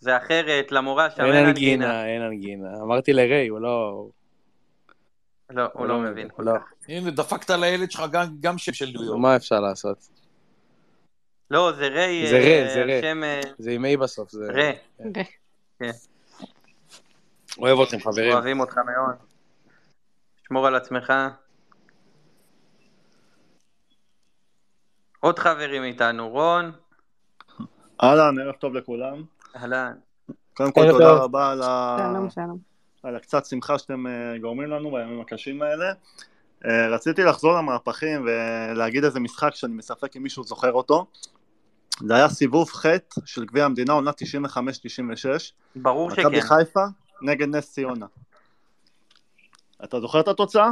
[0.00, 2.06] זה אחרת, למורה שם אין אין אנגינה, אנגינה.
[2.06, 2.68] אין אנגינה.
[2.82, 4.06] אמרתי לריי, הוא לא...
[5.50, 6.28] לא, הוא לא מבין.
[6.38, 6.52] לא.
[6.88, 8.02] הנה, דפקת לילד שלך
[8.40, 9.20] גם- שם של ניו יורק.
[9.20, 10.08] מה אפשר לעשות?
[11.50, 13.22] לא, זה ריי, זה אה, ריי, זה על ריי.
[13.24, 14.46] אה, זה עם A בסוף, זה...
[14.52, 14.78] ריי.
[15.14, 15.24] ריי.
[15.78, 15.90] כן.
[17.58, 18.32] אוהב אתכם, חברים.
[18.32, 19.14] אוהבים אותך מאוד.
[20.48, 21.12] שמור על עצמך.
[25.20, 26.72] עוד חברים איתנו, רון,
[28.02, 29.22] אהלן, ערב טוב לכולם.
[29.56, 29.92] אהלן.
[30.54, 31.12] קודם כל תודה.
[31.12, 31.96] רבה על, ה...
[32.12, 32.58] שלום, שלום.
[33.02, 35.92] על הקצת שמחה שאתם אה, גורמים לנו בימים הקשים האלה.
[36.66, 41.06] אה, רציתי לחזור למהפכים ולהגיד איזה משחק שאני מספק אם מישהו זוכר אותו.
[42.06, 42.86] זה היה סיבוב ח'
[43.24, 44.54] של גביע המדינה, עונה 95-96.
[45.76, 46.40] ברור מכבי שכן.
[46.40, 46.84] חיפה
[47.22, 48.06] נגד נס ציונה.
[49.84, 50.70] אתה זוכר את התוצאה?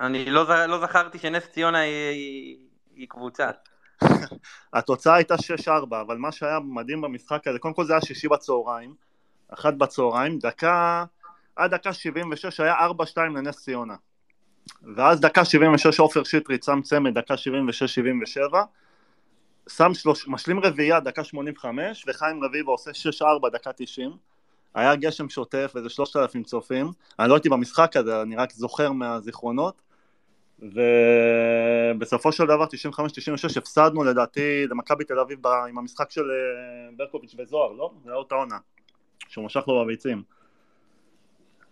[0.00, 2.56] אני לא, ז- לא זכרתי שנס ציונה היא, היא,
[2.94, 3.50] היא קבוצה.
[4.72, 8.94] התוצאה הייתה 6-4, אבל מה שהיה מדהים במשחק הזה, קודם כל זה היה שישי בצהריים,
[9.48, 11.04] אחת בצהריים, דקה,
[11.58, 12.74] עד דקה 76 היה
[13.16, 13.94] 4-2 לנס ציונה.
[14.94, 18.56] ואז דקה 76 עופר שטרית שם צמד, דקה 76-77,
[19.68, 22.90] שם שלוש, משלים רביעייה, דקה 85, וחיים רביבו עושה
[23.20, 24.16] 6-4, דקה 90.
[24.74, 26.86] היה גשם שוטף, איזה 3,000 צופים.
[27.18, 29.82] אני לא הייתי במשחק הזה, אני רק זוכר מהזיכרונות.
[30.62, 37.72] ובסופו של דבר 95-96 הפסדנו לדעתי למכבי תל אביב עם המשחק של אה, ברקוביץ' וזוהר,
[37.72, 37.92] לא?
[38.04, 38.58] זה היה אותה עונה,
[39.28, 40.22] שהוא משך לו בביצים.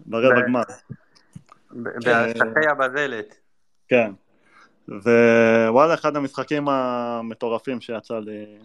[0.01, 0.61] ברבע גמר.
[1.71, 3.35] ב- בהשטחי הבזלת.
[3.89, 4.13] כן.
[4.89, 8.59] ווואלה, אחד המשחקים המטורפים שיצא לי,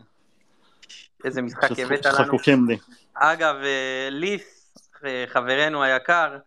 [1.25, 2.15] איזה משחק שחק- הבאת לנו.
[2.15, 2.77] שחקוקים לי.
[3.13, 4.73] אגב, אה, ליס,
[5.05, 6.37] אה, חברנו היקר,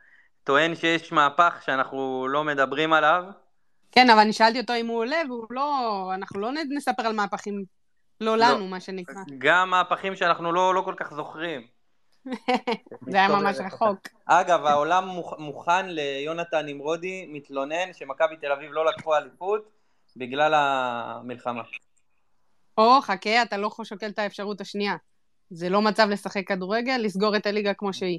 [0.45, 3.24] טוען שיש מהפך שאנחנו לא מדברים עליו.
[3.93, 6.11] כן, אבל אני שאלתי אותו אם הוא עולה, והוא לא...
[6.14, 7.64] אנחנו לא נספר על מהפכים
[8.20, 9.14] לא לנו, מה שנקרא.
[9.39, 11.66] גם מהפכים שאנחנו לא, לא כל כך זוכרים.
[13.10, 13.98] זה היה ממש רחוק.
[14.26, 19.68] אגב, העולם מוכ- מוכן ליונתן נמרודי, מתלונן שמכבי תל אביב לא לקחו אליפות
[20.16, 21.62] בגלל המלחמה.
[22.78, 24.94] או, חכה, אתה לא שוקל את האפשרות השנייה.
[25.50, 28.18] זה לא מצב לשחק כדורגל, לסגור את הליגה כמו שהיא.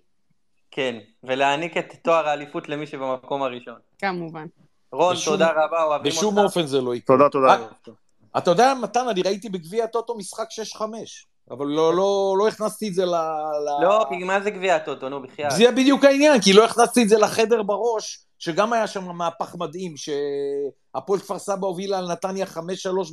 [0.72, 3.80] כן, ולהעניק את תואר האליפות למי שבמקום הראשון.
[4.00, 4.46] כמובן.
[4.92, 6.18] רון, בשום- תודה רבה, אוהבים אותך.
[6.18, 7.18] בשום אופן זה לא יקרה.
[7.18, 7.48] תודה, תודה.
[7.54, 7.68] אה,
[8.38, 12.94] אתה יודע, מתן, אני ראיתי בגביע הטוטו משחק 6-5, אבל לא, לא, לא הכנסתי את
[12.94, 13.10] זה ל...
[13.10, 13.84] ל...
[13.84, 15.52] לא, כי מה זה גביע הטוטו, נו, בחייאת.
[15.52, 19.94] זה בדיוק העניין, כי לא הכנסתי את זה לחדר בראש, שגם היה שם מהפך מדהים,
[19.98, 22.60] שהפועל כפר סבא הובילה על נתניה 5-3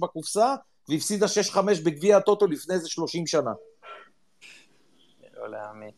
[0.01, 0.55] בקופסה,
[0.89, 3.51] והפסידה 6-5 בגביע הטוטו לפני איזה 30 שנה.
[5.37, 5.91] לא להאמין.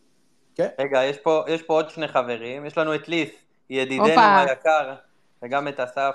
[0.55, 0.69] כן.
[0.81, 3.31] רגע, יש פה, יש פה עוד שני חברים, יש לנו את ליס,
[3.71, 4.07] ידידנו.
[4.49, 4.95] היקר,
[5.43, 6.15] וגם את אסף.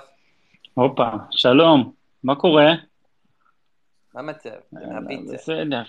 [0.74, 1.92] הופה, שלום,
[2.24, 2.89] מה קורה?
[4.14, 4.50] מה המצב?
[5.34, 5.82] בסדר.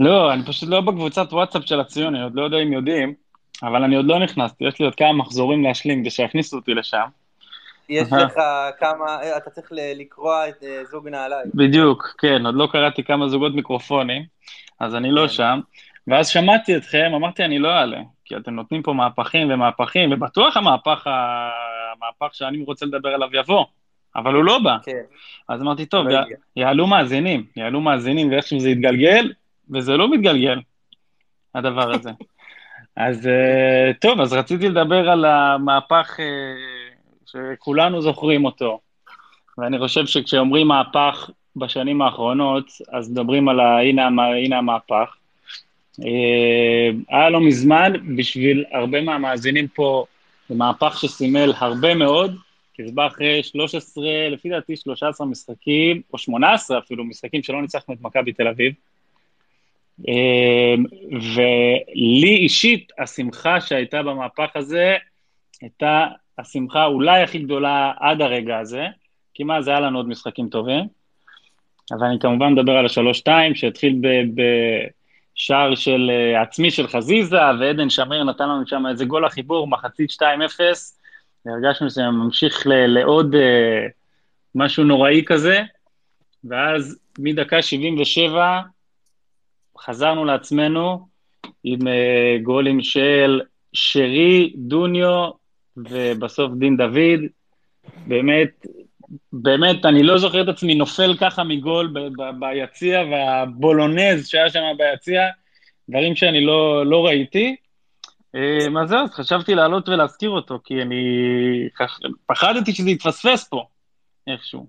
[0.00, 3.14] לא, אני פשוט לא בקבוצת וואטסאפ של הציון, אני עוד לא יודע אם יודעים,
[3.62, 7.04] אבל אני עוד לא נכנסתי, יש לי עוד כמה מחזורים להשלים כדי שיכניסו אותי לשם.
[7.88, 8.12] יש.
[8.12, 8.40] לך
[8.78, 11.50] כמה, אתה צריך לקרוע את אה, זוג נעליים.
[11.54, 14.24] בדיוק, כן, עוד לא קראתי כמה זוגות מיקרופונים,
[14.80, 15.60] אז אני לא שם.
[16.06, 21.06] ואז שמעתי אתכם, אמרתי, אני לא אעלה, כי אתם נותנים פה מהפכים ומהפכים, ובטוח המהפך,
[21.06, 23.64] המהפך שאני רוצה לדבר עליו יבוא,
[24.16, 24.76] אבל הוא לא בא.
[24.84, 25.02] כן.
[25.48, 26.60] אז אמרתי, טוב, לא י-.
[26.60, 29.32] יעלו מאזינים, יעלו מאזינים, ואיכשהו זה יתגלגל,
[29.70, 30.60] וזה לא מתגלגל,
[31.54, 32.10] הדבר הזה.
[32.96, 36.24] אז אה, טוב, אז רציתי לדבר על המהפך אה,
[37.26, 38.80] שכולנו זוכרים אותו,
[39.58, 43.78] ואני חושב שכשאומרים מהפך בשנים האחרונות, אז מדברים על ה...
[43.80, 45.16] הנה, המ- הנה המהפך.
[46.04, 50.04] אה, היה לא מזמן, בשביל הרבה מהמאזינים פה,
[50.48, 52.36] זה מהפך שסימל הרבה מאוד,
[52.74, 58.32] כי אחרי 13, לפי דעתי 13 משחקים, או 18 אפילו, משחקים שלא ניצחנו את מכבי
[58.32, 58.72] תל אביב.
[60.08, 60.74] אה,
[61.12, 64.96] ולי אישית, השמחה שהייתה במהפך הזה,
[65.62, 66.06] הייתה
[66.38, 68.86] השמחה אולי הכי גדולה עד הרגע הזה,
[69.34, 70.84] כי מה, זה היה לנו עוד משחקים טובים.
[71.92, 74.00] אבל אני כמובן מדבר על השלוש-שתיים, שהתחיל
[74.34, 80.10] בשער של uh, עצמי של חזיזה, ועדן שמיר נתן לנו שם איזה גול החיבור, מחצית
[80.10, 80.22] 2-0,
[81.46, 83.86] והרגשנו שזה ממשיך ל- לעוד אה,
[84.54, 85.60] משהו נוראי כזה,
[86.44, 88.60] ואז מדקה 77
[89.78, 91.06] חזרנו לעצמנו
[91.64, 93.40] עם אה, גולים של
[93.72, 95.30] שרי, דוניו,
[95.76, 97.20] ובסוף דין דוד.
[98.06, 98.66] באמת,
[99.32, 104.62] באמת, אני לא זוכר את עצמי נופל ככה מגול ב- ב- ביציע, והבולונז שהיה שם
[104.78, 105.22] ביציע,
[105.88, 107.56] דברים שאני לא, לא ראיתי.
[108.34, 111.02] אה, אז זהו, אז חשבתי לעלות ולהזכיר אותו, כי אני
[112.26, 113.64] פחדתי שזה יתפספס פה,
[114.32, 114.66] איכשהו.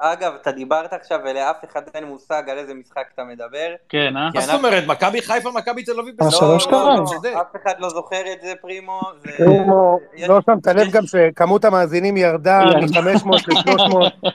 [0.00, 3.68] אגב, אתה דיברת עכשיו ולאף אחד אין מושג על איזה משחק אתה מדבר.
[3.88, 4.28] כן, אה?
[4.34, 6.14] מה זאת אומרת, מכבי חיפה, מכבי תל אביב?
[6.20, 6.96] אה, לא, שלוש לא.
[7.32, 7.40] לא.
[7.40, 9.00] אף אחד לא זוכר את זה, פרימו.
[9.24, 9.98] זה- פרימו,
[10.28, 13.00] לא שמת לב גם שכמות המאזינים ירדה ירדה.
[13.00, 14.30] מ-500 ל-300.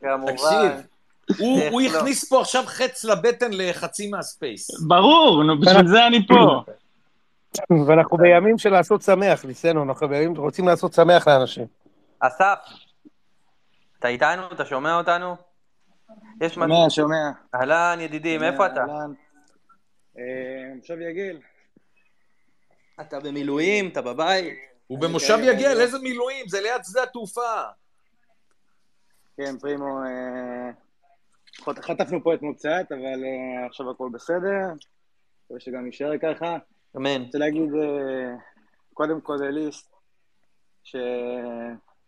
[0.00, 0.32] כמובן.
[0.32, 0.86] תקשיב,
[1.38, 1.86] הוא לא?
[1.98, 4.70] הכניס פה עכשיו חץ לבטן לחצי מהספייס.
[4.88, 6.34] ברור, נו, בשביל זה אני פה.
[7.88, 11.66] ואנחנו בימים של לעשות שמח, ניסינו, אנחנו בימים רוצים לעשות שמח לאנשים.
[12.20, 12.58] אסף,
[13.98, 14.42] אתה איתנו?
[14.52, 15.36] אתה שומע אותנו?
[16.40, 17.30] יש שומע, מצב- שומע.
[17.54, 18.80] אהלן, ידידי, מאיפה אתה?
[18.80, 19.12] אהלן.
[20.18, 20.22] אה,
[20.76, 21.40] מושב יגיל.
[23.00, 23.88] אתה במילואים?
[23.88, 24.54] אתה בבית?
[24.86, 26.48] הוא במושב כן, יגיע, אני- לאיזה מילואים?
[26.48, 27.62] זה ליד שדה התעופה.
[29.36, 30.70] כן, פרימו, אה,
[31.64, 34.72] חט- חטפנו פה אתמול קצת, אבל אה, עכשיו הכל בסדר.
[35.44, 36.56] מקווה שגם יישאר ככה.
[36.96, 37.22] אמן.
[37.22, 38.34] רוצה להגיד, אה,
[38.94, 39.94] קודם כל ליסט,
[40.84, 41.00] שזה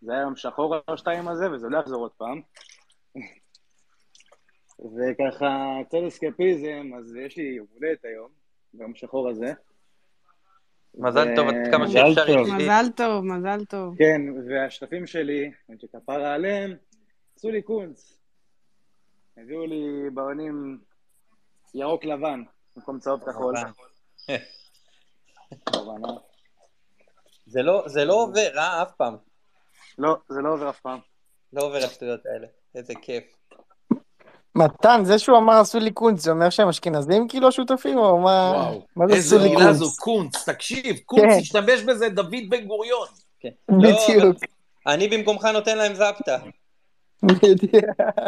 [0.09, 2.41] היה יום שחור השתיים הזה, וזה לא יחזור עוד פעם.
[4.97, 8.29] וככה, קצת אסקפיזם, אז יש לי יום הולדת היום,
[8.75, 9.53] ביום שחור הזה.
[10.95, 12.29] מזל טוב עד כמה שאפשר.
[12.29, 12.53] ידידי.
[12.57, 13.95] מזל טוב, מזל טוב.
[13.99, 16.77] כן, והשותפים שלי, שכפרה עליהם,
[17.37, 18.19] עשו לי קונץ.
[19.37, 20.79] הביאו לי באונים
[21.75, 22.43] ירוק לבן,
[22.77, 23.55] במקום צהוב כחול.
[27.47, 28.83] זה לא- זה לא עובר, אה?
[28.83, 29.17] אף פעם.
[29.99, 30.99] לא, זה לא עובר אף פעם.
[31.53, 32.47] לא עובר השטויות האלה.
[32.75, 33.25] איזה כיף.
[34.55, 38.53] מתן, זה שהוא אמר עשו לי קונץ, זה אומר שהם אשכנזים כאילו השותפים, או מה...
[38.55, 39.77] וואו, מה זה איזה עשו לי מילה קונץ?
[39.77, 40.49] זו, קונץ.
[40.49, 41.39] תקשיב, קונץ כן.
[41.41, 43.09] השתמש בזה דוד בן גוריון.
[43.69, 44.37] בדיוק.
[44.87, 46.39] לא, אני במקומך נותן להם זפטה.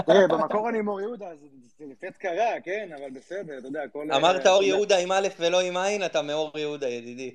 [0.06, 1.38] תראה, במקור אני מור יהודה, אז
[1.78, 4.12] זה לפט קרה, כן, אבל בסדר, אתה יודע, הכל...
[4.12, 4.62] אמרת אה, אור.
[4.62, 7.34] יהודה עם א' ולא עם עין, אתה מאור יהודה, ידידי.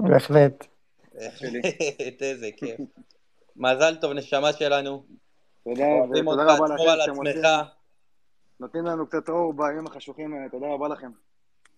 [0.00, 0.66] בהחלט.
[1.36, 1.60] שלי.
[2.20, 2.80] איזה כיף.
[3.56, 5.02] מזל טוב, נשמה שלנו.
[5.64, 7.36] תודה, רבה תשמור על לכם שאתם עצמך.
[7.36, 7.64] עושים.
[8.60, 11.10] נותנים לנו קצת אור בימים החשוכים האלה, תודה רבה לכם.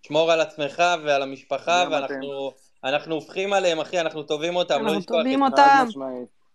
[0.01, 2.51] שמור על עצמך ועל המשפחה, ואנחנו
[2.83, 5.61] אנחנו הופכים עליהם, אחי, אנחנו תובעים אותם, לא אנחנו לשכוח תובעים את זה.
[5.61, 5.99] אותם.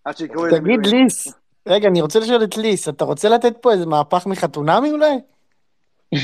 [0.05, 1.05] עד שיקראו לי תגיד למילואים.
[1.05, 1.28] ליס,
[1.66, 5.15] רגע, אני רוצה לשאול את ליס, אתה רוצה לתת פה איזה מהפך מחתונמי אולי?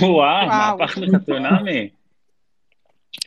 [0.01, 0.47] וואו, וואו.
[0.47, 1.91] מהפך מחתונמי.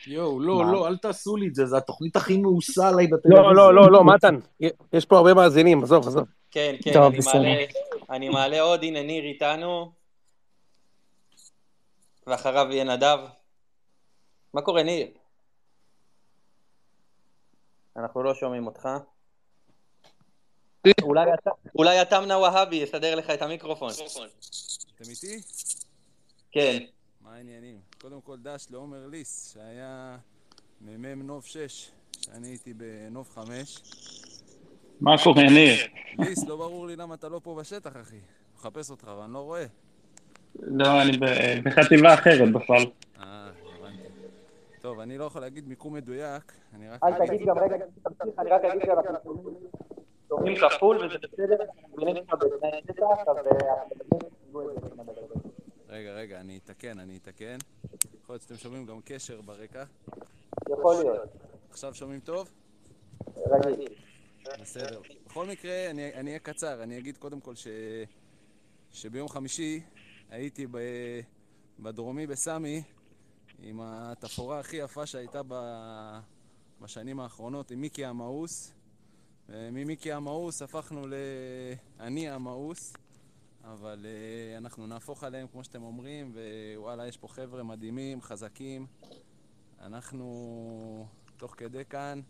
[0.07, 0.65] יואו, לא?
[0.71, 3.43] לא, אל תעשו לי את זה, זו התוכנית הכי מאוסה עליי בטלוויזיה.
[3.43, 4.35] לא, לא, לא, לא, מתן,
[4.93, 6.23] יש פה הרבה מאזינים, עזוב, עזוב.
[6.51, 6.99] כן, כן.
[7.33, 7.55] מעלה,
[8.09, 9.91] אני מעלה עוד, הנה ניר איתנו,
[12.27, 13.17] ואחריו יהיה נדב.
[14.53, 15.07] מה קורה, ניר?
[17.97, 18.89] אנחנו לא שומעים אותך.
[21.03, 23.89] אולי אתה- אולי התמנה והבי יסדר לך את המיקרופון.
[24.95, 25.41] אתם איתי?
[26.51, 26.77] כן.
[27.21, 27.79] מה העניינים?
[28.01, 30.17] קודם כל דש לעומר ליס, שהיה
[30.81, 31.91] מ"מ נוב 6,
[32.21, 33.81] שאני הייתי בנוב 5.
[35.01, 35.75] מה קורה, ניר?
[36.19, 38.19] ליס, לא ברור לי למה אתה לא פה בשטח, אחי.
[38.55, 39.65] מחפש אותך, אבל אני לא רואה.
[40.59, 41.11] לא, אני
[41.63, 42.83] בחטיבה אחרת בכלל.
[43.19, 44.01] אה, הבנתי.
[44.81, 47.03] טוב, אני לא יכול להגיד מיקום מדויק, אני רק...
[47.03, 49.43] אל תגיד גם, רגע, תמשיך, אני רק אגיד שאנחנו
[50.37, 53.33] שומעים כפול וזה בסדר, מבינים אותך בתנאי שטח, אה,
[55.89, 57.57] רגע, רגע, אני אתקן, אני אתקן.
[58.23, 59.83] יכול להיות שאתם שומעים גם קשר ברקע.
[60.69, 61.29] יכול להיות.
[61.69, 62.51] עכשיו שומעים טוב?
[63.37, 63.95] רגיל.
[64.61, 65.01] בסדר.
[65.25, 66.83] בכל מקרה, אני אני אהיה קצר.
[66.83, 67.67] אני אגיד קודם כל ש...
[68.91, 69.81] שביום חמישי
[70.29, 70.77] הייתי ב...
[71.79, 72.83] בדרומי בסמי
[73.59, 75.53] עם התפאורה הכי יפה שהייתה ב...
[76.81, 78.73] בשנים האחרונות, עם מיקי המאוס.
[79.53, 82.93] ממיקי המאוס הפכנו ל"אני המאוס",
[83.63, 86.35] אבל uh, אנחנו נהפוך עליהם כמו שאתם אומרים,
[86.75, 88.87] ווואלה, יש פה חבר'ה מדהימים, חזקים.
[89.81, 91.07] אנחנו
[91.37, 92.21] תוך כדי כאן,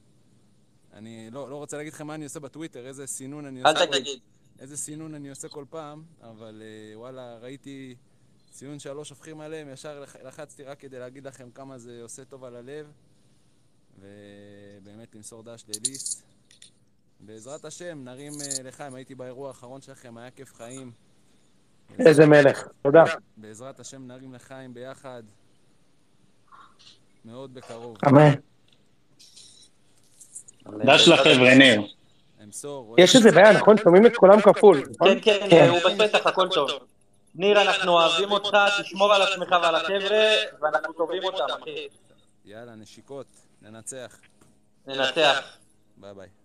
[0.94, 3.86] אני לא, לא רוצה להגיד לכם מה אני עושה בטוויטר, איזה סינון אני אל עושה.
[4.00, 4.20] תגיד.
[4.60, 7.96] איזה סינון אני עושה כל פעם, אבל uh, וואלה, ראיתי
[8.52, 12.44] ציון שלוש הופכים עליהם, ישר לח- לחצתי רק כדי להגיד לכם כמה זה עושה טוב
[12.44, 12.92] על הלב,
[14.00, 16.24] ובאמת למסור דש לליס.
[17.26, 20.92] בעזרת השם, נרים uh, לחיים, הייתי באירוע האחרון שלכם, היה כיף חיים.
[22.00, 23.04] איזה מלך, תודה.
[23.38, 25.24] בעזרת השם נרים לחיים ביחד,
[27.26, 27.98] מאוד בקרוב.
[28.08, 28.34] אמן.
[30.86, 31.82] דש לחבר'ה, ניר.
[32.98, 33.78] יש איזה בעיה, נכון?
[33.78, 35.20] שומעים את קולם כפול, נכון?
[35.22, 36.70] כן, כן, הוא בפתח, הכל טוב.
[37.36, 40.26] ניר, אנחנו אוהבים אותך, תשמור על עצמך ועל החבר'ה,
[40.62, 41.88] ואנחנו טובים אותם, אחי.
[42.46, 43.28] יאללה, נשיקות,
[43.62, 44.20] ננצח.
[44.88, 45.58] ננצח.
[45.98, 46.43] ביי ביי.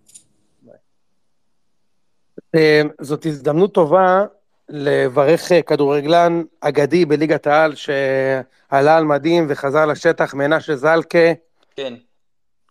[2.55, 4.25] אה, זאת הזדמנות טובה
[4.69, 11.33] לברך אה, כדורגלן אגדי בליגת העל שעלה על מדים וחזר לשטח, מנשה זלקה,
[11.77, 11.95] כן.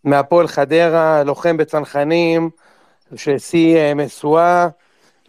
[0.04, 2.50] מהפועל חדרה, לוחם בצנחנים,
[3.16, 4.68] ששיא אה, משואה,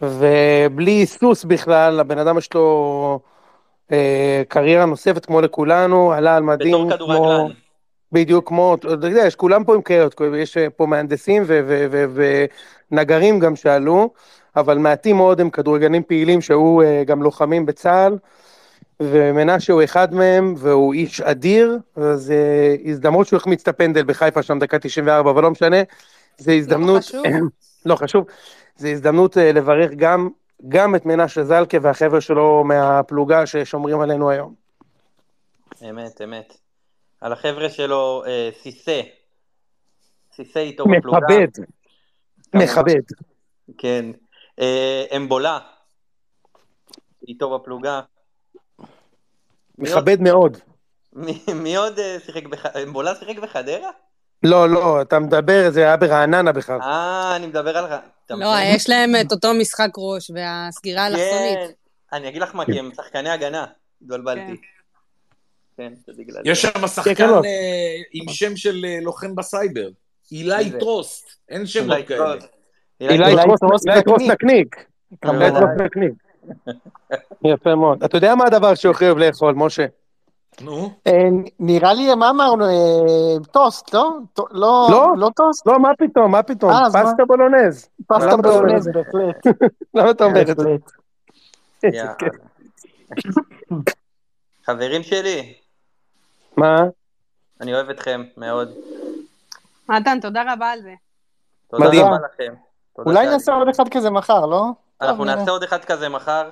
[0.01, 3.19] ובלי היסוס בכלל, הבן אדם יש לו
[3.91, 6.87] אה, קריירה נוספת כמו לכולנו, עלה על מדים.
[6.87, 7.53] בתור כדורגלן.
[8.11, 11.43] בדיוק כמו, אתה יודע, יש כולם פה עם קריירות, יש אה, פה מהנדסים
[12.91, 14.09] ונגרים גם שעלו,
[14.55, 18.17] אבל מעטים מאוד הם כדורגלנים פעילים שהיו אה, גם לוחמים בצה"ל,
[18.99, 24.43] ומנשה הוא אחד מהם, והוא איש אדיר, אז אה, הזדמנות שהוא החמיץ את הפנדל בחיפה
[24.43, 25.77] שם דקה 94, אבל לא משנה,
[26.37, 27.23] זה הזדמנות, חשוב.
[27.85, 28.25] לא חשוב,
[28.77, 30.29] זה הזדמנות לברך גם,
[30.69, 34.53] גם את מנשה זלקה והחבר'ה שלו מהפלוגה ששומרים עלינו היום.
[35.89, 36.68] אמת, אמת.
[37.21, 39.01] על החבר'ה שלו, אה, סיסא.
[40.35, 41.17] סיסא איתו בפלוגה.
[41.19, 41.47] מכבד.
[42.55, 43.01] מכבד.
[43.77, 44.05] כן.
[44.59, 45.59] אה, אמבולה.
[47.27, 48.01] איתו בפלוגה.
[49.77, 50.57] מי עוד- מכבד מאוד.
[51.13, 52.83] מי- מי עוד אה, שיחק בחדרה?
[52.83, 53.89] אמבולה שיחק בחדרה?
[54.43, 56.81] לא, לא, אתה מדבר, זה היה ברעננה בכלל.
[56.81, 57.85] אה, אני מדבר על...
[58.29, 58.47] לא?
[58.75, 61.75] יש להם את אותו משחק ראש והסגירה כן, האלכסונית.
[62.13, 63.65] אני אגיד לך מה, כי הם שחקני הגנה.
[64.01, 64.61] התבלבלתי.
[65.79, 66.61] כן, זה בגלל יש.
[66.61, 69.89] שם שחקן אה, עם שם של אה, לוחם בסייבר.
[70.31, 70.79] אילי?
[70.79, 71.27] טרוסט.
[71.49, 72.33] אין שמות כאלה.
[72.39, 72.53] טרוסט.
[73.01, 74.85] אילי טרוס אילי טרוס נקניק.
[75.25, 76.13] אילי טרוס נקניק.
[77.43, 78.03] יפה מאוד.
[78.03, 79.85] אתה יודע מה הדבר שהוא הכי אוהב לאכול, משה?
[80.61, 80.91] נו.
[81.07, 81.13] אה,
[81.59, 82.65] נראה לי, מה אמרנו?
[82.65, 84.11] אה, טוסט, לא?
[84.51, 85.67] לא לא, לא טוסט?
[85.67, 86.71] לא, מה פתאום, מה פתאום?
[86.71, 86.85] אה?
[86.93, 87.89] פסטה בולונז.
[88.07, 88.87] פסטה בולונז?
[88.87, 89.57] בהחלט.
[89.95, 90.75] למה אתה אומר את זה?
[94.65, 95.53] חברים שלי,
[96.57, 96.75] מה?
[97.61, 98.71] אני אוהב אתכם מאוד.
[99.89, 100.93] מתן, תודה רבה על זה.
[101.71, 102.05] תודה מדהים.
[102.05, 102.53] רבה לכם.
[102.95, 104.65] תודה אולי נעשה עוד אחד כזה מחר, לא?
[105.01, 105.25] אנחנו.
[105.25, 106.49] נעשה עוד אחד כזה מחר.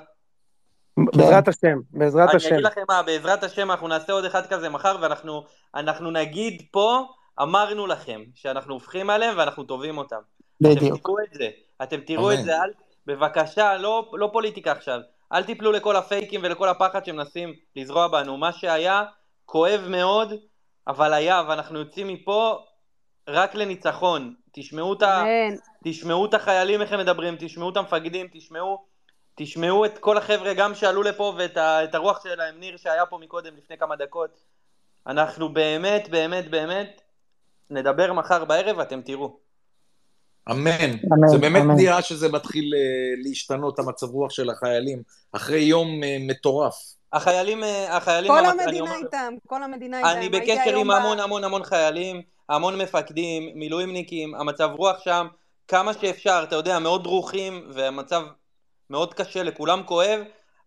[1.15, 2.53] בעזרת השם, בעזרת אני השם.
[2.53, 5.43] אגיד לכם מה, בעזרת השם אנחנו נעשה עוד אחד כזה מחר, ואנחנו
[5.75, 7.05] אנחנו נגיד פה,
[7.41, 10.19] אמרנו לכם, שאנחנו הופכים עליהם ואנחנו תובעים אותם.
[10.61, 11.03] אתם בדיוק.
[11.03, 11.49] תראו את זה,
[11.83, 12.43] אתם תראו את.
[12.43, 12.71] זה, אל,
[13.05, 14.99] בבקשה, לא, לא פוליטיקה עכשיו.
[15.33, 18.37] אל תיפלו לכל הפייקים ולכל הפחד שמנסים לזרוע בנו.
[18.37, 19.03] מה שהיה,
[19.47, 20.33] כואב מאוד,
[20.87, 22.59] אבל היה, ואנחנו יוצאים מפה
[23.27, 24.33] רק לניצחון.
[24.51, 25.23] תשמעו את, ה...
[25.83, 28.85] תשמעו את החיילים איך הם מדברים, תשמעו את המפקדים, תשמעו,
[29.35, 33.53] תשמעו את כל החבר'ה גם שעלו לפה ואת ה, הרוח שלהם, ניר שהיה פה מקודם
[33.57, 34.43] לפני כמה דקות.
[35.07, 37.01] אנחנו באמת, באמת, באמת,
[37.69, 39.37] נדבר מחר בערב ואתם תראו.
[40.51, 40.69] אמן.
[40.81, 41.75] אמן, זה באמת אמן.
[41.75, 46.96] נראה שזה מתחיל אה, להשתנות, המצב רוח של החיילים, אחרי יום אה, מטורף.
[47.13, 50.09] החיילים, אה, החיילים, כל אני המדינה אומר- איתם, כל המדינה איתם.
[50.09, 55.27] אני בקשר עם המון המון המון חיילים, המון מפקדים, מילואימניקים, המצב רוח שם,
[55.67, 58.23] כמה שאפשר, אתה יודע, מאוד דרוכים, והמצב
[58.89, 60.19] מאוד קשה, לכולם כואב,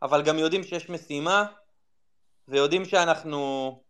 [0.03, 1.45] אבל גם יודעים שיש משימה,
[2.49, 3.81] ויודעים שאנחנו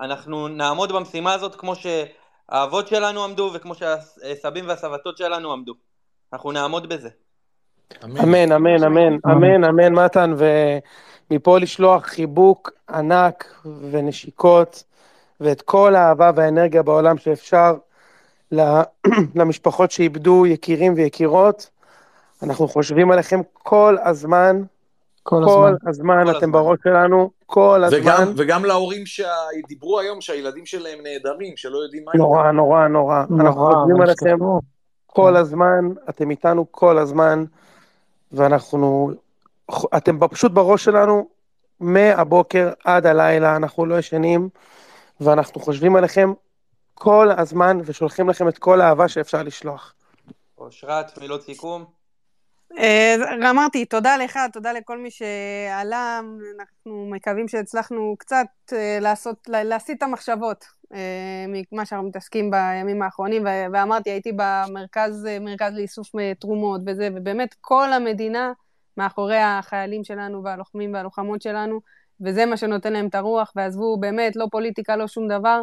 [0.00, 5.74] אנחנו נעמוד במשימה הזאת כמו שהאבות שלנו עמדו, וכמו שהסבים והסבתות שלנו עמדו.
[6.32, 7.08] אנחנו נעמוד בזה.
[8.04, 10.34] אמן, אמן, אמן, אמן, אמן, מתן,
[11.32, 14.84] ומפה לשלוח חיבוק ענק ונשיקות,
[15.40, 17.76] ואת כל האהבה והאנרגיה בעולם שאפשר
[19.34, 21.70] למשפחות שאיבדו יקירים ויקירות.
[22.42, 24.62] אנחנו חושבים עליכם כל הזמן,
[25.22, 25.88] כל כל הזמן.
[25.88, 26.52] הזמן, כל אתם הזמן.
[26.52, 28.32] בראש שלנו, כל וגם, הזמן.
[28.36, 32.22] וגם להורים שדיברו היום שהילדים שלהם נעדרים, שלא יודעים מה איתם.
[32.22, 33.24] נורא, נורא, נורא.
[33.40, 34.38] אנחנו נורא, חושבים עליכם.
[35.06, 37.44] כל הזמן, אתם איתנו כל הזמן,
[38.32, 39.12] ואנחנו,
[39.96, 41.28] אתם פשוט בראש שלנו
[41.80, 44.48] מהבוקר עד הלילה, אנחנו לא ישנים,
[45.20, 46.32] ואנחנו חושבים עליכם
[46.94, 49.94] כל הזמן, ושולחים לכם את כל האהבה שאפשר לשלוח.
[50.58, 51.84] אושרת, מילות סיכום.
[52.78, 53.14] אה,
[53.50, 56.20] אמרתי, תודה לך, תודה לכל מי שעלה,
[56.58, 60.64] אנחנו מקווים שהצלחנו קצת אה, לעשות, לה- להסיט את המחשבות
[60.94, 66.10] אה, ממה שאנחנו מתעסקים בימים האחרונים, ואמרתי, הייתי במרכז מרכז לאיסוף
[66.40, 68.52] תרומות וזה, ובאמת כל המדינה
[68.96, 71.80] מאחורי החיילים שלנו והלוחמים והלוחמות שלנו,
[72.20, 75.62] וזה מה שנותן להם את הרוח, ועזבו, באמת, לא פוליטיקה, לא שום דבר,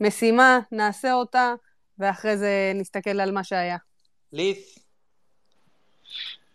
[0.00, 1.54] משימה, נעשה אותה,
[1.98, 3.76] ואחרי זה נסתכל על מה שהיה.
[4.32, 4.78] ליס,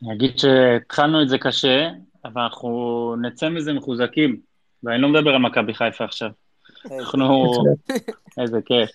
[0.03, 1.89] אני אגיד שהתחלנו את זה קשה,
[2.25, 4.39] אבל אנחנו נצא מזה מחוזקים,
[4.83, 6.29] ואני לא מדבר על מכבי חיפה עכשיו.
[6.99, 7.53] אנחנו...
[8.37, 8.89] איזה כיף.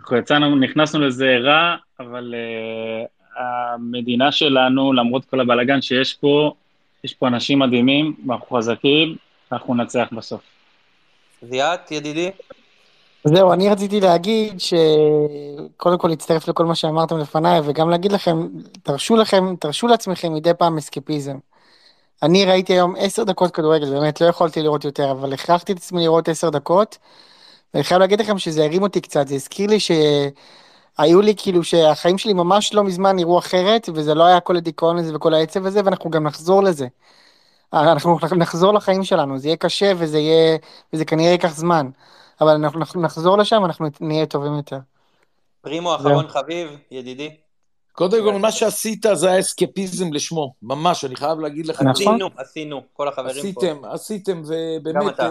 [0.00, 6.54] אנחנו יצאנו, נכנסנו לזה רע, אבל uh, המדינה שלנו, למרות כל הבלאגן שיש פה,
[7.06, 9.16] יש פה אנשים מדהימים, ואנחנו חזקים,
[9.50, 10.40] ואנחנו ננצח בסוף.
[11.42, 12.30] זיאת, ידידי?
[13.24, 18.46] זהו, אני רציתי להגיד שקודם כל להצטרף לכל מה שאמרתם לפניי, וגם להגיד לכם,
[18.82, 21.36] תרשו לכם, תרשו לעצמכם מדי פעם אסקפיזם.
[22.22, 26.02] אני ראיתי היום עשר דקות כדורגל, באמת, לא יכולתי לראות יותר, אבל הכרחתי את עצמי
[26.02, 26.98] לראות עשר דקות,
[27.74, 29.80] ואני חייב להגיד לכם שזה הרים אותי קצת, זה הזכיר לי
[30.98, 34.98] שהיו לי כאילו שהחיים שלי ממש לא מזמן נראו אחרת, וזה לא היה כל הדיכאון
[34.98, 36.86] הזה וכל העצב הזה, ואנחנו גם נחזור לזה.
[37.72, 40.58] אנחנו נחזור לחיים שלנו, זה יהיה קשה וזה יהיה,
[40.92, 41.90] וזה כנראה ייקח זמן,
[42.40, 44.78] אבל אנחנו, נחזור לשם, אנחנו נהיה טובים יותר.
[45.60, 47.36] פרימו, אחרון חביב, ידידי.
[47.92, 51.82] קודם כל, מה שעשית זה היה אסקפיזם לשמו, ממש, אני חייב להגיד לך.
[51.90, 53.60] עשינו, עשינו, כל החברים פה.
[53.60, 55.30] עשיתם, עשיתם, ובאמת, אה,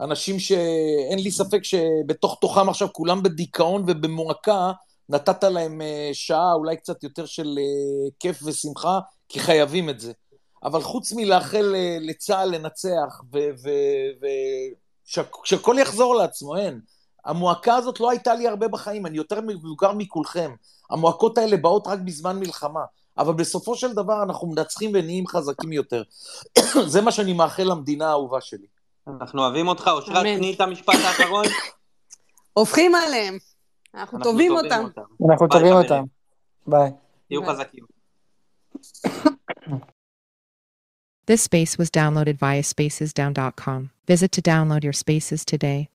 [0.00, 4.72] אנשים שאין לי ספק שבתוך תוכם עכשיו כולם בדיכאון ובמועקה,
[5.12, 8.98] נתת להם אה, שעה, אולי קצת יותר של אה, כיף ושמחה,
[9.28, 10.12] כי חייבים את זה.
[10.64, 13.20] אבל חוץ מלאחל לצה"ל לנצח,
[15.06, 16.80] ושהכול יחזור לעצמו, אין.
[17.24, 20.54] המועקה הזאת לא הייתה לי הרבה בחיים, אני יותר מבוגר מכולכם.
[20.90, 22.84] המועקות האלה באות רק בזמן מלחמה,
[23.18, 26.02] אבל בסופו של דבר אנחנו מנצחים ונהיים חזקים יותר.
[26.92, 28.66] זה מה שאני מאחל למדינה האהובה שלי.
[29.08, 31.44] אנחנו אוהבים אותך, אושרת, תני את המשפט האחרון.
[32.58, 33.38] הופכים עליהם,
[33.93, 34.83] אנחנו טובים אותם.
[35.31, 36.03] אנחנו טובים אותם.
[36.67, 36.91] ביי.
[37.27, 37.83] תהיו חזקים.
[41.27, 43.79] This space was downloaded via spacesdown.com.
[44.11, 45.81] Visit to download your spaces today.